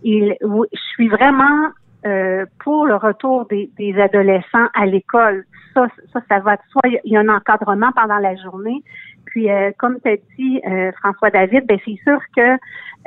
et 0.03 0.37
je 0.41 0.79
suis 0.93 1.09
vraiment 1.09 1.69
euh, 2.05 2.45
pour 2.63 2.85
le 2.85 2.95
retour 2.95 3.45
des, 3.47 3.69
des 3.77 3.99
adolescents 3.99 4.67
à 4.73 4.85
l'école. 4.85 5.45
Ça, 5.73 5.87
ça, 6.13 6.19
ça 6.27 6.39
va 6.39 6.55
de 6.55 6.61
soi. 6.69 6.81
Il 7.03 7.11
y 7.11 7.17
a 7.17 7.19
un 7.19 7.29
encadrement 7.29 7.91
pendant 7.95 8.17
la 8.17 8.35
journée. 8.37 8.83
Puis, 9.25 9.49
euh, 9.49 9.71
comme 9.77 9.99
tu 10.01 10.09
as 10.09 10.17
dit, 10.37 10.61
euh, 10.67 10.91
François 10.99 11.29
David, 11.29 11.65
ben 11.65 11.77
c'est 11.85 11.97
sûr 12.03 12.19
que, 12.35 12.57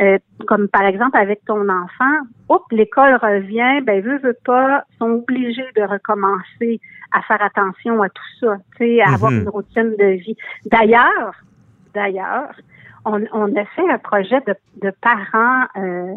euh, 0.01 0.19
comme 0.47 0.69
par 0.69 0.83
exemple 0.87 1.17
avec 1.19 1.45
ton 1.45 1.69
enfant, 1.69 2.17
oups, 2.49 2.65
l'école 2.71 3.17
revient, 3.17 3.81
ben 3.83 4.01
veut, 4.01 4.19
veut 4.19 4.37
pas, 4.45 4.85
sont 4.99 5.11
obligés 5.11 5.67
de 5.77 5.83
recommencer 5.83 6.81
à 7.13 7.21
faire 7.23 7.43
attention 7.43 8.03
à 8.03 8.09
tout 8.09 8.23
ça, 8.41 8.57
tu 8.77 8.85
sais, 8.87 9.01
à 9.03 9.13
avoir 9.13 9.31
Mhm. 9.33 9.41
une 9.43 9.49
routine 9.49 9.95
de 9.99 10.17
vie. 10.19 10.37
D'ailleurs, 10.67 11.35
d'ailleurs, 11.95 12.53
on, 13.05 13.23
on 13.33 13.55
a 13.57 13.65
fait 13.67 13.89
un 13.91 13.99
projet 13.99 14.41
de, 14.47 14.55
de 14.83 14.91
parents 15.03 15.67
euh, 15.77 16.15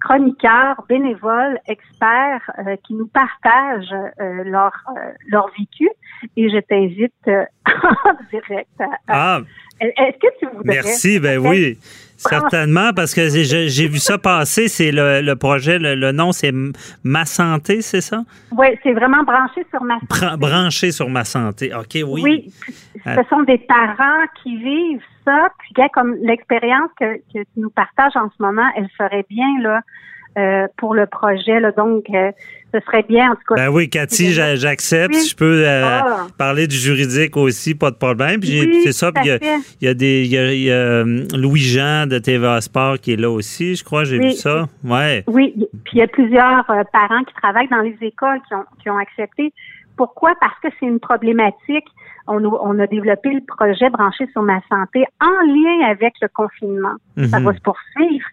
chroniqueurs, 0.00 0.84
bénévoles, 0.88 1.58
experts 1.66 2.50
euh, 2.58 2.76
qui 2.84 2.94
nous 2.94 3.08
partagent 3.08 3.92
euh, 4.20 4.44
leur 4.44 4.72
euh, 4.96 5.10
leur 5.26 5.48
vécu 5.58 5.88
et 6.36 6.48
je 6.48 6.58
t'invite 6.60 7.12
euh, 7.28 7.44
en 7.66 8.14
direct. 8.30 8.68
à- 8.80 8.98
Ah, 9.08 9.40
Est-ce 9.80 10.18
que 10.18 10.38
tu 10.38 10.46
voudrais? 10.46 10.74
Merci, 10.74 11.18
ben 11.20 11.38
oui. 11.38 11.78
Certainement, 12.20 12.90
parce 12.96 13.14
que 13.14 13.28
j'ai 13.28 13.86
vu 13.86 13.98
ça 13.98 14.18
passer. 14.18 14.66
C'est 14.66 14.90
le, 14.90 15.20
le 15.20 15.36
projet, 15.36 15.78
le, 15.78 15.94
le 15.94 16.10
nom, 16.10 16.32
c'est 16.32 16.52
Ma 17.04 17.24
Santé, 17.24 17.80
c'est 17.80 18.00
ça? 18.00 18.24
Oui, 18.50 18.66
c'est 18.82 18.92
vraiment 18.92 19.22
branché 19.22 19.64
sur 19.70 19.84
ma 19.84 19.98
Bran- 20.08 20.36
branché 20.36 20.90
sur 20.90 21.08
Ma 21.08 21.22
Santé. 21.24 21.72
OK, 21.72 21.96
oui. 22.04 22.22
Oui, 22.24 22.52
ce 23.04 23.20
sont 23.30 23.42
des 23.42 23.58
parents 23.58 24.24
qui 24.42 24.56
vivent 24.56 25.00
ça. 25.24 25.48
Puis, 25.60 25.74
comme 25.94 26.16
l'expérience 26.22 26.90
que, 26.98 27.18
que 27.32 27.38
tu 27.44 27.46
nous 27.60 27.70
partages 27.70 28.16
en 28.16 28.28
ce 28.36 28.42
moment, 28.42 28.66
elle 28.76 28.88
ferait 28.98 29.24
bien 29.30 29.46
là 29.60 29.80
euh, 30.36 30.66
pour 30.76 30.94
le 30.94 31.06
projet. 31.06 31.60
Là. 31.60 31.72
Donc, 31.72 32.04
euh, 32.14 32.30
ce 32.74 32.80
serait 32.80 33.02
bien, 33.08 33.30
en 33.30 33.34
tout 33.34 33.42
cas. 33.48 33.54
Ben 33.54 33.68
oui, 33.70 33.88
Cathy, 33.88 34.32
j'a- 34.32 34.56
j'accepte. 34.56 35.14
Oui. 35.14 35.26
Je 35.26 35.34
peux 35.34 35.64
euh, 35.66 36.00
Ah. 36.02 36.26
parler 36.36 36.66
du 36.66 36.76
juridique 36.76 37.36
aussi, 37.36 37.74
pas 37.74 37.90
de 37.90 37.96
problème. 37.96 38.40
Puis 38.40 38.50
j'ai- 38.50 38.66
Oui, 38.66 38.80
c'est 38.84 38.92
ça. 38.92 39.10
Puis 39.10 39.22
il 39.24 39.28
y 39.28 39.30
a- 39.30 39.38
fait. 39.38 39.56
il 39.80 39.84
y, 39.86 39.88
a 39.88 39.94
des, 39.94 40.24
il 40.24 40.30
y 40.30 40.38
a, 40.38 40.52
il 40.52 40.62
y 40.62 40.70
a, 40.70 40.74
euh, 40.74 41.24
Louis-Jean 41.34 42.06
de 42.06 42.18
TVA 42.18 42.60
Sport 42.60 42.98
qui 43.00 43.14
est 43.14 43.16
là 43.16 43.30
aussi, 43.30 43.74
je 43.74 43.82
crois. 43.84 44.04
J'ai 44.04 44.18
Oui. 44.18 44.26
vu 44.28 44.32
ça. 44.32 44.66
Ouais. 44.84 45.24
Oui, 45.26 45.54
puis 45.84 45.92
il 45.94 45.98
y 45.98 46.02
a 46.02 46.06
plusieurs 46.08 46.68
euh, 46.70 46.82
parents 46.92 47.24
qui 47.24 47.34
travaillent 47.40 47.68
dans 47.68 47.80
les 47.80 47.96
écoles 48.02 48.38
qui 48.46 48.54
ont, 48.54 48.64
qui 48.82 48.90
ont 48.90 48.98
accepté. 48.98 49.52
Pourquoi? 49.96 50.34
Parce 50.40 50.54
que 50.62 50.68
c'est 50.78 50.86
une 50.86 51.00
problématique. 51.00 51.86
On, 52.28 52.44
a- 52.44 52.60
on 52.62 52.78
a 52.78 52.86
développé 52.86 53.30
le 53.30 53.40
projet 53.46 53.88
branché 53.90 54.26
sur 54.32 54.42
ma 54.42 54.60
santé 54.68 55.04
en 55.20 55.46
lien 55.46 55.88
avec 55.88 56.14
le 56.22 56.28
confinement. 56.28 56.94
Ça 57.30 57.38
Mhm. 57.40 57.44
va 57.46 57.54
se 57.54 57.60
poursuivre. 57.60 58.26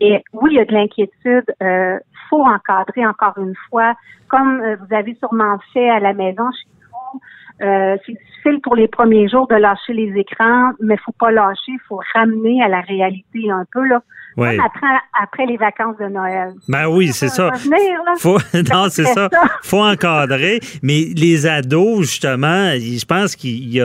Et 0.00 0.22
oui, 0.32 0.50
il 0.52 0.56
y 0.56 0.60
a 0.60 0.64
de 0.64 0.72
l'inquiétude. 0.72 1.44
Euh, 1.62 1.98
faut 2.28 2.44
encadrer 2.44 3.04
encore 3.06 3.36
une 3.38 3.54
fois, 3.68 3.94
comme 4.28 4.60
euh, 4.60 4.76
vous 4.76 4.94
avez 4.94 5.14
sûrement 5.16 5.58
fait 5.72 5.90
à 5.90 5.98
la 6.00 6.12
maison 6.14 6.48
chez 6.52 6.68
vous. 6.90 7.20
Euh, 7.66 7.96
c'est 8.06 8.16
difficile 8.40 8.60
pour 8.62 8.76
les 8.76 8.88
premiers 8.88 9.28
jours 9.28 9.46
de 9.48 9.56
lâcher 9.56 9.92
les 9.92 10.12
écrans, 10.18 10.72
mais 10.80 10.96
faut 11.04 11.12
pas 11.18 11.30
lâcher, 11.30 11.72
il 11.72 11.80
faut 11.88 12.00
ramener 12.14 12.62
à 12.62 12.68
la 12.68 12.80
réalité 12.80 13.50
un 13.50 13.64
peu 13.72 13.86
là. 13.86 14.02
Ouais. 14.36 14.56
Comme 14.56 14.66
après, 14.66 14.86
après 15.20 15.46
les 15.46 15.56
vacances 15.56 15.96
de 15.98 16.06
Noël. 16.06 16.52
Ben 16.68 16.86
oui, 16.88 17.08
c'est 17.12 17.28
ça. 17.28 17.50
venir. 17.50 18.00
Faut, 18.18 18.38
non, 18.72 18.86
c'est 18.88 19.04
ça. 19.04 19.28
ça. 19.30 19.42
Faut 19.62 19.82
encadrer. 19.82 20.60
Mais 20.82 21.08
les 21.16 21.46
ados, 21.46 22.02
justement, 22.02 22.70
je 22.76 23.04
pense 23.04 23.34
qu'il 23.34 23.74
y 23.74 23.82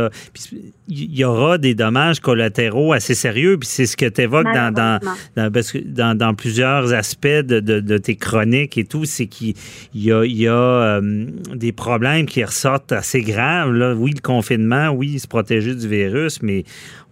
il 0.87 1.25
aura 1.25 1.57
des 1.57 1.73
dommages 1.73 2.19
collatéraux 2.19 2.93
assez 2.93 3.15
sérieux. 3.15 3.57
Puis 3.57 3.67
c'est 3.67 3.85
ce 3.85 3.97
que 3.97 4.05
tu 4.05 4.21
évoques 4.21 4.45
dans, 4.45 4.71
dans, 4.73 4.99
Malheureusement. 5.01 5.13
dans, 5.35 5.51
parce 5.51 5.71
que 5.71 5.77
dans, 5.79 6.17
dans 6.17 6.33
plusieurs 6.33 6.93
aspects 6.93 7.27
de, 7.27 7.59
de, 7.59 7.79
de 7.79 7.97
tes 7.97 8.15
chroniques 8.15 8.77
et 8.77 8.85
tout, 8.85 9.05
c'est 9.05 9.25
qu'il 9.25 9.55
y 9.93 10.11
a, 10.11 10.23
il 10.23 10.37
y 10.37 10.47
a 10.47 10.53
euh, 10.53 11.25
des 11.53 11.71
problèmes 11.71 12.25
qui 12.25 12.43
ressortent 12.43 12.91
assez 12.91 13.21
graves. 13.21 13.73
Là. 13.73 13.93
Oui, 13.95 14.11
le 14.11 14.21
confinement, 14.49 14.89
oui, 14.91 15.19
se 15.19 15.27
protéger 15.27 15.73
du 15.75 15.87
virus, 15.87 16.41
mais 16.41 16.63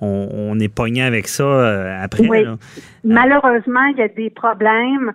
on, 0.01 0.27
on 0.31 0.59
est 0.59 0.73
pogné 0.73 1.03
avec 1.03 1.27
ça 1.27 1.43
euh, 1.43 1.97
après. 2.03 2.27
Oui. 2.27 2.43
là. 2.43 2.55
Malheureusement, 3.03 3.85
il 3.91 3.97
y 3.97 4.01
a 4.01 4.07
des 4.07 4.29
problèmes 4.29 5.11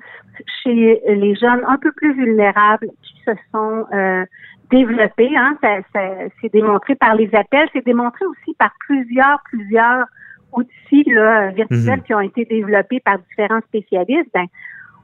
chez 0.63 1.01
les 1.07 1.35
jeunes 1.37 1.63
un 1.67 1.79
peu 1.79 1.93
plus 1.93 2.15
vulnérables 2.15 2.89
qui 3.03 3.15
se 3.25 3.33
sont 3.53 3.85
euh, 3.95 4.25
développés. 4.71 5.31
Hein. 5.37 5.57
Ça, 5.63 5.79
ça- 5.95 6.15
c'est 6.41 6.53
démontré 6.53 6.95
par 6.97 7.15
les 7.15 7.29
appels, 7.35 7.69
c'est 7.73 7.85
démontré 7.85 8.25
aussi 8.27 8.55
par 8.59 8.71
plusieurs, 8.87 9.41
plusieurs 9.51 10.07
outils 10.53 11.05
là, 11.11 11.51
virtuels 11.51 11.99
Mhm. 11.99 12.03
qui 12.05 12.15
ont 12.15 12.21
été 12.21 12.45
développés 12.45 13.01
par 13.01 13.19
différents 13.19 13.61
spécialistes. 13.69 14.31
Ben, 14.35 14.47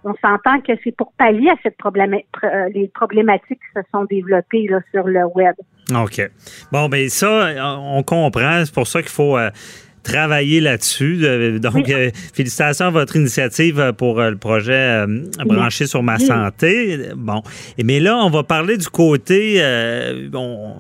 on 0.07 0.15
s'entend 0.17 0.61
que 0.61 0.73
c'est 0.85 0.95
pour 0.95 1.13
pallier 1.17 1.49
à 1.51 1.55
cette 1.63 1.77
problème, 1.79 2.11
pr- 2.13 2.45
euh, 2.45 2.69
les 2.75 2.89
problématiques 2.89 3.59
qui 3.61 3.73
se 3.81 3.81
sont 3.93 4.05
développées 4.05 4.67
là, 4.69 4.81
sur 4.93 5.07
le 5.07 5.25
web. 5.35 5.55
OK. 5.93 6.31
Bon, 6.73 6.89
ben 6.89 7.09
ça, 7.09 7.53
on 7.79 8.03
comprend. 8.03 8.63
C'est 8.65 8.75
pour 8.75 8.87
ça 8.87 9.03
qu'il 9.03 9.11
faut 9.11 9.37
euh, 9.37 9.51
travailler 10.03 10.61
là-dessus. 10.61 11.21
Euh, 11.25 11.59
Donc, 11.59 11.75
Oui. 11.75 11.85
euh, 11.93 12.11
félicitations 12.33 12.87
à 12.87 12.91
votre 12.91 13.17
initiative 13.17 13.79
euh, 13.81 13.93
pour 13.93 14.21
euh, 14.21 14.31
le 14.31 14.37
projet 14.37 14.73
euh, 15.07 15.07
branché 15.45 15.87
sur 15.87 16.03
ma 16.03 16.19
santé. 16.19 16.99
Bon. 17.17 17.43
Et, 17.79 17.85
mais 17.85 18.01
là, 18.01 18.17
on 18.17 18.31
va 18.31 18.43
parler 18.45 18.77
du 18.79 18.89
côté. 18.89 19.57
euh, 19.59 20.29
on- 20.35 20.75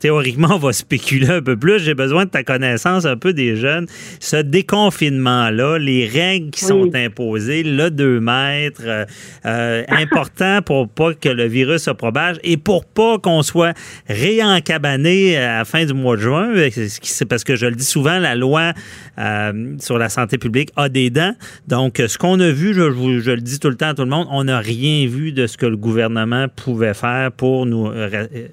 Théoriquement, 0.00 0.48
on 0.52 0.58
va 0.58 0.72
spéculer 0.72 1.28
un 1.28 1.42
peu 1.42 1.56
plus. 1.56 1.78
J'ai 1.78 1.94
besoin 1.94 2.24
de 2.24 2.30
ta 2.30 2.42
connaissance 2.42 3.04
un 3.04 3.16
peu 3.16 3.32
des 3.34 3.54
jeunes. 3.54 3.86
Ce 4.18 4.36
déconfinement-là, 4.36 5.78
les 5.78 6.06
règles 6.06 6.50
qui 6.50 6.64
Oui. 6.64 6.68
sont 6.70 6.90
imposées, 6.94 7.62
le 7.62 7.90
2 7.90 8.18
mètres, 8.20 8.80
euh, 8.84 9.04
euh, 9.44 9.84
important 9.88 10.60
pour 10.62 10.88
pas 10.88 11.12
que 11.14 11.28
le 11.28 11.44
virus 11.46 11.82
se 11.82 11.90
propage 11.90 12.36
et 12.42 12.56
pour 12.56 12.84
pas 12.86 13.18
qu'on 13.18 13.42
soit 13.42 13.74
réencabané 14.08 15.36
à 15.36 15.58
la 15.58 15.64
fin 15.64 15.84
du 15.84 15.92
mois 15.92 16.16
de 16.16 16.22
juin. 16.22 16.48
Euh, 16.56 16.70
C'est 17.02 17.26
parce 17.26 17.44
que 17.44 17.56
je 17.56 17.66
le 17.66 17.74
dis 17.76 17.84
souvent, 17.84 18.18
la 18.18 18.34
loi 18.34 18.72
euh, 19.18 19.76
sur 19.78 19.98
la 19.98 20.08
santé 20.08 20.38
publique 20.38 20.70
a 20.76 20.88
des 20.88 21.10
dents. 21.10 21.34
Donc, 21.68 22.02
ce 22.06 22.16
qu'on 22.16 22.40
a 22.40 22.50
vu, 22.50 22.72
je, 22.74 22.90
je 23.20 23.30
le 23.32 23.40
dis 23.40 23.58
tout 23.58 23.68
le 23.68 23.76
temps 23.76 23.88
à 23.90 23.94
tout 23.94 24.02
le 24.04 24.08
monde, 24.08 24.26
on 24.30 24.44
n'a 24.44 24.58
rien 24.60 25.06
vu 25.06 25.32
de 25.32 25.46
ce 25.46 25.56
que 25.58 25.66
le 25.66 25.76
gouvernement 25.76 26.46
pouvait 26.48 26.94
faire 26.94 27.30
pour 27.32 27.66
nous 27.66 27.90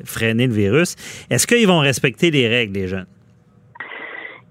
freiner 0.04 0.48
le 0.48 0.54
virus. 0.54 0.95
Est-ce 1.38 1.45
qu'ils 1.45 1.67
vont 1.67 1.81
respecter 1.81 2.31
les 2.31 2.47
règles, 2.47 2.73
les 2.73 2.88
jeunes? 2.88 3.05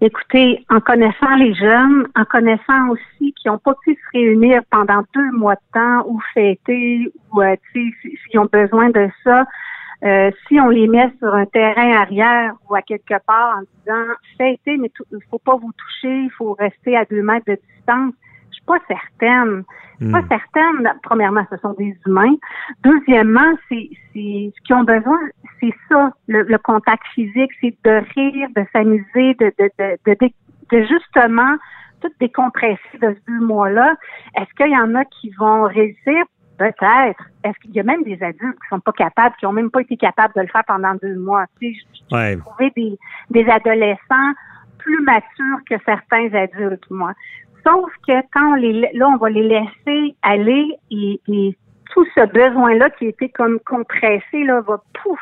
Écoutez, 0.01 0.64
en 0.70 0.78
connaissant 0.78 1.34
les 1.34 1.53
jeunes, 1.53 2.07
en 2.14 2.24
connaissant 2.24 2.91
aussi 2.91 3.32
qu'ils 3.32 3.51
n'ont 3.51 3.59
pas 3.59 3.74
pu 3.82 3.95
se 3.97 4.16
réunir 4.16 4.62
pendant 4.70 5.03
deux 5.12 5.32
mois 5.32 5.57
de 5.57 5.61
temps 5.74 6.07
ou 6.07 6.20
fêter, 6.32 7.11
ou 7.32 7.43
euh, 7.43 7.57
s'ils 7.72 8.39
ont 8.39 8.49
besoin 8.53 8.91
de 8.91 9.09
ça, 9.24 9.47
euh, 10.05 10.30
si 10.47 10.61
on 10.61 10.68
les 10.68 10.87
met 10.87 11.11
sur 11.18 11.34
un 11.34 11.47
terrain 11.47 11.97
arrière 11.97 12.55
ou 12.70 12.76
à 12.76 12.82
quelque 12.82 13.20
part 13.26 13.59
en 13.59 13.62
disant 13.62 14.14
fêtez, 14.39 14.76
mais 14.76 14.93
il 15.11 15.18
faut 15.28 15.41
pas 15.41 15.57
vous 15.57 15.72
toucher, 15.72 16.16
il 16.22 16.30
faut 16.39 16.53
rester 16.53 16.97
à 16.97 17.05
deux 17.05 17.22
mètres 17.22 17.47
de 17.49 17.59
distance, 17.74 18.14
pas 18.67 18.79
certaine. 18.89 19.64
Suis 20.01 20.11
pas 20.12 20.23
certaine. 20.29 20.93
Premièrement, 21.03 21.47
ce 21.51 21.57
sont 21.59 21.73
des 21.75 21.97
humains. 22.07 22.35
Deuxièmement, 22.83 23.53
c'est 23.69 23.89
ce 24.12 24.12
qu'ils 24.12 24.75
ont 24.75 24.85
besoin, 24.85 25.19
c'est 25.61 25.73
ça, 25.89 26.12
le, 26.29 26.43
le 26.43 26.59
contact 26.59 27.03
physique, 27.14 27.51
c'est 27.61 27.75
de 27.85 28.03
rire, 28.14 28.49
de 28.55 28.64
s'amuser, 28.73 29.35
de, 29.35 29.53
de, 29.59 29.71
de, 29.79 29.97
de, 30.07 30.31
de- 30.71 30.83
justement 30.87 31.57
tout 32.03 32.11
décompresser 32.21 32.79
de 33.01 33.14
ce 33.14 33.19
deux 33.33 33.41
mois-là. 33.47 33.95
Est-ce 34.37 34.53
qu'il 34.55 34.71
y 34.73 34.77
en 34.77 34.95
a 34.95 35.05
qui 35.07 35.31
vont 35.39 35.62
réussir? 35.64 36.25
Peut-être. 36.59 37.23
Est-ce 37.45 37.59
qu'il 37.61 37.73
y 37.73 37.81
a 37.81 37.83
même 37.83 38.03
des 38.03 38.23
adultes 38.23 38.59
qui 38.62 38.69
sont 38.71 38.81
pas 38.81 38.93
capables, 38.93 39.35
qui 39.39 39.47
ont 39.47 39.53
même 39.53 39.71
pas 39.71 39.81
été 39.83 39.97
capables 39.97 40.33
de 40.35 40.41
le 40.43 40.47
faire 40.49 40.64
pendant 40.67 40.95
deux 40.95 41.17
mois? 41.17 41.45
Tu 41.61 41.75
sais, 41.75 41.81
je- 42.11 42.14
Ouais. 42.17 42.39
des, 42.77 42.99
des 43.31 43.47
adolescents 43.51 44.33
plus 44.79 45.03
matures 45.03 45.59
que 45.69 45.75
certains 45.85 46.33
adultes, 46.35 46.89
moi. 46.91 47.12
Sauf 47.67 47.91
que 48.07 48.12
quand 48.33 48.53
on 48.53 48.55
les, 48.55 48.91
là, 48.95 49.09
on 49.09 49.17
va 49.17 49.29
les 49.31 49.43
laisser 49.49 50.14
aller 50.23 50.77
et, 50.91 51.21
et 51.29 51.57
tout 51.93 52.05
ce 52.14 52.27
besoin-là 52.27 52.91
qui 52.91 53.07
était 53.07 53.29
comme 53.31 53.59
compressé, 53.61 54.45
là, 54.45 54.61
va 54.61 54.81
pouf, 55.03 55.21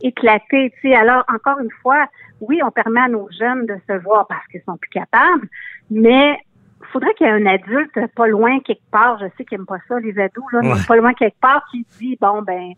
éclater. 0.00 0.72
Alors, 0.94 1.24
encore 1.32 1.58
une 1.60 1.70
fois, 1.82 2.06
oui, 2.40 2.60
on 2.64 2.70
permet 2.70 3.00
à 3.00 3.08
nos 3.08 3.28
jeunes 3.38 3.66
de 3.66 3.76
se 3.88 3.92
voir 4.02 4.26
parce 4.26 4.46
qu'ils 4.48 4.62
sont 4.62 4.76
plus 4.76 4.90
capables, 4.90 5.48
mais 5.90 6.38
il 6.80 6.86
faudrait 6.92 7.14
qu'il 7.14 7.26
y 7.26 7.30
ait 7.30 7.32
un 7.32 7.46
adulte 7.46 7.98
pas 8.14 8.26
loin 8.26 8.58
quelque 8.60 8.90
part, 8.90 9.18
je 9.18 9.26
sais 9.36 9.44
qu'ils 9.44 9.58
n'aiment 9.58 9.66
pas 9.66 9.78
ça, 9.88 9.98
les 10.00 10.18
ados, 10.18 10.44
là, 10.52 10.60
Ouais. 10.60 10.80
pas 10.86 10.96
loin 10.96 11.14
quelque 11.14 11.40
part 11.40 11.64
qui 11.70 11.86
dit, 11.98 12.18
bon, 12.20 12.42
ben, 12.42 12.72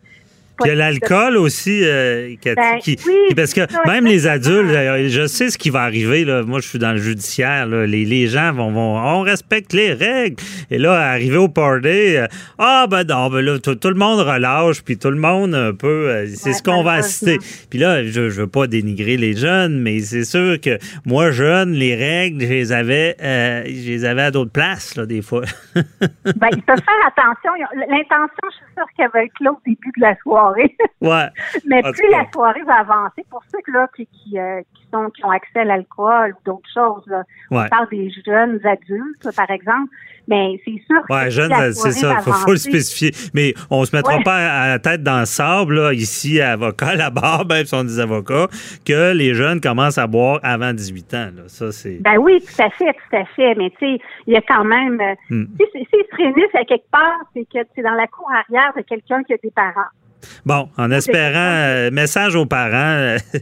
il 0.65 0.69
y 0.69 0.71
a 0.71 0.75
l'alcool 0.75 1.37
aussi, 1.37 1.81
euh, 1.85 2.35
Cathy, 2.41 2.55
Ben, 2.57 2.79
qui- 2.81 2.99
oui, 3.07 3.35
parce 3.35 3.53
que 3.55 3.63
même 3.89 4.05
les 4.07 4.27
adultes, 4.27 4.71
euh, 4.71 5.09
je 5.09 5.27
sais 5.27 5.51
ce 5.51 5.59
qui 5.59 5.71
va 5.71 5.81
arriver. 5.83 6.25
Là. 6.25 6.43
Moi, 6.43 6.61
je 6.61 6.69
suis 6.69 6.79
dans 6.79 6.93
le 6.93 6.99
judiciaire. 6.99 7.67
là. 7.67 7.87
Les, 7.87 8.05
les 8.05 8.27
gens 8.27 8.53
vont, 8.53 8.71
vont, 8.71 8.97
on 8.99 9.21
respecte 9.23 9.73
les 9.73 9.93
règles. 9.93 10.37
Et 10.71 10.79
là, 10.79 10.93
arrivé 10.95 11.37
au 11.37 11.49
party, 11.49 12.17
euh, 12.17 12.27
ah 12.59 12.87
ben 12.91 13.05
non, 13.05 13.29
ben 13.31 13.41
là, 13.45 13.59
tout, 13.59 13.75
tout 13.75 13.89
le 13.89 13.95
monde 13.97 14.21
relâche, 14.21 14.83
puis 14.83 14.97
tout 14.99 15.11
le 15.11 15.17
monde 15.19 15.55
un 15.55 15.73
peu, 15.75 16.09
euh, 16.11 16.27
c'est 16.29 16.51
Ouais, 16.51 16.53
ce 16.55 16.63
qu'on 16.63 16.83
va 16.83 16.93
malheureusement. 16.93 17.33
Puis 17.71 17.79
là, 17.79 18.05
je, 18.05 18.31
je 18.31 18.41
veux 18.43 18.47
pas 18.47 18.67
dénigrer 18.67 19.17
les 19.17 19.35
jeunes, 19.37 19.81
mais 19.81 20.01
c'est 20.01 20.25
sûr 20.25 20.61
que 20.61 20.79
moi, 21.05 21.31
jeune, 21.31 21.73
les 21.73 21.95
règles, 21.97 22.43
je 22.45 22.49
les 22.53 22.73
avais, 22.73 23.17
euh, 23.23 23.63
je 23.67 23.89
les 23.91 24.05
avais 24.05 24.23
à 24.23 24.31
d'autres 24.31 24.53
places, 24.53 24.97
là, 24.97 25.07
des 25.07 25.23
fois. 25.23 25.43
Ben, 26.37 26.49
il 26.53 26.63
faut 26.63 26.77
faire 26.77 27.07
attention. 27.07 27.51
L'intention, 27.89 28.49
je 28.51 28.57
suis 28.57 28.75
sûre 28.77 28.87
qu'elle 28.97 29.11
va 29.13 29.25
être 29.25 29.33
là 29.41 29.51
au 29.53 29.59
début 29.67 29.91
de 29.97 30.01
la 30.01 30.15
soirée. 30.23 30.44
ouais. 31.01 31.27
Mais 31.67 31.85
En 31.85 31.93
plus 31.93 32.11
la 32.11 32.25
soirée 32.33 32.63
va 32.65 32.81
avancer, 32.81 33.25
pour 33.31 33.43
ceux 33.53 33.59
que, 33.67 33.71
là, 33.73 33.89
qui, 33.97 34.07
qui, 34.07 34.39
euh, 34.39 34.61
qui 34.75 34.83
sont, 34.93 35.11
qui 35.11 35.25
ont 35.25 35.31
accès 35.31 35.61
à 35.61 35.65
l'alcool 35.65 36.35
ou 36.39 36.45
d'autres 36.45 36.69
choses, 36.73 37.03
là, 37.07 37.23
Ouais. 37.51 37.65
on 37.67 37.69
parle 37.69 37.89
des 37.91 38.11
jeunes 38.27 38.61
adultes, 38.65 39.29
par 39.37 39.51
exemple, 39.51 39.91
mais 40.27 40.59
c'est 40.65 40.81
sûr 40.87 41.03
que 41.07 41.13
Ouais, 41.13 41.23
plus 41.25 41.31
jeune, 41.33 41.51
la 41.51 41.73
c'est 41.73 41.91
ça. 41.93 42.17
Faut, 42.21 42.33
faut 42.33 42.51
le 42.53 42.57
spécifier. 42.57 43.11
Mais 43.35 43.53
on 43.71 43.85
se 43.85 43.95
mettra 43.95 44.17
Ouais. 44.17 44.23
pas 44.25 44.37
à 44.37 44.69
la 44.69 44.79
tête 44.79 45.03
dans 45.03 45.21
le 45.21 45.27
sable, 45.27 45.75
là, 45.75 45.93
ici, 45.93 46.41
à 46.41 46.53
avocat, 46.53 47.11
barre, 47.11 47.45
même 47.47 47.65
si 47.67 47.75
on 47.75 47.85
des 47.85 48.01
avocats, 48.01 48.47
que 48.87 49.13
les 49.13 49.35
jeunes 49.35 49.61
commencent 49.61 49.99
à 49.99 50.07
boire 50.07 50.41
avant 50.43 50.73
18 50.73 51.15
ans. 51.15 51.31
Là. 51.37 51.43
Ça, 51.49 51.71
c'est. 51.73 51.99
Ben 52.01 52.17
oui, 52.19 52.41
tout 52.41 52.63
à 52.63 52.71
fait, 52.71 52.93
tout 52.93 53.17
à 53.17 53.25
fait. 53.37 53.55
Mais 53.57 53.71
tu 53.71 53.77
sais, 53.81 53.99
il 54.27 54.33
y 54.33 54.37
a 54.37 54.41
quand 54.43 54.65
même. 54.65 55.01
euh, 55.01 55.15
Hmm. 55.31 55.45
se 55.59 56.17
réunissent 56.17 56.55
à 56.55 56.65
quelque 56.65 56.89
part, 56.91 57.19
c'est 57.35 57.45
que 57.45 57.59
c'est 57.75 57.83
dans 57.83 57.95
la 57.95 58.07
cour 58.07 58.29
arrière 58.31 58.73
de 58.77 58.83
quelqu'un 58.83 59.23
qui 59.25 59.33
a 59.33 59.37
des 59.43 59.51
parents. 59.51 59.89
Bon, 60.47 60.69
en 60.77 60.91
espérant, 60.91 61.35
euh, 61.39 61.91
message 61.91 62.35
aux 62.37 62.47
parents, 62.47 62.75
euh, 62.75 63.19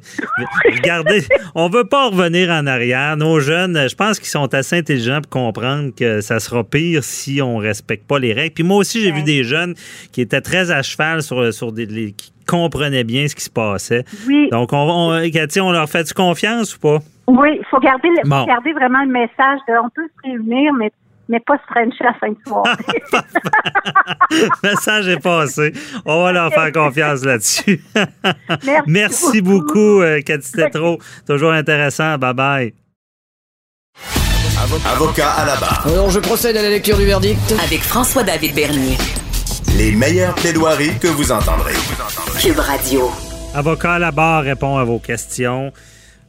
regardez, 0.72 1.22
on 1.54 1.68
veut 1.68 1.84
pas 1.84 2.08
revenir 2.08 2.50
en 2.50 2.66
arrière. 2.66 3.16
Nos 3.16 3.40
jeunes, 3.40 3.88
je 3.88 3.94
pense 3.94 4.18
qu'ils 4.18 4.28
sont 4.28 4.52
assez 4.54 4.76
intelligents 4.78 5.20
pour 5.20 5.30
comprendre 5.30 5.90
que 5.96 6.20
ça 6.20 6.40
sera 6.40 6.64
pire 6.64 7.02
si 7.04 7.40
on 7.42 7.56
respecte 7.58 8.06
pas 8.06 8.18
les 8.18 8.32
règles. 8.32 8.54
Puis 8.54 8.64
moi 8.64 8.78
aussi, 8.78 9.00
j'ai 9.02 9.12
vu 9.12 9.22
des 9.22 9.44
jeunes 9.44 9.74
qui 10.12 10.20
étaient 10.20 10.40
très 10.40 10.70
à 10.70 10.82
cheval 10.82 11.22
sur, 11.22 11.52
sur 11.52 11.72
des, 11.72 11.86
les- 11.86 12.12
qui 12.12 12.32
comprenaient 12.46 13.04
bien 13.04 13.28
ce 13.28 13.34
qui 13.34 13.44
se 13.44 13.50
passait. 13.50 14.04
Oui. 14.26 14.48
Donc, 14.50 14.72
on, 14.72 15.12
on, 15.12 15.30
Cathy, 15.30 15.60
on 15.60 15.70
leur 15.72 15.88
fait-tu 15.88 16.12
confiance 16.14 16.76
ou 16.76 16.80
pas? 16.80 16.98
Oui, 17.28 17.50
il 17.60 17.64
faut 17.70 17.78
garder, 17.78 18.08
le- 18.08 18.28
Bon. 18.28 18.40
faut 18.40 18.46
garder 18.46 18.72
vraiment 18.72 19.02
le 19.04 19.10
message 19.12 19.60
de 19.68 19.74
on 19.82 19.88
peut 19.94 20.02
se 20.08 20.28
réunir, 20.28 20.72
mais 20.78 20.90
mais 21.32 21.40
pas 21.40 21.56
se 21.56 21.62
frencher 21.64 22.04
à 22.04 22.12
la 22.12 22.14
fin 22.20 22.28
de 22.28 22.36
soirée. 22.46 23.22
Le 24.30 24.48
message 24.70 25.08
est 25.08 25.18
passé. 25.20 25.72
On 26.04 26.22
va 26.24 26.32
leur 26.32 26.52
faire 26.52 26.70
confiance 26.72 27.24
là-dessus. 27.24 27.82
Merci, 28.64 28.82
Merci 28.86 29.40
beaucoup, 29.42 30.00
euh, 30.02 30.20
Cathy 30.20 30.52
Tétrault. 30.52 30.98
Toujours 31.26 31.52
intéressant. 31.52 32.16
Bye-bye. 32.16 32.74
Avocat 34.86 35.30
à 35.32 35.46
la 35.46 35.56
barre. 35.56 35.86
Alors, 35.86 36.10
je 36.10 36.20
procède 36.20 36.56
à 36.56 36.62
la 36.62 36.68
lecture 36.70 36.96
du 36.98 37.04
verdict. 37.06 37.40
Avec 37.64 37.80
François-David 37.80 38.54
Bernier. 38.54 38.96
Les 39.76 39.92
meilleures 39.92 40.34
plaidoiries 40.34 40.98
que 41.00 41.08
vous 41.08 41.32
entendrez. 41.32 41.72
Cube 42.40 42.58
Radio. 42.58 43.10
Avocat 43.54 43.94
à 43.94 43.98
la 43.98 44.10
barre 44.12 44.44
répond 44.44 44.76
à 44.76 44.84
vos 44.84 44.98
questions. 44.98 45.72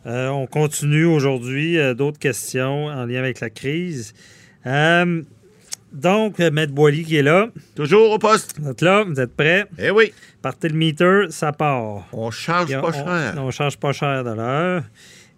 Euh, 0.06 0.28
on 0.30 0.48
continue 0.48 1.06
aujourd'hui. 1.06 1.78
euh, 1.78 1.94
D'autres 1.94 2.20
questions 2.20 2.86
en 2.88 3.06
lien 3.06 3.20
avec 3.20 3.40
la 3.40 3.50
crise. 3.50 4.14
Euh, 4.66 5.22
donc, 5.92 6.40
euh, 6.40 6.50
Maître 6.50 6.74
Boily 6.74 7.04
qui 7.04 7.18
est 7.18 7.22
là. 7.24 7.50
Toujours 7.76 8.12
au 8.12 8.18
poste. 8.20 8.56
Vous 8.60 8.70
êtes 8.72 8.82
là, 8.82 9.04
vous 9.04 9.20
êtes 9.20 9.36
prêts? 9.36 9.66
Eh 9.78 9.92
oui, 9.92 10.12
Partez 10.42 10.70
le 10.70 10.76
meter, 10.76 11.28
ça 11.30 11.52
part. 11.52 12.08
on 12.12 12.32
charge 12.32 12.66
Puis 12.72 12.76
pas 12.82 12.88
on, 12.90 12.92
cher. 12.92 13.34
On, 13.38 13.52
charge 13.52 13.78
pas 13.78 13.94
cher 13.94 14.24
de 14.24 14.32
l'heure. 14.32 14.84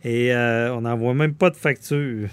Et 0.03 0.33
euh, 0.33 0.73
on 0.73 0.81
n'envoie 0.81 1.13
même 1.13 1.33
pas 1.33 1.49
de 1.49 1.55
facture. 1.55 2.29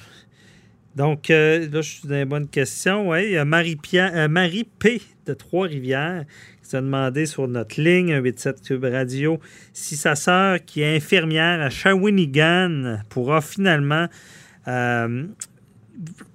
Donc, 0.95 1.31
euh, 1.31 1.61
là, 1.73 1.81
je 1.81 1.91
suis 1.91 2.07
dans 2.09 2.15
les 2.15 2.25
bonnes 2.25 2.49
questions. 2.49 3.09
Oui, 3.11 3.25
il 3.25 3.31
y 3.33 3.37
a 3.39 3.45
Marie, 3.45 3.77
Pierre- 3.77 4.13
euh, 4.15 4.29
Marie 4.29 4.69
P. 4.79 5.01
de 5.27 5.33
Trois-Rivières 5.35 6.25
qui 6.63 6.69
s'est 6.71 6.81
demandé 6.83 7.27
sur 7.27 7.49
notre 7.49 7.81
ligne 7.81 8.09
187 8.15 8.63
Cube 8.63 8.85
Radio 8.85 9.41
si 9.73 9.97
sa 9.97 10.15
sœur, 10.15 10.59
qui 10.65 10.83
est 10.83 10.97
infirmière 10.97 11.61
à 11.61 11.71
Shawinigan, 11.71 12.99
pourra 13.09 13.41
finalement. 13.41 14.07
euh, 14.69 15.25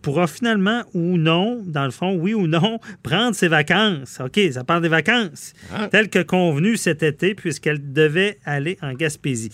pourra 0.01 0.27
finalement 0.27 0.83
ou 0.93 1.17
non, 1.17 1.61
dans 1.65 1.85
le 1.85 1.91
fond, 1.91 2.15
oui 2.15 2.33
ou 2.33 2.47
non, 2.47 2.79
prendre 3.03 3.35
ses 3.35 3.47
vacances. 3.47 4.19
OK, 4.23 4.39
ça 4.51 4.63
parle 4.63 4.81
des 4.81 4.87
vacances, 4.89 5.53
Ah. 5.73 5.87
telles 5.87 6.09
que 6.09 6.21
convenu 6.23 6.77
cet 6.77 7.03
été, 7.03 7.35
puisqu'elle 7.35 7.91
devait 7.93 8.37
aller 8.45 8.77
en 8.81 8.93
Gaspésie. 8.93 9.51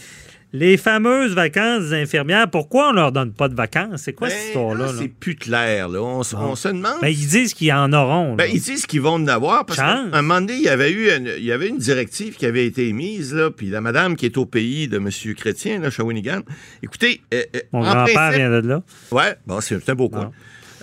Les 0.55 0.77
fameuses 0.77 1.33
vacances 1.33 1.85
des 1.89 2.03
infirmières, 2.03 2.47
pourquoi 2.47 2.89
on 2.89 2.91
leur 2.91 3.11
donne 3.11 3.33
pas 3.33 3.49
de 3.49 3.55
vacances? 3.55 4.03
C'est 4.03 4.13
quoi 4.13 4.27
Ben, 4.27 4.35
cette 4.35 4.47
histoire-là? 4.49 4.85
là, 4.85 4.91
là? 4.91 4.97
C'est 5.01 5.07
plus 5.07 5.35
clair. 5.35 5.89
Là. 5.89 5.99
On, 5.99 6.19
on 6.19 6.55
se 6.55 6.67
demande. 6.67 7.01
Ben, 7.01 7.07
ils 7.07 7.27
disent 7.27 7.55
qu'ils 7.55 7.73
en 7.73 7.91
auront. 7.91 8.35
Ben, 8.35 8.47
ils 8.53 8.61
disent 8.61 8.85
qu'ils 8.85 9.01
vont 9.01 9.13
en 9.15 9.27
avoir 9.27 9.65
parce 9.65 9.79
qu'à 9.79 10.03
un 10.11 10.21
moment 10.21 10.41
donné, 10.41 10.53
il 10.53 10.61
y 10.61 10.69
avait 10.69 10.91
eu 10.91 11.09
une, 11.09 11.31
il 11.39 11.43
y 11.43 11.51
avait 11.51 11.69
une 11.69 11.79
directive 11.79 12.35
qui 12.35 12.45
avait 12.45 12.67
été 12.67 12.87
émise, 12.87 13.33
là, 13.33 13.49
puis 13.49 13.69
la 13.69 13.81
madame 13.81 14.15
qui 14.15 14.27
est 14.27 14.37
au 14.37 14.45
pays 14.45 14.87
de 14.87 14.97
M. 14.97 15.09
Chrétien, 15.35 15.79
là, 15.79 15.89
Shawinigan. 15.89 16.41
Écoutez, 16.83 17.21
euh, 17.33 17.41
euh, 17.55 17.59
Mon 17.71 17.81
grand-père 17.81 18.31
vient 18.33 18.61
de 18.61 18.67
là. 18.67 18.83
Ouais, 19.11 19.35
bon, 19.47 19.59
c'est 19.59 19.89
un 19.89 19.95
beau 19.95 20.09
coin. 20.09 20.31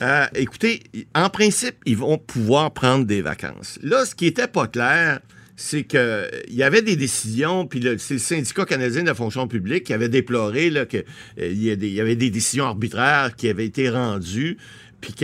Euh, 0.02 0.26
écoutez, 0.34 0.82
en 1.14 1.28
principe, 1.28 1.76
ils 1.86 1.96
vont 1.96 2.18
pouvoir 2.18 2.72
prendre 2.72 3.04
des 3.04 3.22
vacances. 3.22 3.78
Là, 3.82 4.04
ce 4.04 4.16
qui 4.16 4.26
était 4.26 4.48
pas 4.48 4.66
clair, 4.66 5.20
c'est 5.62 5.82
que 5.82 5.98
euh, 5.98 6.28
il 6.48 6.54
y 6.54 6.62
avait 6.62 6.80
des 6.80 6.96
décisions, 6.96 7.66
puis 7.66 7.84
c'est 7.98 8.14
le 8.14 8.18
syndicat 8.18 8.64
canadien 8.64 9.02
de 9.02 9.08
la 9.08 9.14
fonction 9.14 9.46
publique 9.46 9.84
qui 9.84 9.92
avait 9.92 10.08
déploré 10.08 10.70
que 10.88 11.04
euh, 11.38 11.48
y, 11.48 11.66
y 11.66 12.00
avait 12.00 12.16
des 12.16 12.30
décisions 12.30 12.64
arbitraires 12.64 13.36
qui 13.36 13.46
avaient 13.46 13.66
été 13.66 13.90
rendues 13.90 14.56
puis 15.00 15.14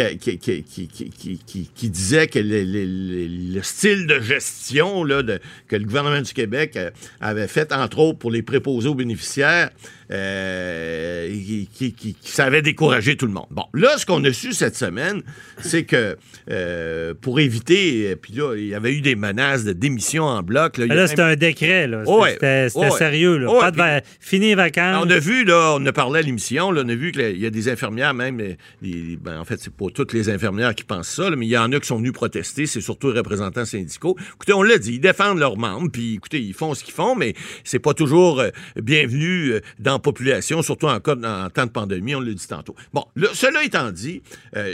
qui, 1.74 1.91
disait 1.91 2.27
que 2.29 2.39
le, 2.39 2.64
le- 2.64 2.85
le- 2.85 3.55
le 3.57 3.62
style 3.62 4.07
de 4.07 4.20
gestion 4.20 5.05
là, 5.05 5.22
de, 5.22 5.39
que 5.68 5.77
le 5.77 5.85
gouvernement 5.85 6.20
du 6.20 6.33
Québec 6.33 6.72
euh, 6.77 6.91
avait 7.20 7.49
fait, 7.49 7.72
entre 7.72 7.99
autres 7.99 8.18
pour 8.18 8.31
les 8.31 8.43
préposés 8.43 8.89
aux 8.89 8.95
bénéficiaires, 8.95 9.70
euh, 10.11 11.29
qui, 11.29 11.68
qui, 11.72 11.93
qui- 11.93 12.14
qui- 12.14 12.31
ça 12.31 12.45
avait 12.45 12.62
découragé 12.62 13.16
tout 13.16 13.27
le 13.27 13.33
monde. 13.33 13.47
Bon, 13.51 13.64
là, 13.74 13.99
ce 13.99 14.07
qu'on 14.07 14.22
a 14.24 14.33
su 14.33 14.53
cette 14.53 14.77
semaine, 14.77 15.22
c'est 15.59 15.85
que 15.85 16.16
euh, 16.51 17.14
pour 17.20 17.41
éviter, 17.41 18.11
euh, 18.12 18.16
puis 18.16 18.33
là, 18.35 18.55
il 18.57 18.68
y 18.68 18.74
avait 18.74 18.93
eu 18.95 19.01
des 19.01 19.16
menaces 19.16 19.64
de 19.64 19.72
démission 19.72 20.24
en 20.24 20.43
bloc. 20.43 20.79
Là, 20.79 20.87
là, 20.87 20.95
même- 20.95 21.07
c'était 21.09 21.22
un 21.22 21.37
décret. 21.37 21.87
là. 21.89 22.03
C'était 22.33 22.68
sérieux. 22.99 23.37
Là. 23.39 23.49
Pas 23.61 23.70
de 23.70 23.77
va- 23.77 24.01
Fini 24.20 24.55
vacances. 24.55 25.05
on 25.05 25.11
a 25.11 25.18
vu, 25.18 25.45
là, 25.45 25.74
on 25.79 25.85
a 25.87 25.93
parlé 25.93 26.20
à 26.20 26.22
l'émission, 26.22 26.70
là, 26.70 26.83
on 26.85 26.89
a 26.89 26.95
vu 26.95 27.11
qu'il 27.12 27.39
y 27.39 27.47
a 27.47 27.51
des 27.51 27.68
infirmières, 27.68 28.14
même, 28.14 28.41
les- 28.83 29.16
ben, 29.20 29.41
en 29.41 29.45
fait, 29.45 29.66
c'est 29.67 29.75
pas 29.75 29.87
toutes 29.93 30.12
les 30.12 30.29
infirmières 30.29 30.77
qui 30.77 30.85
pensent 30.85 31.09
ça, 31.09 31.29
mais 31.31 31.45
il 31.45 31.49
y 31.49 31.59
en 31.59 31.73
a 31.73 31.81
qui 31.81 31.89
sont 31.89 31.97
venus 31.97 32.12
protester, 32.12 32.67
c'est 32.67 32.81
surtout 32.81 33.11
les 33.11 33.19
représentants 33.19 33.64
syndicaux. 33.64 34.17
Écoutez, 34.35 34.53
on 34.53 34.62
l'a 34.62 34.79
dit, 34.79 34.95
ils 34.95 35.01
défendent 35.01 35.41
leurs 35.41 35.57
membres, 35.57 35.91
puis 35.91 36.14
écoutez, 36.14 36.41
ils 36.41 36.55
font 36.55 36.73
ce 36.75 36.85
qu'ils 36.85 36.95
font, 36.95 37.17
mais 37.17 37.35
c'est 37.64 37.81
pas 37.81 37.93
toujours 37.93 38.39
euh, 38.39 38.51
bienvenu 38.81 39.55
euh, 39.55 39.61
dans 39.81 39.95
la 39.95 39.99
population, 39.99 40.62
surtout 40.62 40.87
en, 40.87 41.01
cas, 41.01 41.17
en 41.17 41.51
temps 41.51 41.67
de 41.67 41.71
pandémie, 41.73 42.14
on 42.14 42.21
l'a 42.21 42.33
dit 42.33 42.47
tantôt. 42.47 42.77
Bon, 42.95 43.05
cela 43.35 43.64
étant 43.64 43.91
dit, 43.91 44.23
euh, 44.57 44.73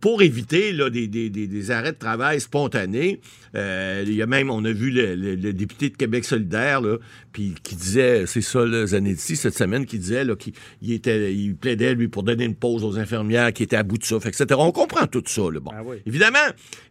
pour 0.00 0.22
éviter 0.22 0.72
là, 0.72 0.88
des, 0.88 1.08
des- 1.08 1.30
des- 1.30 1.70
arrêts 1.72 1.92
de 1.92 1.98
travail 1.98 2.40
spontanés, 2.40 3.20
il 3.54 4.14
y 4.14 4.22
a 4.22 4.26
même, 4.26 4.50
on 4.50 4.64
a 4.64 4.70
vu 4.70 4.92
le, 4.92 5.52
député 5.52 5.90
de 5.90 5.96
Québec 5.96 6.24
solidaire, 6.24 6.80
là, 6.80 6.96
puis 7.32 7.54
qui 7.62 7.74
disait, 7.74 8.24
c'est 8.26 8.40
ça, 8.40 8.64
là, 8.64 8.86
Zanetti, 8.86 9.34
cette 9.34 9.56
semaine, 9.58 9.84
qui 9.84 9.98
disait 9.98 10.22
qu'il 10.38 10.52
il 10.80 10.92
était, 10.92 11.34
il 11.34 11.56
plaidait, 11.56 11.94
lui, 11.94 12.06
pour 12.08 12.22
donner 12.22 12.44
une 12.44 12.54
pause 12.54 12.84
aux 12.84 12.98
infirmières 12.98 13.52
qui 13.52 13.64
étaient 13.64 13.76
à 13.76 13.82
bout 13.82 13.98
de 13.98 14.04
souffle, 14.04 14.27
etc. 14.28 14.46
On 14.58 14.72
comprend 14.72 15.06
tout 15.06 15.22
ça. 15.26 15.42
Là. 15.42 15.60
Bon. 15.60 15.70
Ah 15.74 15.82
oui. 15.84 15.96
Évidemment, 16.06 16.38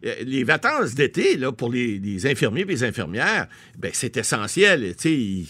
euh, 0.04 0.14
les 0.22 0.44
vacances 0.44 0.94
d'été, 0.94 1.36
là, 1.36 1.52
pour 1.52 1.70
les, 1.70 1.98
les 1.98 2.26
infirmiers 2.26 2.62
et 2.62 2.66
les 2.66 2.84
infirmières, 2.84 3.46
ben, 3.78 3.90
c'est 3.94 4.16
essentiel. 4.16 4.94
Il 5.04 5.46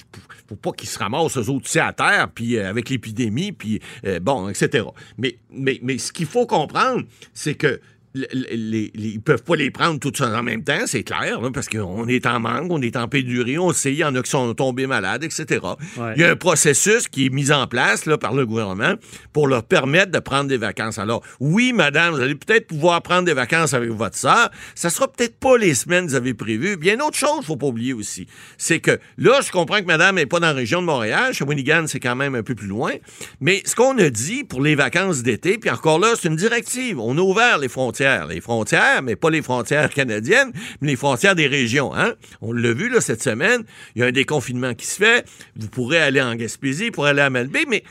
faut 0.49 0.57
pas 0.57 0.73
qu'ils 0.73 0.89
se 0.89 0.99
ramassent, 0.99 1.37
eux 1.37 1.51
autres, 1.51 1.79
à 1.79 1.93
terre, 1.93 2.29
puis 2.35 2.57
euh, 2.57 2.69
avec 2.69 2.89
l'épidémie, 2.89 3.53
puis 3.53 3.81
euh, 4.07 4.21
bon, 4.21 4.49
etc. 4.49 4.85
Mais, 5.17 5.39
mais, 5.51 5.79
mais 5.83 5.99
ce 5.99 6.13
qu'il 6.13 6.27
faut 6.27 6.47
comprendre, 6.47 7.05
c'est 7.35 7.55
que 7.55 7.81
les- 8.15 8.29
les- 8.33 8.93
ils 8.95 9.21
peuvent 9.21 9.43
pas 9.43 9.57
les 9.57 9.71
prendre 9.71 9.99
toutes 10.01 10.21
en 10.21 10.43
même 10.43 10.65
temps, 10.65 10.87
c'est 10.87 11.03
clair, 11.03 11.41
parce 11.53 11.69
qu'on 11.69 12.07
est 12.09 12.27
en 12.27 12.41
manque, 12.41 12.67
on 12.71 12.81
est 12.83 12.97
en 12.97 13.09
pénurie, 13.09 13.59
on 13.59 13.73
sait, 13.73 13.93
il 13.93 13.99
y 13.99 14.05
en 14.05 14.15
a 14.15 14.23
qui 14.23 14.31
sont 14.31 14.53
tombés 14.55 14.87
malades, 14.87 15.25
etc. 15.25 15.61
Ouais. 15.97 16.13
Il 16.17 16.21
y 16.21 16.25
a 16.25 16.31
un 16.31 16.37
processus 16.37 17.09
qui 17.09 17.27
est 17.27 17.29
mis 17.31 17.53
en 17.53 17.67
place 17.67 18.07
là, 18.07 18.17
par 18.19 18.35
le 18.35 18.47
gouvernement 18.47 18.95
pour 19.33 19.47
leur 19.49 19.63
permettre 19.65 20.11
de 20.13 20.19
prendre 20.19 20.49
des 20.49 20.57
vacances. 20.57 20.99
Alors, 20.99 21.23
oui, 21.41 21.73
madame, 21.73 22.15
vous 22.15 22.21
allez 22.21 22.35
peut-être 22.35 22.67
pouvoir 22.67 23.03
prendre 23.03 23.25
des 23.25 23.35
vacances 23.35 23.75
avec 23.75 23.91
votre 23.91 24.17
sœur. 24.17 24.51
Ça 24.75 24.91
sera 24.91 25.07
peut-être 25.09 25.39
pas 25.39 25.57
les 25.59 25.75
semaines 25.75 26.07
que 26.07 26.11
vous 26.11 26.17
avez 26.17 26.35
prévues. 26.35 26.77
Bien, 26.77 26.95
une 26.95 27.03
autre 27.03 27.17
chose, 27.17 27.45
faut 27.45 27.57
pas 27.57 27.67
oublier 27.67 27.93
aussi, 27.93 28.27
c'est 28.57 28.81
que 28.81 28.99
là, 29.17 29.41
je 29.45 29.51
comprends 29.51 29.81
que 29.81 29.87
madame 29.87 30.17
n'est 30.17 30.27
pas 30.27 30.41
dans 30.41 30.47
la 30.49 30.53
région 30.53 30.81
de 30.81 30.87
Montréal. 30.87 31.35
Shawinigan, 31.35 31.87
c'est 31.87 32.01
quand 32.01 32.17
même 32.17 32.35
un 32.35 32.43
peu 32.43 32.55
plus 32.55 32.69
loin. 32.69 32.93
Mais 33.41 33.63
ce 33.65 33.75
qu'on 33.75 33.97
a 33.99 34.11
dit 34.11 34.45
pour 34.45 34.63
les 34.63 34.75
vacances 34.75 35.23
d'été, 35.23 35.59
puis 35.59 35.71
encore 35.71 35.99
là, 35.99 36.15
c'est 36.21 36.29
une 36.29 36.37
directive. 36.37 36.99
On 36.99 37.17
a 37.19 37.21
ouvert 37.21 37.59
les 37.59 37.69
frontières. 37.69 37.98
Les 38.29 38.41
frontières, 38.41 39.03
mais 39.03 39.17
pas 39.17 39.31
les 39.31 39.43
frontières 39.43 39.91
canadiennes, 39.91 40.53
mais 40.81 40.89
les 40.89 40.97
frontières 40.97 41.35
des 41.35 41.47
régions. 41.47 41.95
Hein? 41.95 42.15
On 42.41 42.53
l'a 42.53 42.73
vu 42.73 42.91
cette 43.01 43.23
semaine. 43.23 43.63
Il 43.95 44.01
y 44.01 44.05
a 44.05 44.07
un 44.07 44.13
déconfinement 44.13 44.75
qui 44.75 44.87
se 44.87 44.97
fait. 44.97 45.25
Vous 45.57 45.69
pourrez 45.69 45.99
aller 45.99 46.23
en 46.23 46.35
Gaspésie, 46.35 46.91
pourrez 46.91 47.11
aller 47.11 47.23
à 47.23 47.31
Malbaie, 47.31 47.65
mais 47.69 47.83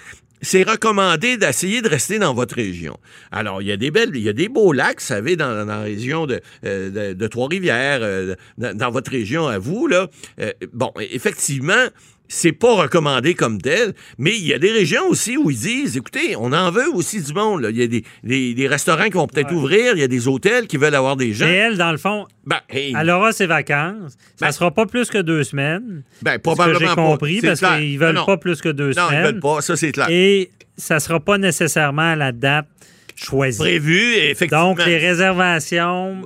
c'est 0.42 0.64
recommandé 0.64 1.38
d'essayer 1.38 1.82
de 1.82 1.90
rester 1.90 2.20
dans 2.20 2.34
votre 2.34 2.56
région. 2.56 2.98
Alors, 3.32 3.62
il 3.62 3.68
y 3.68 3.72
a 3.72 3.78
des 3.78 3.92
belles, 3.92 4.12
il 4.14 4.22
y 4.22 4.30
a 4.30 4.34
des 4.34 4.50
beaux 4.50 4.72
lacs, 4.72 5.00
vous 5.00 5.06
savez, 5.06 5.36
dans, 5.36 5.66
la 5.66 5.82
région 5.82 6.28
de, 6.28 6.42
euh, 6.66 7.28
Trois-Rivières, 7.28 8.00
euh, 8.02 8.36
dans, 8.58 8.76
dans 8.76 8.92
votre 8.92 9.12
région 9.12 9.48
à 9.48 9.58
vous, 9.58 9.88
là. 9.88 10.08
Euh, 10.40 10.52
bon, 10.74 10.92
effectivement, 11.00 11.88
c'est 12.28 12.52
pas 12.52 12.74
recommandé 12.76 13.34
comme 13.36 13.62
tel, 13.62 13.94
mais 14.18 14.32
il 14.36 14.46
y 14.46 14.54
a 14.54 14.60
des 14.60 14.72
régions 14.72 15.08
aussi 15.08 15.38
où 15.38 15.50
ils 15.50 15.58
disent, 15.58 15.96
écoutez, 15.98 16.36
on 16.38 16.52
en 16.54 16.72
veut 16.72 16.90
aussi 16.94 17.22
du 17.22 17.34
monde. 17.34 17.62
là. 17.62 17.70
Il 17.70 17.78
y 17.78 17.84
a 17.84 17.88
des, 17.88 18.04
des- 18.24 18.54
des 18.54 18.68
restaurants 18.68 19.06
qui 19.06 19.12
vont 19.12 19.28
peut-être 19.28 19.54
ouvrir, 19.54 19.94
il 19.96 20.00
y 20.00 20.04
a 20.04 20.08
des 20.08 20.28
hôtels 20.28 20.68
qui 20.68 20.78
veulent 20.78 20.96
avoir 20.96 21.16
des 21.16 21.34
gens. 21.34 21.48
Et 21.48 21.52
elle, 21.54 21.78
dans 21.78 21.92
le 21.92 21.98
fond, 21.98 22.26
Ben, 22.46 22.60
hey, 22.70 22.94
elle 23.00 23.10
aura 23.10 23.32
ses 23.32 23.46
vacances. 23.46 24.14
Ça 24.36 24.48
Ben- 24.48 24.52
sera 24.52 24.72
pas 24.72 24.86
plus 24.86 25.10
que 25.10 25.18
deux 25.20 25.44
semaines. 25.44 26.04
ben, 26.22 26.32
ce 26.32 26.36
que 26.38 26.42
probablement 26.42 26.80
j'ai 26.80 26.86
pas. 26.88 26.96
compris, 26.96 27.40
C'est 27.42 27.48
parce 27.48 27.78
qu'ils 27.80 28.00
veulent 28.00 28.16
Non, 28.16 28.26
pas 28.26 28.38
plus 28.38 28.62
que 28.62 28.70
deux 28.70 28.92
Non, 28.92 28.92
ils 28.92 29.08
semaines. 29.10 29.24
veulent 29.26 29.40
pas, 29.40 29.62
ça 29.62 29.76
c'est 29.76 29.92
clair. 29.92 30.08
Et 30.10 30.52
ça 30.78 31.00
sera 31.00 31.20
pas 31.20 31.38
nécessairement 31.38 32.16
la 32.16 32.32
date 32.32 32.68
choisie. 33.16 33.58
Prévu, 33.58 34.14
et 34.16 34.30
effectivement. 34.32 34.70
Donc, 34.76 34.86
les 34.86 34.98
réservations, 34.98 36.22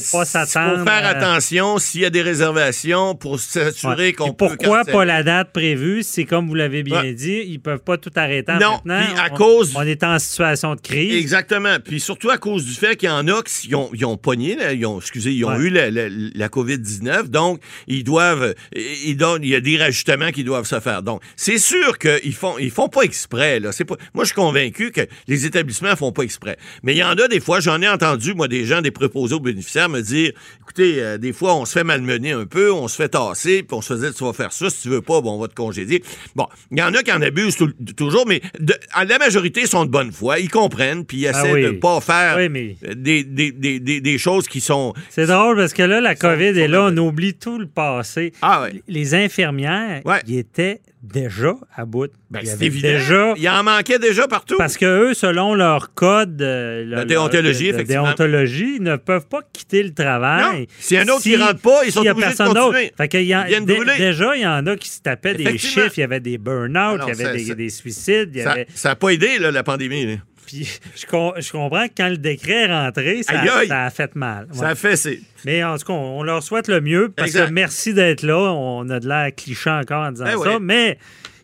faut 0.00 0.18
pas 0.18 0.24
Il 0.24 0.26
s'attendre. 0.26 0.78
faut 0.78 0.84
faire 0.84 1.04
à- 1.06 1.08
attention 1.10 1.78
s'il 1.78 2.00
y 2.02 2.04
a 2.04 2.10
des 2.10 2.22
réservations 2.22 3.14
pour 3.14 3.38
s'assurer 3.40 4.06
Ouais. 4.08 4.12
qu'on 4.12 4.32
peut 4.32 4.46
Pourquoi 4.48 4.84
pas 4.84 5.04
la 5.04 5.22
date 5.22 5.52
prévue? 5.52 6.02
C'est 6.02 6.24
comme 6.24 6.48
vous 6.48 6.54
l'avez 6.54 6.82
bien 6.82 7.02
Ouais. 7.02 7.12
dit, 7.14 7.42
ils 7.46 7.60
peuvent 7.60 7.80
pas 7.80 7.96
tout 7.98 8.10
arrêter 8.16 8.52
Non, 8.54 8.80
maintenant. 8.84 9.00
puis 9.04 9.18
à 9.20 9.28
on, 9.32 9.36
cause- 9.36 9.72
On 9.76 9.82
est 9.82 10.02
en 10.04 10.18
situation 10.18 10.74
de 10.74 10.80
crise. 10.80 11.14
Exactement. 11.14 11.76
Puis 11.84 12.00
surtout 12.00 12.30
à 12.30 12.38
cause 12.38 12.64
du 12.64 12.72
fait 12.72 12.96
qu'il 12.96 13.08
y 13.08 13.12
en 13.12 13.26
a 13.28 13.42
qui 13.42 13.68
ils 13.68 13.74
ont, 13.76 13.90
ils 13.94 14.04
ont 14.04 14.16
pogné, 14.16 14.56
là, 14.56 14.72
ils 14.72 14.84
ont, 14.86 14.98
excusez, 14.98 15.32
ils 15.32 15.44
ont 15.44 15.50
Ouais. 15.56 15.64
eu 15.64 15.70
la, 15.70 15.90
la- 15.90 16.08
la 16.08 16.48
COVID-19, 16.48 17.28
donc 17.30 17.60
ils 17.86 18.04
doivent, 18.04 18.54
ils 18.74 19.16
donnent, 19.16 19.42
il 19.44 19.50
y 19.50 19.54
a 19.54 19.60
des 19.60 19.76
rajustements 19.78 20.30
qui 20.30 20.44
doivent 20.44 20.66
se 20.66 20.80
faire. 20.80 21.02
Donc, 21.02 21.22
c'est 21.36 21.58
sûr 21.58 21.98
qu'ils 21.98 22.34
font, 22.34 22.58
ils 22.58 22.70
font 22.70 22.88
pas 22.88 23.02
exprès, 23.02 23.60
là. 23.60 23.70
Pas, 23.86 23.96
moi, 24.14 24.24
je 24.24 24.26
suis 24.28 24.34
convaincu 24.36 24.92
que 24.92 25.00
les 25.26 25.44
établissements 25.46 25.96
font 25.96 26.12
pas 26.12 26.22
exprès. 26.22 26.56
Mais 26.82 26.94
il 26.94 26.98
y 26.98 27.04
en 27.04 27.10
a 27.18 27.26
des 27.28 27.40
fois, 27.40 27.58
j'en 27.60 27.80
ai 27.82 27.88
entendu, 27.88 28.32
moi, 28.34 28.46
des 28.48 28.64
gens, 28.64 28.80
des 28.80 28.90
préposés 28.92 29.34
aux 29.34 29.40
bénéficiaires 29.40 29.81
terme, 29.82 30.00
dire 30.02 30.32
écoutez, 30.60 31.02
euh, 31.02 31.18
des 31.18 31.32
fois, 31.32 31.54
on 31.56 31.64
se 31.64 31.72
fait 31.72 31.84
malmener 31.84 32.32
un 32.32 32.46
peu, 32.46 32.72
on 32.72 32.88
se 32.88 32.96
fait 32.96 33.08
tasser, 33.10 33.62
puis 33.62 33.76
on 33.76 33.82
se 33.82 33.94
faisait 33.94 34.12
tu 34.12 34.24
vas 34.24 34.32
faire 34.32 34.52
ça, 34.52 34.70
si 34.70 34.82
tu 34.82 34.88
veux 34.88 35.02
pas, 35.02 35.20
bon, 35.20 35.32
on 35.34 35.40
va 35.40 35.48
te 35.48 35.54
congédier. 35.54 36.02
Bon, 36.36 36.46
il 36.70 36.78
y 36.78 36.82
en 36.82 36.94
a 36.94 37.02
qui 37.02 37.12
en 37.12 37.20
abusent 37.20 37.56
tout- 37.56 37.72
toujours, 37.96 38.26
mais 38.26 38.40
de- 38.60 38.74
à 38.92 39.04
la 39.04 39.18
majorité 39.18 39.66
sont 39.66 39.84
de 39.84 39.90
bonne 39.90 40.12
foi, 40.12 40.38
ils 40.38 40.50
comprennent, 40.50 41.04
puis 41.04 41.18
ils 41.18 41.24
essaient 41.26 41.50
Ah 41.50 41.52
oui. 41.54 41.62
de 41.64 41.70
pas 41.72 42.00
faire 42.00 42.36
Oui, 42.36 42.48
mais- 42.48 42.76
euh, 42.86 42.94
des, 42.94 43.24
des, 43.24 43.50
des, 43.52 43.80
des, 43.80 44.00
des 44.00 44.18
choses 44.18 44.48
qui 44.48 44.60
sont. 44.60 44.94
C'est 45.10 45.26
drôle 45.26 45.56
parce 45.56 45.72
que 45.72 45.82
là, 45.82 46.00
la 46.00 46.14
COVID 46.14 46.54
sont 46.54 46.60
est 46.60 46.68
là, 46.68 46.88
on 46.90 46.96
oublie 46.96 47.34
tout 47.34 47.58
le 47.58 47.66
passé. 47.66 48.32
Ah 48.42 48.62
ouais. 48.62 48.82
Les 48.88 49.14
infirmières, 49.14 50.02
Ouais. 50.04 50.20
ils 50.26 50.38
étaient 50.38 50.80
déjà 51.02 51.54
à 51.74 51.84
bout. 51.84 52.10
Ben, 52.30 52.40
Il 52.40 52.44
y 52.44 52.46
c'est 52.46 52.52
avait 52.54 52.66
évident. 52.66 52.88
Déjà, 52.88 53.34
Il 53.36 53.48
en 53.48 53.62
manquait 53.64 53.98
déjà 53.98 54.28
partout. 54.28 54.54
parce 54.56 54.76
que 54.76 54.84
eux, 55.10 55.14
selon 55.14 55.54
leur 55.54 55.94
code 55.94 56.40
euh, 56.40 56.84
leur- 56.84 57.06
déontologie, 57.06 57.64
leur- 57.66 57.72
de 57.72 57.76
effectivement. 57.82 58.04
déontologie, 58.04 58.74
ils 58.76 58.82
ne 58.82 58.96
peuvent 58.96 59.26
pas 59.26 59.40
quitter 59.52 59.82
le 59.82 59.92
travail. 59.92 60.60
Non. 60.60 60.66
S'il 60.78 60.96
y 60.96 61.00
a 61.00 61.02
un 61.02 61.08
autre 61.08 61.22
qui 61.22 61.36
rentre 61.36 61.60
pas, 61.60 61.80
ils 61.84 61.92
sont 61.92 62.00
obligés 62.00 62.14
de 62.14 62.20
personne 62.20 62.54
continuer. 62.54 62.92
Fait 62.96 63.08
que 63.08 63.18
il 63.18 63.26
y 63.26 63.34
a- 63.34 63.50
Ils 63.50 63.64
déjà, 63.98 64.36
il 64.36 64.42
y 64.42 64.46
en 64.46 64.66
a 64.66 64.76
qui 64.76 64.88
se 64.88 65.00
tapaient 65.00 65.34
des 65.34 65.58
chiffres. 65.58 65.92
Il 65.96 66.00
y 66.00 66.04
avait 66.04 66.20
des 66.20 66.38
burn-out, 66.38 66.76
Alors, 66.76 67.08
il 67.08 67.10
y 67.10 67.12
avait 67.14 67.24
ça- 67.24 67.32
des, 67.32 67.44
ça- 67.44 67.54
des 67.54 67.68
suicides. 67.68 68.30
Il 68.34 68.40
y 68.40 68.42
Ça 68.44 68.52
avait... 68.52 68.66
n'a 68.84 68.96
pas 68.96 69.08
aidé, 69.10 69.38
là, 69.38 69.50
la 69.50 69.62
pandémie. 69.62 70.06
là. 70.06 70.12
Puis 70.52 70.68
je, 70.96 71.06
com- 71.06 71.32
je 71.38 71.50
comprends 71.50 71.86
que 71.88 71.92
quand 71.96 72.08
le 72.08 72.18
décret 72.18 72.64
est 72.64 72.72
rentré, 72.72 73.22
ça, 73.22 73.40
Aïe, 73.40 73.48
aïe. 73.48 73.68
ça 73.68 73.84
a 73.84 73.90
fait 73.90 74.14
mal. 74.14 74.46
Ouais. 74.52 74.58
Ça 74.58 74.68
a 74.68 74.74
fait, 74.74 74.96
c'est. 74.96 75.20
Mais 75.44 75.64
en 75.64 75.76
tout 75.78 75.86
cas, 75.86 75.92
on 75.94 76.22
leur 76.22 76.42
souhaite 76.42 76.68
le 76.68 76.80
mieux 76.80 77.08
parce 77.08 77.28
Exact. 77.30 77.46
que 77.48 77.52
merci 77.52 77.94
d'être 77.94 78.22
là. 78.22 78.36
On 78.52 78.88
a 78.90 79.00
de 79.00 79.08
l'air 79.08 79.30
cliché 79.34 79.70
encore 79.70 80.04
en 80.06 80.12
disant 80.12 80.24
Ben 80.24 80.38
ça, 80.38 80.50
ouais. 80.54 80.58
mais 80.60 80.98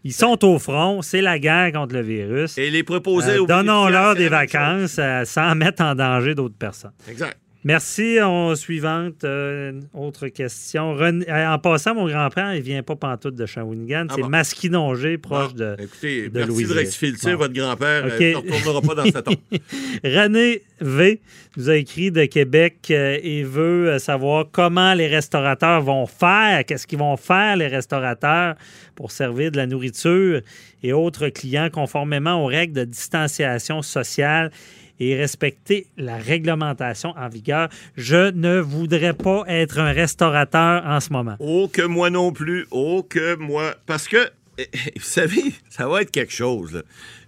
ils 0.05 0.13
sont 0.13 0.45
au 0.45 0.59
front. 0.59 1.03
C'est 1.03 1.21
la 1.23 1.39
guerre 1.39 1.73
contre 1.73 1.95
le 1.95 2.03
virus. 2.03 2.57
Et 2.59 2.71
les 2.71 2.83
proposer 2.83 3.33
Euh, 3.39 3.47
Donnons-leur 3.47 4.15
des 4.15 4.29
vacances 4.29 4.97
euh, 4.99 5.25
sans 5.25 5.55
mettre 5.55 5.83
en 5.83 5.95
danger 5.95 6.35
d'autres 6.35 6.57
personnes. 6.59 6.93
Exact. 7.09 7.37
Merci. 7.69 8.17
On, 8.23 8.55
suivante, 8.55 9.25
euh, 9.25 9.79
autre 9.93 10.29
question. 10.29 10.95
René- 10.95 11.29
euh, 11.29 11.53
en 11.53 11.59
passant, 11.59 11.95
mon 11.95 12.09
grand-père, 12.09 12.55
il 12.55 12.63
vient 12.63 12.83
pas 12.83 12.97
pantoute 12.97 13.35
de 13.35 13.45
Shawinigan. 13.45 14.07
Ah 14.09 14.15
c'est 14.17 14.23
bon? 14.23 14.29
Masquinongé, 14.31 15.19
proche 15.19 15.53
Bon, 15.53 15.59
de... 15.59 15.77
Écoutez, 15.79 16.31
de 16.31 16.39
merci 16.39 16.65
de 16.65 16.73
rectifier 16.73 17.11
le 17.11 17.17
tir. 17.19 17.33
Bon. 17.33 17.45
Votre 17.45 17.53
grand-père 17.53 18.07
euh, 18.07 18.19
ne 18.19 18.37
retournera 18.37 18.81
pas 18.81 18.95
dans 18.95 19.11
sa 19.11 19.21
tombe. 19.21 19.37
René 20.03 20.63
V 20.81 21.21
nous 21.59 21.69
a 21.69 21.77
écrit 21.77 22.11
de 22.11 22.25
Québec 22.25 22.77
euh, 22.91 23.19
et 23.23 23.43
veut 23.43 23.99
savoir 23.99 24.47
comment 24.51 24.95
les 24.95 25.07
restaurateurs 25.07 25.83
vont 25.83 26.07
faire, 26.07 26.65
qu'est-ce 26.65 26.87
qu'ils 26.87 26.99
vont 26.99 27.19
faire 27.19 27.57
les 27.57 27.67
restaurateurs 27.67 28.55
pour 28.95 29.11
servir 29.11 29.51
de 29.51 29.59
la 29.59 29.67
nourriture 29.67 30.41
et 30.83 30.95
autres 30.95 31.29
clients 31.29 31.69
conformément 31.71 32.43
aux 32.43 32.47
règles 32.47 32.73
de 32.73 32.85
distanciation 32.85 33.83
sociale 33.83 34.53
et 35.01 35.17
respecter 35.17 35.87
la 35.97 36.17
réglementation 36.17 37.15
en 37.17 37.29
vigueur. 37.29 37.69
Je 37.97 38.31
ne 38.31 38.59
voudrais 38.59 39.15
pas 39.15 39.45
être 39.49 39.79
un 39.79 39.93
restaurateur 39.93 40.85
en 40.85 41.01
ce 41.01 41.13
moment. 41.13 41.37
Oh, 41.39 41.69
que 41.73 41.83
moi 41.83 42.11
non 42.11 42.33
plus. 42.33 42.67
Oh, 42.71 43.05
que 43.09 43.37
moi. 43.37 43.75
Parce 43.87 44.09
que, 44.09 44.31
eh, 44.59 44.69
eh, 44.73 44.79
vous 44.97 45.03
savez, 45.03 45.53
ça 45.69 45.89
va 45.89 46.03
être 46.03 46.11
quelque 46.11 46.33
chose. 46.33 46.83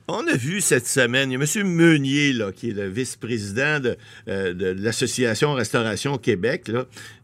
On 0.08 0.26
a 0.26 0.34
vu 0.34 0.60
cette 0.60 0.88
semaine, 0.88 1.30
il 1.30 1.38
y 1.38 1.40
a 1.40 1.62
M. 1.62 1.68
Meunier, 1.68 2.34
qui 2.56 2.70
est 2.70 2.72
le 2.72 2.88
vice-président 2.88 3.78
de, 3.78 3.96
euh, 4.26 4.74
l'Association 4.76 5.52
Restauration 5.52 6.18
Québec, 6.18 6.68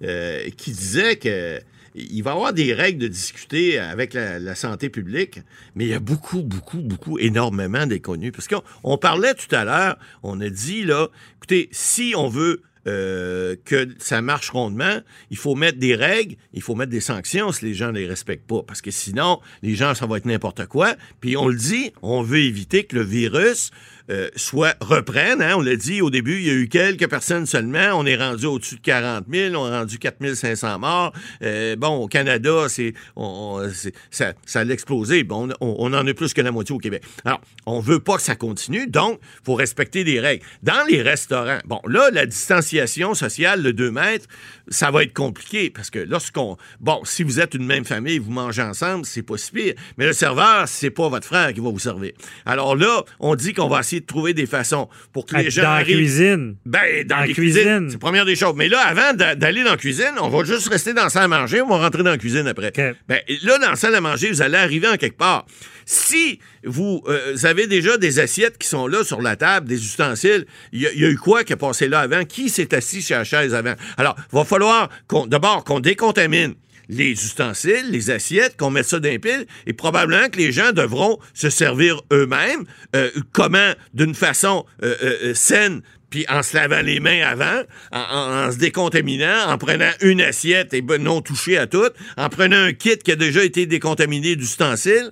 euh, 0.04 0.48
qui 0.56 0.70
disait 0.70 1.16
que 1.16 1.60
il 1.96 2.22
va 2.22 2.32
y 2.32 2.34
avoir 2.34 2.52
des 2.52 2.74
règles 2.74 3.00
de 3.00 3.08
discuter 3.08 3.78
avec 3.78 4.14
la, 4.14 4.54
santé 4.54 4.88
publique, 4.88 5.40
mais 5.74 5.84
il 5.84 5.90
y 5.90 5.94
a 5.94 6.00
beaucoup, 6.00 6.42
beaucoup, 6.42 6.80
beaucoup, 6.80 7.18
énormément 7.18 7.86
d'inconnus. 7.86 8.32
Parce 8.32 8.48
qu'on 8.48 8.62
on 8.84 8.98
parlait 8.98 9.34
tout 9.34 9.54
à 9.54 9.64
l'heure, 9.64 9.98
on 10.22 10.40
a 10.40 10.48
dit, 10.48 10.84
là, 10.84 11.08
écoutez, 11.36 11.68
si 11.72 12.14
on 12.16 12.28
veut 12.28 12.62
euh, 12.86 13.56
que 13.64 13.88
ça 13.98 14.22
marche 14.22 14.50
rondement, 14.50 15.00
il 15.30 15.36
faut 15.36 15.56
mettre 15.56 15.78
des 15.78 15.96
règles, 15.96 16.36
il 16.52 16.62
faut 16.62 16.74
mettre 16.74 16.92
des 16.92 17.00
sanctions 17.00 17.50
si 17.50 17.64
les 17.64 17.74
gens 17.74 17.88
ne 17.88 17.98
les 17.98 18.06
respectent 18.06 18.46
pas. 18.46 18.62
Parce 18.62 18.80
que 18.80 18.90
sinon, 18.90 19.40
les 19.62 19.74
gens, 19.74 19.94
ça 19.94 20.06
va 20.06 20.18
être 20.18 20.26
n'importe 20.26 20.66
quoi. 20.66 20.94
Puis 21.20 21.36
on 21.36 21.48
le 21.48 21.56
dit, 21.56 21.92
on 22.02 22.22
veut 22.22 22.38
éviter 22.38 22.84
que 22.84 22.94
le 22.94 23.02
virus 23.02 23.70
euh, 24.10 24.28
soit 24.36 24.74
reprenne. 24.80 25.42
hein. 25.42 25.54
On 25.56 25.62
l'a 25.62 25.76
dit 25.76 26.00
au 26.00 26.10
début, 26.10 26.36
il 26.36 26.46
y 26.46 26.50
a 26.50 26.54
eu 26.54 26.68
quelques 26.68 27.08
personnes 27.08 27.46
seulement. 27.46 27.90
On 27.94 28.06
est 28.06 28.16
rendu 28.16 28.46
au-dessus 28.46 28.76
de 28.76 28.80
40 28.80 29.24
000. 29.30 29.54
On 29.54 29.68
est 29.68 29.78
rendu 29.78 29.98
4 29.98 30.34
500 30.34 30.78
morts. 30.78 31.12
Euh, 31.42 31.76
bon, 31.76 31.96
au 31.96 32.06
Canada, 32.08 32.66
c'est, 32.68 32.94
ça, 34.10 34.32
a 34.54 34.64
explosé. 34.64 35.24
Bon, 35.24 35.48
on, 35.60 35.92
en 35.92 36.06
a 36.06 36.14
plus 36.14 36.34
que 36.34 36.40
la 36.40 36.52
moitié 36.52 36.74
au 36.74 36.78
Québec. 36.78 37.02
Alors, 37.24 37.40
on 37.66 37.80
veut 37.80 38.00
pas 38.00 38.16
que 38.16 38.22
ça 38.22 38.36
continue, 38.36 38.86
donc 38.86 39.20
faut 39.44 39.54
respecter 39.54 40.04
des 40.04 40.20
règles. 40.20 40.44
Dans 40.62 40.84
les 40.88 41.02
restaurants, 41.02 41.58
bon, 41.64 41.80
là, 41.86 42.10
la 42.12 42.26
distanciation 42.26 43.14
sociale, 43.14 43.62
le 43.62 43.72
2 43.72 43.90
mètres, 43.90 44.26
ça 44.68 44.90
va 44.90 45.02
être 45.02 45.14
compliqué 45.14 45.70
parce 45.70 45.90
que 45.90 45.98
lorsqu'on... 45.98 46.56
Bon, 46.80 47.00
si 47.04 47.22
vous 47.22 47.40
êtes 47.40 47.54
une 47.54 47.66
même 47.66 47.84
famille, 47.84 48.18
vous 48.18 48.32
mangez 48.32 48.62
ensemble, 48.62 49.04
c'est 49.04 49.22
pas 49.22 49.36
si 49.36 49.52
pire. 49.52 49.74
Mais 49.96 50.06
le 50.06 50.12
serveur, 50.12 50.68
c'est 50.68 50.90
pas 50.90 51.08
votre 51.08 51.26
frère 51.26 51.52
qui 51.52 51.60
va 51.60 51.70
vous 51.70 51.78
servir. 51.78 52.12
Alors 52.44 52.76
là, 52.76 53.02
on 53.20 53.34
dit 53.34 53.52
qu'on 53.52 53.68
va 53.68 53.80
essayer 53.80 53.95
de 54.00 54.06
trouver 54.06 54.34
des 54.34 54.46
façons 54.46 54.88
pour 55.12 55.26
que 55.26 55.36
les 55.36 55.50
gens 55.50 55.62
Dans 55.62 55.68
la 55.70 55.74
arrivent... 55.76 55.96
cuisine. 55.96 56.56
Ben, 56.64 57.04
dans 57.06 57.20
les 57.22 57.32
cuisine. 57.34 57.86
C'est 57.88 57.94
la 57.94 57.98
première 57.98 58.24
des 58.24 58.36
choses. 58.36 58.54
Mais 58.56 58.68
là, 58.68 58.80
avant 58.80 59.14
d'a- 59.14 59.34
d'aller 59.34 59.64
dans 59.64 59.70
la 59.72 59.76
cuisine, 59.76 60.12
on 60.20 60.28
va 60.28 60.44
juste 60.44 60.68
rester 60.68 60.92
dans 60.94 61.04
la 61.04 61.08
salle 61.10 61.24
à 61.24 61.28
manger, 61.28 61.60
on 61.62 61.68
va 61.68 61.78
rentrer 61.78 62.02
dans 62.02 62.10
la 62.10 62.18
cuisine 62.18 62.46
après. 62.46 62.68
OK. 62.68 62.96
Ben, 63.08 63.20
là, 63.42 63.58
dans 63.58 63.70
la 63.70 63.76
salle 63.76 63.94
à 63.94 64.00
manger, 64.00 64.30
vous 64.30 64.42
allez 64.42 64.56
arriver 64.58 64.88
en 64.88 64.96
quelque 64.96 65.16
part. 65.18 65.46
Si 65.88 66.40
vous, 66.64 67.02
euh, 67.06 67.32
vous 67.34 67.46
avez 67.46 67.66
déjà 67.68 67.96
des 67.96 68.18
assiettes 68.18 68.58
qui 68.58 68.66
sont 68.66 68.88
là 68.88 69.04
sur 69.04 69.22
la 69.22 69.36
table, 69.36 69.68
des 69.68 69.80
ustensiles, 69.84 70.44
il 70.72 70.80
y, 70.82 70.86
a- 70.86 70.92
il 70.92 71.00
y 71.00 71.04
a 71.04 71.08
eu 71.08 71.16
quoi 71.16 71.44
qui 71.44 71.52
a 71.52 71.56
passé 71.56 71.86
là 71.88 72.00
avant? 72.00 72.24
Qui 72.24 72.48
s'est 72.48 72.74
assis 72.74 73.02
sur 73.02 73.16
la 73.16 73.24
chaise 73.24 73.54
avant? 73.54 73.74
Alors, 73.96 74.16
il 74.32 74.36
va 74.36 74.44
falloir 74.44 74.88
qu'on, 75.06 75.26
d'abord 75.26 75.62
qu'on 75.64 75.78
décontamine 75.78 76.54
les 76.88 77.12
ustensiles, 77.12 77.90
les 77.90 78.10
assiettes, 78.10 78.56
qu'on 78.56 78.70
mette 78.70 78.86
ça 78.86 78.98
dans 78.98 79.08
les 79.08 79.18
piles, 79.18 79.46
et 79.66 79.72
probablement 79.72 80.28
que 80.28 80.38
les 80.38 80.52
gens 80.52 80.72
devront 80.72 81.18
se 81.34 81.50
servir 81.50 82.00
eux-mêmes. 82.12 82.64
Euh, 82.94 83.10
comment? 83.32 83.72
D'une 83.94 84.14
façon 84.14 84.64
euh, 84.82 84.94
euh, 85.02 85.34
saine, 85.34 85.82
puis 86.10 86.24
en 86.28 86.42
se 86.42 86.56
lavant 86.56 86.82
les 86.82 87.00
mains 87.00 87.26
avant, 87.26 87.62
en 87.92 88.50
se 88.52 88.58
décontaminant, 88.58 89.48
en 89.48 89.58
prenant 89.58 89.90
une 90.00 90.20
assiette 90.20 90.72
et 90.72 90.80
ben, 90.80 91.02
non 91.02 91.20
touchée 91.20 91.58
à 91.58 91.66
toutes, 91.66 91.94
en 92.16 92.28
prenant 92.28 92.56
un 92.56 92.72
kit 92.72 92.96
qui 92.98 93.12
a 93.12 93.16
déjà 93.16 93.42
été 93.42 93.66
décontaminé 93.66 94.36
d'ustensiles. 94.36 95.10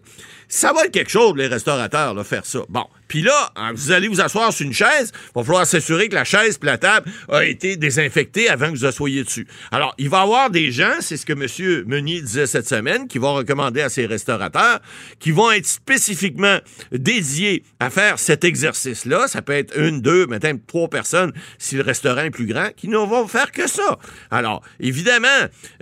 Ça 0.49 0.73
va 0.73 0.85
être 0.85 0.93
quelque 0.93 1.11
chose, 1.11 1.35
les 1.37 1.49
restaurateurs, 1.49 2.15
là, 2.15 2.23
faire 2.23 2.47
ça. 2.47 2.61
Bon. 2.69 2.87
Puis 3.09 3.23
là, 3.23 3.53
hein, 3.57 3.73
vous 3.75 3.93
allez 3.93 4.09
vous 4.09 4.21
asseoir 4.21 4.53
sur 4.53 4.67
une 4.67 4.73
chaise, 4.73 5.13
il 5.15 5.31
va 5.35 5.45
falloir 5.45 5.67
s'assurer 5.67 6.09
que 6.09 6.15
la 6.15 6.25
chaise 6.25 6.59
et 6.63 6.67
la 6.67 6.79
table 6.79 7.11
a 7.29 7.45
été 7.45 7.77
désinfectée 7.77 8.49
avant 8.49 8.73
que 8.73 8.77
vous 8.79 8.85
assoyiez 8.85 9.25
dessus. 9.25 9.47
Alors, 9.71 9.95
il 9.99 10.09
va 10.09 10.21
y 10.21 10.23
avoir 10.23 10.51
des 10.51 10.73
gens, 10.73 10.95
c'est 11.01 11.17
ce 11.17 11.27
que 11.27 11.33
M. 11.33 11.85
Meunier 11.87 12.21
disait 12.21 12.47
cette 12.47 12.69
semaine, 12.69 13.07
qui 13.09 13.19
vont 13.19 13.35
recommander 13.35 13.83
à 13.83 13.89
ces 13.89 14.07
restaurateurs, 14.07 14.81
qui 15.19 15.31
vont 15.31 15.51
être 15.51 15.67
spécifiquement 15.67 16.59
dédiés 16.93 17.63
à 17.81 17.91
faire 17.91 18.19
cet 18.19 18.45
exercice-là. 18.45 19.29
Ça 19.29 19.43
peut 19.43 19.53
être 19.53 19.79
une, 19.79 20.01
deux, 20.01 20.27
même 20.27 20.61
trois 20.67 20.89
personnes 20.89 21.33
si 21.59 21.77
le 21.77 21.83
restaurant 21.83 22.23
est 22.23 22.31
plus 22.31 22.47
grand, 22.47 22.69
qui 22.77 22.89
ne 22.89 22.97
vont 22.97 23.27
faire 23.29 23.53
que 23.53 23.69
ça. 23.69 23.99
Alors, 24.31 24.63
évidemment, 24.81 25.29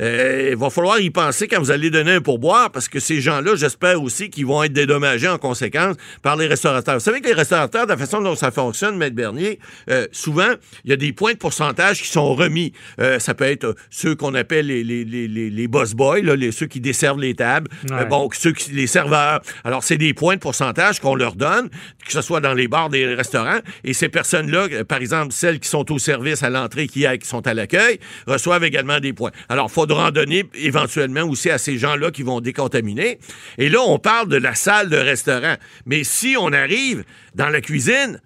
euh, 0.01 0.49
il 0.53 0.57
va 0.57 0.70
falloir 0.70 1.01
y 1.01 1.11
penser 1.11 1.49
quand 1.49 1.61
vous 1.61 1.70
allez 1.70 1.91
donner 1.91 2.12
un 2.12 2.20
pourboire, 2.20 2.70
parce 2.70 2.89
que 2.89 3.01
ces 3.01 3.20
gens-là, 3.20 3.55
j'espère 3.57 4.03
aussi 4.03 4.31
qu'ils 4.31 4.47
vont 4.47 4.62
être 4.62 4.73
dédommagés 4.73 5.29
en 5.29 5.39
conséquence 5.39 5.97
par 6.23 6.37
les 6.37 6.47
restaurateurs. 6.47 7.01
Savez 7.13 7.23
que 7.23 7.29
les 7.29 7.35
restaurateurs, 7.35 7.87
de 7.87 7.93
la 7.93 7.97
façon 7.97 8.21
dont 8.21 8.35
ça 8.35 8.51
fonctionne, 8.51 8.97
Maître 8.97 9.15
Bernier, 9.15 9.59
euh, 9.91 10.07
souvent, 10.13 10.51
il 10.85 10.91
y 10.91 10.93
a 10.93 10.97
des 10.97 11.13
points 11.13 11.33
de 11.33 11.39
pourcentage 11.39 12.03
qui 12.03 12.09
sont 12.09 12.35
remis. 12.35 12.73
Euh, 13.01 13.19
ça 13.19 13.35
peut 13.35 13.45
être 13.45 13.65
euh, 13.65 13.75
ceux 13.91 14.15
qu'on 14.15 14.35
appelle 14.35 14.67
les, 14.67 14.83
les, 14.85 15.05
les, 15.05 15.29
les, 15.29 15.51
les 15.51 15.69
boss 15.69 15.95
boys, 15.95 16.21
là, 16.21 16.37
les, 16.37 16.53
ceux 16.53 16.67
qui 16.67 16.81
desservent 16.81 17.21
les 17.21 17.35
tables. 17.35 17.71
Ouais. 17.91 18.03
Euh, 18.03 18.05
bon, 18.05 18.29
ceux 18.33 18.53
qui, 18.53 18.73
les 18.73 18.87
serveurs. 18.87 19.41
Alors, 19.65 19.85
c'est 19.85 19.99
des 19.99 20.15
points 20.15 20.35
de 20.35 20.41
pourcentage 20.41 21.01
qu'on 21.01 21.15
leur 21.15 21.35
donne, 21.35 21.69
que 22.05 22.13
ce 22.13 22.23
soit 22.23 22.41
dans 22.41 22.55
les 22.55 22.69
bars 22.69 22.89
des 22.89 23.15
restaurants. 23.15 23.61
Et 23.85 23.93
ces 23.93 24.09
personnes-là, 24.09 24.85
par 24.85 24.99
exemple, 24.99 25.33
celles 25.33 25.61
qui 25.61 25.69
sont 25.69 25.91
au 25.93 25.99
service 25.99 26.43
à 26.43 26.51
l'entrée, 26.51 26.87
qui, 26.87 27.07
qui 27.21 27.29
sont 27.29 27.47
à 27.47 27.55
l'accueil, 27.55 27.99
reçoivent 28.27 28.65
également 28.65 29.01
des 29.01 29.13
points. 29.13 29.33
Alors, 29.49 29.69
il 29.71 29.73
faudra 29.73 30.09
en 30.09 30.11
donner 30.11 30.45
éventuellement 30.55 31.23
aussi 31.23 31.51
à 31.51 31.59
ces 31.59 31.79
gens-là 31.79 32.11
qui 32.11 32.23
vont 32.23 32.41
décontaminer. 32.41 33.19
Et 33.59 33.69
là, 33.69 33.81
on 33.83 33.99
parle 33.99 34.29
de 34.29 34.37
la 34.37 34.55
salle 34.55 34.89
de 34.89 34.97
restaurant. 34.97 35.57
Mais 35.87 36.05
si 36.05 36.37
on 36.39 36.53
arrive 36.53 37.01
dans 37.34 37.48
la 37.48 37.61
cuisine, 37.61 38.20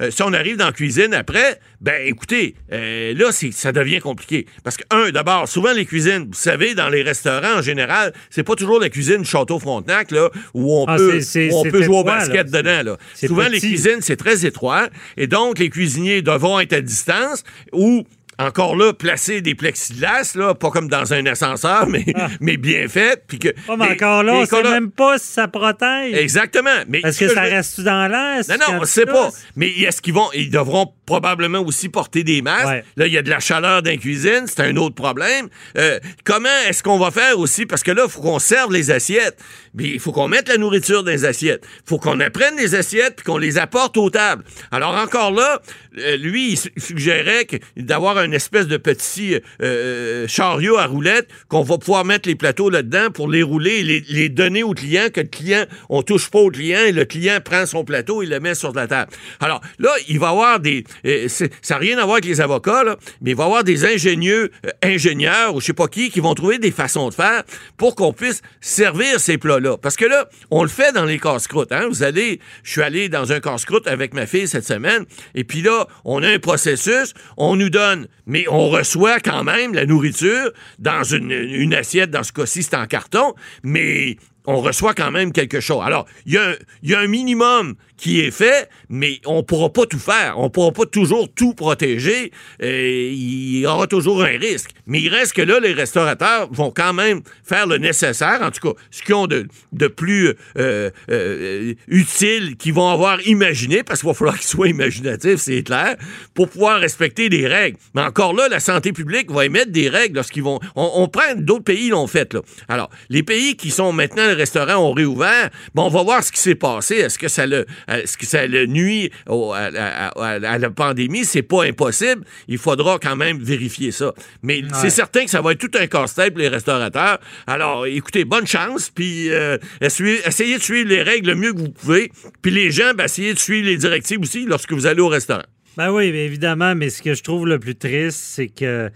euh, 0.00 0.10
si 0.10 0.22
on 0.22 0.32
arrive 0.32 0.56
dans 0.56 0.66
la 0.66 0.72
cuisine 0.72 1.12
après, 1.12 1.60
ben 1.80 2.00
écoutez, 2.06 2.54
euh, 2.72 3.12
là, 3.14 3.30
ça 3.32 3.72
devient 3.72 4.00
compliqué. 4.00 4.46
Parce 4.64 4.76
que, 4.76 4.84
un, 4.90 5.10
d'abord, 5.10 5.46
souvent 5.46 5.72
les 5.72 5.84
cuisines, 5.84 6.26
vous 6.26 6.34
savez, 6.34 6.74
dans 6.74 6.88
les 6.88 7.02
restaurants 7.02 7.58
en 7.58 7.62
général, 7.62 8.12
c'est 8.30 8.42
pas 8.42 8.54
toujours 8.54 8.80
la 8.80 8.88
cuisine 8.88 9.24
Château 9.24 9.58
Frontenac, 9.58 10.10
là, 10.10 10.30
où 10.54 10.72
on 10.72 10.86
Ah, 10.86 10.96
peut, 10.96 11.20
où 11.50 11.54
on 11.54 11.62
peut 11.64 11.82
jouer 11.82 11.98
au 11.98 12.04
basket 12.04 12.50
là. 12.50 12.62
dedans. 12.62 12.92
Là. 12.92 12.96
Souvent, 13.14 13.48
les 13.48 13.60
cuisines, 13.60 14.00
c'est 14.00 14.16
très 14.16 14.46
étroit. 14.46 14.88
Et 15.18 15.26
donc, 15.26 15.58
les 15.58 15.68
cuisiniers 15.68 16.22
devront 16.22 16.60
être 16.60 16.72
à 16.72 16.80
distance 16.80 17.44
ou 17.72 18.04
encore 18.40 18.76
là, 18.76 18.92
placer 18.92 19.40
des 19.40 19.54
plexiglas, 19.54 20.32
là, 20.34 20.54
pas 20.54 20.70
comme 20.70 20.88
dans 20.88 21.12
un 21.12 21.24
ascenseur, 21.26 21.86
mais, 21.86 22.04
mais 22.40 22.56
bien 22.56 22.88
fait. 22.88 23.22
Puis 23.26 23.38
que, 23.38 23.48
Oh, 23.68 23.76
mais 23.76 23.92
encore 23.92 24.22
là, 24.22 24.34
on 24.34 24.46
sait 24.46 24.62
même 24.62 24.90
pas 24.90 25.18
si 25.18 25.26
ça 25.32 25.48
protège. 25.48 26.14
Exactement. 26.16 26.70
Mais 26.88 27.00
Est-ce 27.00 27.18
ce 27.18 27.24
que 27.26 27.34
ça 27.34 27.46
je 27.46 27.50
reste 27.54 27.80
dans 27.80 28.08
l'air? 28.08 28.42
non, 28.48 28.54
non, 28.58 28.76
on 28.78 28.80
ne 28.80 28.84
sait 28.86 29.06
pas. 29.06 29.30
Mais 29.56 29.68
est-ce 29.70 30.00
qu'ils 30.02 30.14
vont. 30.14 30.28
Ils 30.34 30.50
devront 30.50 30.92
probablement 31.06 31.60
aussi 31.60 31.88
porter 31.88 32.22
des 32.24 32.40
masques? 32.42 32.66
Ouais. 32.66 32.84
Là, 32.96 33.06
il 33.06 33.12
y 33.12 33.18
a 33.18 33.22
de 33.22 33.30
la 33.30 33.40
chaleur 33.40 33.82
dans 33.82 33.90
la 33.90 33.96
cuisine, 33.96 34.44
c'est 34.46 34.60
un 34.60 34.76
autre 34.76 34.94
problème. 34.94 35.48
Euh, 35.76 35.98
comment 36.24 36.48
est-ce 36.68 36.82
qu'on 36.82 36.98
va 36.98 37.10
faire 37.10 37.38
aussi? 37.38 37.66
Parce 37.66 37.82
que 37.82 37.90
là, 37.90 38.04
il 38.06 38.10
faut 38.10 38.20
qu'on 38.20 38.38
serve 38.38 38.72
les 38.72 38.90
assiettes. 38.90 39.38
Mais 39.74 39.84
il 39.84 40.00
faut 40.00 40.10
qu'on 40.12 40.26
mette 40.28 40.48
la 40.48 40.56
nourriture 40.56 41.04
dans 41.04 41.10
les 41.12 41.24
assiettes. 41.24 41.64
Il 41.86 41.88
faut 41.88 41.98
qu'on 41.98 42.18
apprenne 42.20 42.56
les 42.56 42.74
assiettes 42.74 43.16
puis 43.16 43.24
qu'on 43.24 43.38
les 43.38 43.56
apporte 43.58 43.96
aux 43.96 44.10
tables. 44.10 44.42
Alors, 44.72 44.94
encore 44.96 45.30
là, 45.30 45.60
euh, 45.98 46.16
lui, 46.16 46.52
il 46.52 46.56
su- 46.56 46.72
suggérait 46.76 47.46
d'avoir 47.76 48.18
espèce 48.32 48.66
de 48.66 48.76
petit 48.76 49.36
euh, 49.62 50.26
chariot 50.28 50.76
à 50.76 50.86
roulettes 50.86 51.28
qu'on 51.48 51.62
va 51.62 51.78
pouvoir 51.78 52.04
mettre 52.04 52.28
les 52.28 52.34
plateaux 52.34 52.70
là-dedans 52.70 53.10
pour 53.12 53.28
les 53.28 53.42
rouler 53.42 53.80
et 53.80 54.04
les, 54.08 54.28
donner 54.28 54.62
au 54.62 54.72
client, 54.72 55.08
que 55.12 55.20
le 55.20 55.26
client, 55.26 55.64
on 55.88 56.02
touche 56.02 56.30
pas 56.30 56.38
au 56.38 56.50
client 56.50 56.80
et 56.80 56.92
le 56.92 57.04
client 57.04 57.38
prend 57.44 57.66
son 57.66 57.84
plateau 57.84 58.22
et 58.22 58.26
le 58.26 58.40
met 58.40 58.54
sur 58.54 58.72
la 58.72 58.86
table. 58.86 59.12
Alors 59.40 59.60
là, 59.78 59.90
il 60.08 60.18
va 60.18 60.28
y 60.28 60.30
avoir 60.30 60.60
des... 60.60 60.84
euh, 61.04 61.28
ça 61.28 61.46
n'a 61.70 61.78
rien 61.78 61.98
à 61.98 62.04
voir 62.04 62.14
avec 62.14 62.26
les 62.26 62.40
avocats, 62.40 62.84
là, 62.84 62.96
mais 63.20 63.30
il 63.30 63.36
va 63.36 63.44
y 63.44 63.46
avoir 63.46 63.64
des 63.64 63.84
ingénieux, 63.84 64.50
euh, 64.66 64.70
ingénieurs 64.82 65.54
ou 65.54 65.60
je 65.60 65.66
sais 65.66 65.72
pas 65.72 65.88
qui, 65.88 66.10
qui 66.10 66.20
vont 66.20 66.34
trouver 66.34 66.58
des 66.58 66.70
façons 66.70 67.08
de 67.08 67.14
faire 67.14 67.42
pour 67.76 67.94
qu'on 67.94 68.12
puisse 68.12 68.42
servir 68.60 69.20
ces 69.20 69.38
plats-là. 69.38 69.76
Parce 69.78 69.96
que 69.96 70.04
là, 70.04 70.28
on 70.50 70.62
le 70.62 70.68
fait 70.68 70.92
dans 70.92 71.04
les 71.04 71.18
casse-croûtes. 71.18 71.72
Hein? 71.72 71.86
Vous 71.88 72.02
allez... 72.02 72.40
Je 72.62 72.70
suis 72.72 72.82
allé 72.82 73.08
dans 73.08 73.32
un 73.32 73.40
casse-croûte 73.40 73.86
avec 73.86 74.14
ma 74.14 74.26
fille 74.26 74.46
cette 74.46 74.66
semaine 74.66 75.04
et 75.34 75.44
puis 75.44 75.62
là, 75.62 75.86
on 76.04 76.22
a 76.22 76.28
un 76.28 76.38
processus, 76.38 77.14
on 77.36 77.56
nous 77.56 77.70
donne, 77.70 78.06
mais 78.30 78.46
on 78.48 78.70
reçoit 78.70 79.18
quand 79.18 79.42
même 79.42 79.74
la 79.74 79.86
nourriture 79.86 80.52
dans 80.78 81.02
une, 81.02 81.74
assiette, 81.74 82.12
dans 82.12 82.22
ce 82.22 82.32
cas-ci, 82.32 82.62
c'est 82.62 82.76
en 82.76 82.86
carton, 82.86 83.34
mais 83.64 84.16
on 84.46 84.60
reçoit 84.60 84.94
quand 84.94 85.10
même 85.10 85.32
quelque 85.32 85.58
chose. 85.58 85.82
Alors, 85.84 86.06
il 86.26 86.38
y 86.84 86.94
a 86.94 86.98
un 87.00 87.06
minimum 87.08 87.74
qui 88.00 88.20
est 88.20 88.30
fait, 88.30 88.68
mais 88.88 89.20
on 89.26 89.42
pourra 89.42 89.70
pas 89.70 89.84
tout 89.84 89.98
faire. 89.98 90.38
On 90.38 90.48
pourra 90.48 90.72
pas 90.72 90.86
toujours 90.86 91.28
tout 91.32 91.52
protéger. 91.52 92.32
Il 92.60 93.58
y 93.58 93.66
aura 93.66 93.86
toujours 93.86 94.22
un 94.22 94.38
risque. 94.38 94.70
Mais 94.86 95.02
il 95.02 95.08
reste 95.10 95.34
que 95.34 95.42
là, 95.42 95.60
les 95.60 95.74
restaurateurs 95.74 96.48
vont 96.50 96.70
quand 96.70 96.94
même 96.94 97.20
faire 97.44 97.66
le 97.66 97.76
nécessaire, 97.76 98.40
en 98.42 98.50
tout 98.50 98.72
cas, 98.72 98.80
ce 98.90 99.02
qu'ils 99.02 99.14
ont 99.14 99.26
de, 99.26 99.46
de 99.72 99.86
plus 99.86 100.34
euh, 100.58 100.90
euh, 101.10 101.74
utile, 101.88 102.56
qu'ils 102.56 102.72
vont 102.72 102.88
avoir 102.88 103.20
imaginé, 103.26 103.82
parce 103.82 104.00
qu'il 104.00 104.08
va 104.08 104.14
falloir 104.14 104.38
qu'ils 104.38 104.48
soient 104.48 104.68
imaginatifs, 104.68 105.36
c'est 105.36 105.62
clair, 105.62 105.96
pour 106.34 106.48
pouvoir 106.48 106.80
respecter 106.80 107.28
des 107.28 107.46
règles. 107.46 107.76
Mais 107.94 108.02
encore 108.02 108.32
là, 108.32 108.48
la 108.48 108.60
santé 108.60 108.92
publique 108.92 109.30
va 109.30 109.44
émettre 109.44 109.72
des 109.72 109.90
règles 109.90 110.16
lorsqu'ils 110.16 110.42
vont... 110.42 110.58
On, 110.74 110.90
on 110.94 111.08
prend 111.08 111.34
d'autres 111.36 111.64
pays 111.64 111.90
l'ont 111.90 112.06
fait, 112.06 112.32
là. 112.32 112.40
Alors, 112.68 112.88
les 113.10 113.22
pays 113.22 113.56
qui 113.56 113.70
sont 113.70 113.92
maintenant, 113.92 114.26
les 114.26 114.32
restaurants 114.32 114.88
ont 114.88 114.92
réouvert, 114.92 115.50
bon, 115.74 115.84
on 115.84 115.90
va 115.90 116.02
voir 116.02 116.24
ce 116.24 116.32
qui 116.32 116.40
s'est 116.40 116.54
passé. 116.54 116.94
Est-ce 116.96 117.18
que 117.18 117.28
ça 117.28 117.46
le, 117.46 117.66
est-ce 117.98 118.16
que 118.16 118.26
ça 118.26 118.46
le 118.46 118.66
nuit 118.66 119.10
au- 119.28 119.52
à, 119.52 119.68
à- 119.74 120.08
à- 120.08 120.52
à 120.52 120.58
la 120.58 120.70
pandémie? 120.70 121.24
C'est 121.24 121.42
pas 121.42 121.64
impossible. 121.64 122.24
Il 122.48 122.58
faudra 122.58 122.98
quand 122.98 123.16
même 123.16 123.38
vérifier 123.42 123.90
ça. 123.92 124.12
Mais 124.42 124.62
c'est 124.74 124.90
certain 124.90 125.24
que 125.24 125.30
ça 125.30 125.40
va 125.40 125.52
être 125.52 125.58
tout 125.58 125.70
un 125.78 125.86
casse-tête 125.86 126.30
pour 126.34 126.40
les 126.40 126.48
restaurateurs. 126.48 127.18
Alors, 127.46 127.86
écoutez, 127.86 128.24
bonne 128.24 128.46
chance, 128.46 128.90
puis 128.90 129.30
euh, 129.30 129.58
essayez, 129.80 130.56
de 130.58 130.62
suivre 130.62 130.88
les 130.88 131.02
règles 131.02 131.28
le 131.30 131.34
mieux 131.34 131.52
que 131.52 131.58
vous 131.58 131.70
pouvez. 131.70 132.10
Puis 132.42 132.50
les 132.50 132.70
gens, 132.70 132.92
ben, 132.94 133.04
essayez 133.04 133.34
de 133.34 133.38
suivre 133.38 133.66
les 133.66 133.76
directives 133.76 134.20
aussi 134.20 134.44
lorsque 134.46 134.72
vous 134.72 134.86
allez 134.86 135.00
au 135.00 135.08
restaurant. 135.08 135.42
Ben 135.76 135.90
oui, 135.92 136.04
évidemment, 136.06 136.74
mais 136.74 136.90
ce 136.90 137.00
que 137.02 137.14
je 137.14 137.22
trouve 137.22 137.46
le 137.46 137.58
plus 137.58 137.76
triste, 137.76 138.18
c'est 138.18 138.48
que 138.48 138.90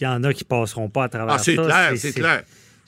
il 0.00 0.04
y 0.04 0.06
en 0.06 0.24
a 0.24 0.32
qui 0.34 0.44
passeront 0.44 0.88
pas 0.88 1.04
à 1.04 1.08
travers 1.08 1.34
Ah, 1.34 1.38
c'est 1.38 1.54
ça. 1.54 1.62
clair, 1.64 1.92
c'est 1.96 2.12
clair. 2.12 2.42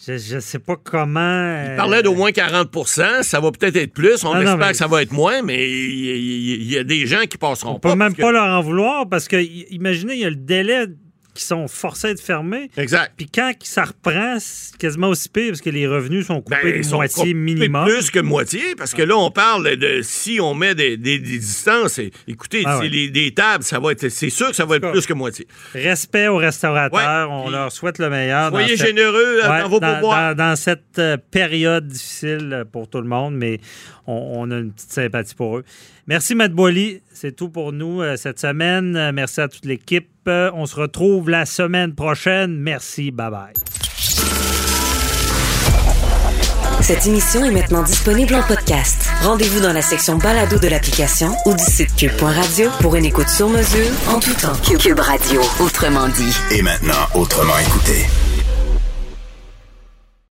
Je, 0.06 0.38
sais 0.40 0.58
pas 0.58 0.76
comment. 0.76 1.20
Il 1.20 1.70
euh, 1.72 1.76
parlait 1.76 2.02
d'au 2.02 2.14
moins 2.14 2.30
40% 2.30 3.22
ça 3.22 3.40
va 3.40 3.50
peut-être 3.52 3.76
être 3.76 3.92
plus. 3.92 4.24
On 4.24 4.28
Non, 4.28 4.34
non, 4.34 4.40
espère 4.42 4.56
mais- 4.58 4.70
que 4.72 4.76
ça 4.76 4.86
va 4.86 5.02
être 5.02 5.12
moins, 5.12 5.42
mais 5.42 5.68
il 5.70 6.62
y, 6.70 6.76
a 6.78 6.84
des 6.84 7.06
gens 7.06 7.22
qui 7.28 7.38
passeront 7.38 7.72
On 7.72 7.78
peut 7.80 7.88
pas. 7.90 7.96
même 7.96 8.14
que- 8.14 8.20
pas 8.22 8.32
leur 8.32 8.44
en 8.46 8.60
vouloir 8.60 9.08
parce 9.08 9.28
que, 9.28 9.36
imaginez, 9.72 10.14
il 10.14 10.20
y 10.20 10.24
a 10.24 10.30
le 10.30 10.36
délai 10.36 10.86
qui 11.34 11.44
sont 11.44 11.66
forcés 11.68 12.14
de 12.14 12.20
fermer. 12.20 12.70
Exact. 12.76 13.12
Puis 13.16 13.26
quand 13.32 13.52
ça 13.62 13.84
reprend, 13.84 14.36
c'est 14.40 14.76
quasiment 14.78 15.08
aussi 15.08 15.28
pire 15.28 15.48
parce 15.48 15.60
que 15.60 15.70
les 15.70 15.86
revenus 15.86 16.26
sont 16.26 16.40
coupés 16.40 16.56
Ben, 16.62 16.76
de 16.78 16.82
sont 16.82 16.96
moitié 16.96 17.16
coupés 17.22 17.34
minimum. 17.34 17.86
Plus 17.88 18.10
que 18.10 18.20
moitié, 18.20 18.74
parce 18.76 18.94
que 18.94 19.02
là, 19.02 19.16
on 19.16 19.30
parle 19.30 19.76
de 19.76 20.00
si 20.02 20.38
on 20.40 20.54
met 20.54 20.74
des, 20.74 20.96
des- 20.96 21.18
des 21.18 21.38
distances. 21.38 21.98
et- 21.98 22.12
écoutez, 22.28 22.62
Ah 22.64 22.78
ouais. 22.78 22.88
les- 22.88 23.10
des 23.10 23.34
tables, 23.34 23.64
ça 23.64 23.78
va 23.80 23.92
être. 23.92 24.08
C'est 24.08 24.30
sûr 24.30 24.48
que 24.50 24.56
ça 24.56 24.64
va 24.64 24.76
être 24.76 24.90
plus 24.92 25.06
que 25.06 25.12
moitié. 25.12 25.46
Respect 25.74 26.28
aux 26.28 26.36
restaurateurs, 26.36 27.28
Ouais, 27.30 27.34
on 27.44 27.50
leur 27.50 27.72
souhaite 27.72 27.98
le 27.98 28.08
meilleur. 28.10 28.50
Soyez 28.50 28.76
cette- 28.76 28.86
généreux 28.86 29.40
Ouais, 29.42 29.62
dans 29.62 29.68
vos 29.68 29.80
dans, 29.80 29.92
pourboires. 29.94 30.34
dans- 30.36 30.50
dans 30.50 30.56
cette 30.56 30.98
euh, 30.98 31.16
période 31.30 31.88
difficile 31.88 32.50
euh, 32.52 32.64
pour 32.64 32.88
tout 32.88 33.00
le 33.00 33.08
monde, 33.08 33.34
mais 33.34 33.58
on, 34.06 34.34
on 34.36 34.50
a 34.50 34.58
une 34.58 34.72
petite 34.72 34.92
sympathie 34.92 35.34
pour 35.34 35.58
eux. 35.58 35.64
Merci, 36.06 36.34
Matt 36.34 36.52
Boily. 36.52 37.00
C'est 37.12 37.34
tout 37.34 37.48
pour 37.48 37.72
nous 37.72 38.02
euh, 38.02 38.16
cette 38.16 38.38
semaine. 38.38 38.96
Euh, 38.96 39.12
Merci 39.12 39.40
à 39.40 39.48
toute 39.48 39.64
l'équipe. 39.64 40.08
Euh, 40.28 40.50
On 40.54 40.66
se 40.66 40.76
retrouve 40.76 41.30
la 41.30 41.46
semaine 41.46 41.94
prochaine. 41.94 42.56
Merci. 42.58 43.10
Bye-bye. 43.10 43.54
Cette 46.80 47.06
émission 47.06 47.42
est 47.44 47.50
maintenant 47.50 47.82
disponible 47.82 48.34
en 48.34 48.42
podcast. 48.42 49.08
Rendez-vous 49.22 49.60
dans 49.60 49.72
la 49.72 49.80
section 49.80 50.18
balado 50.18 50.58
de 50.58 50.68
l'application 50.68 51.34
ou 51.46 51.54
du 51.54 51.64
site 51.64 51.96
cube.radio 51.96 52.68
pour 52.80 52.94
une 52.96 53.06
écoute 53.06 53.28
sur 53.30 53.48
mesure 53.48 53.90
en 54.08 54.20
tout 54.20 54.34
temps. 54.34 54.52
Cube 54.78 55.00
Radio, 55.00 55.40
autrement 55.60 56.08
dit. 56.08 56.36
Et 56.50 56.60
maintenant, 56.60 57.06
autrement 57.14 57.58
écouté. 57.58 58.04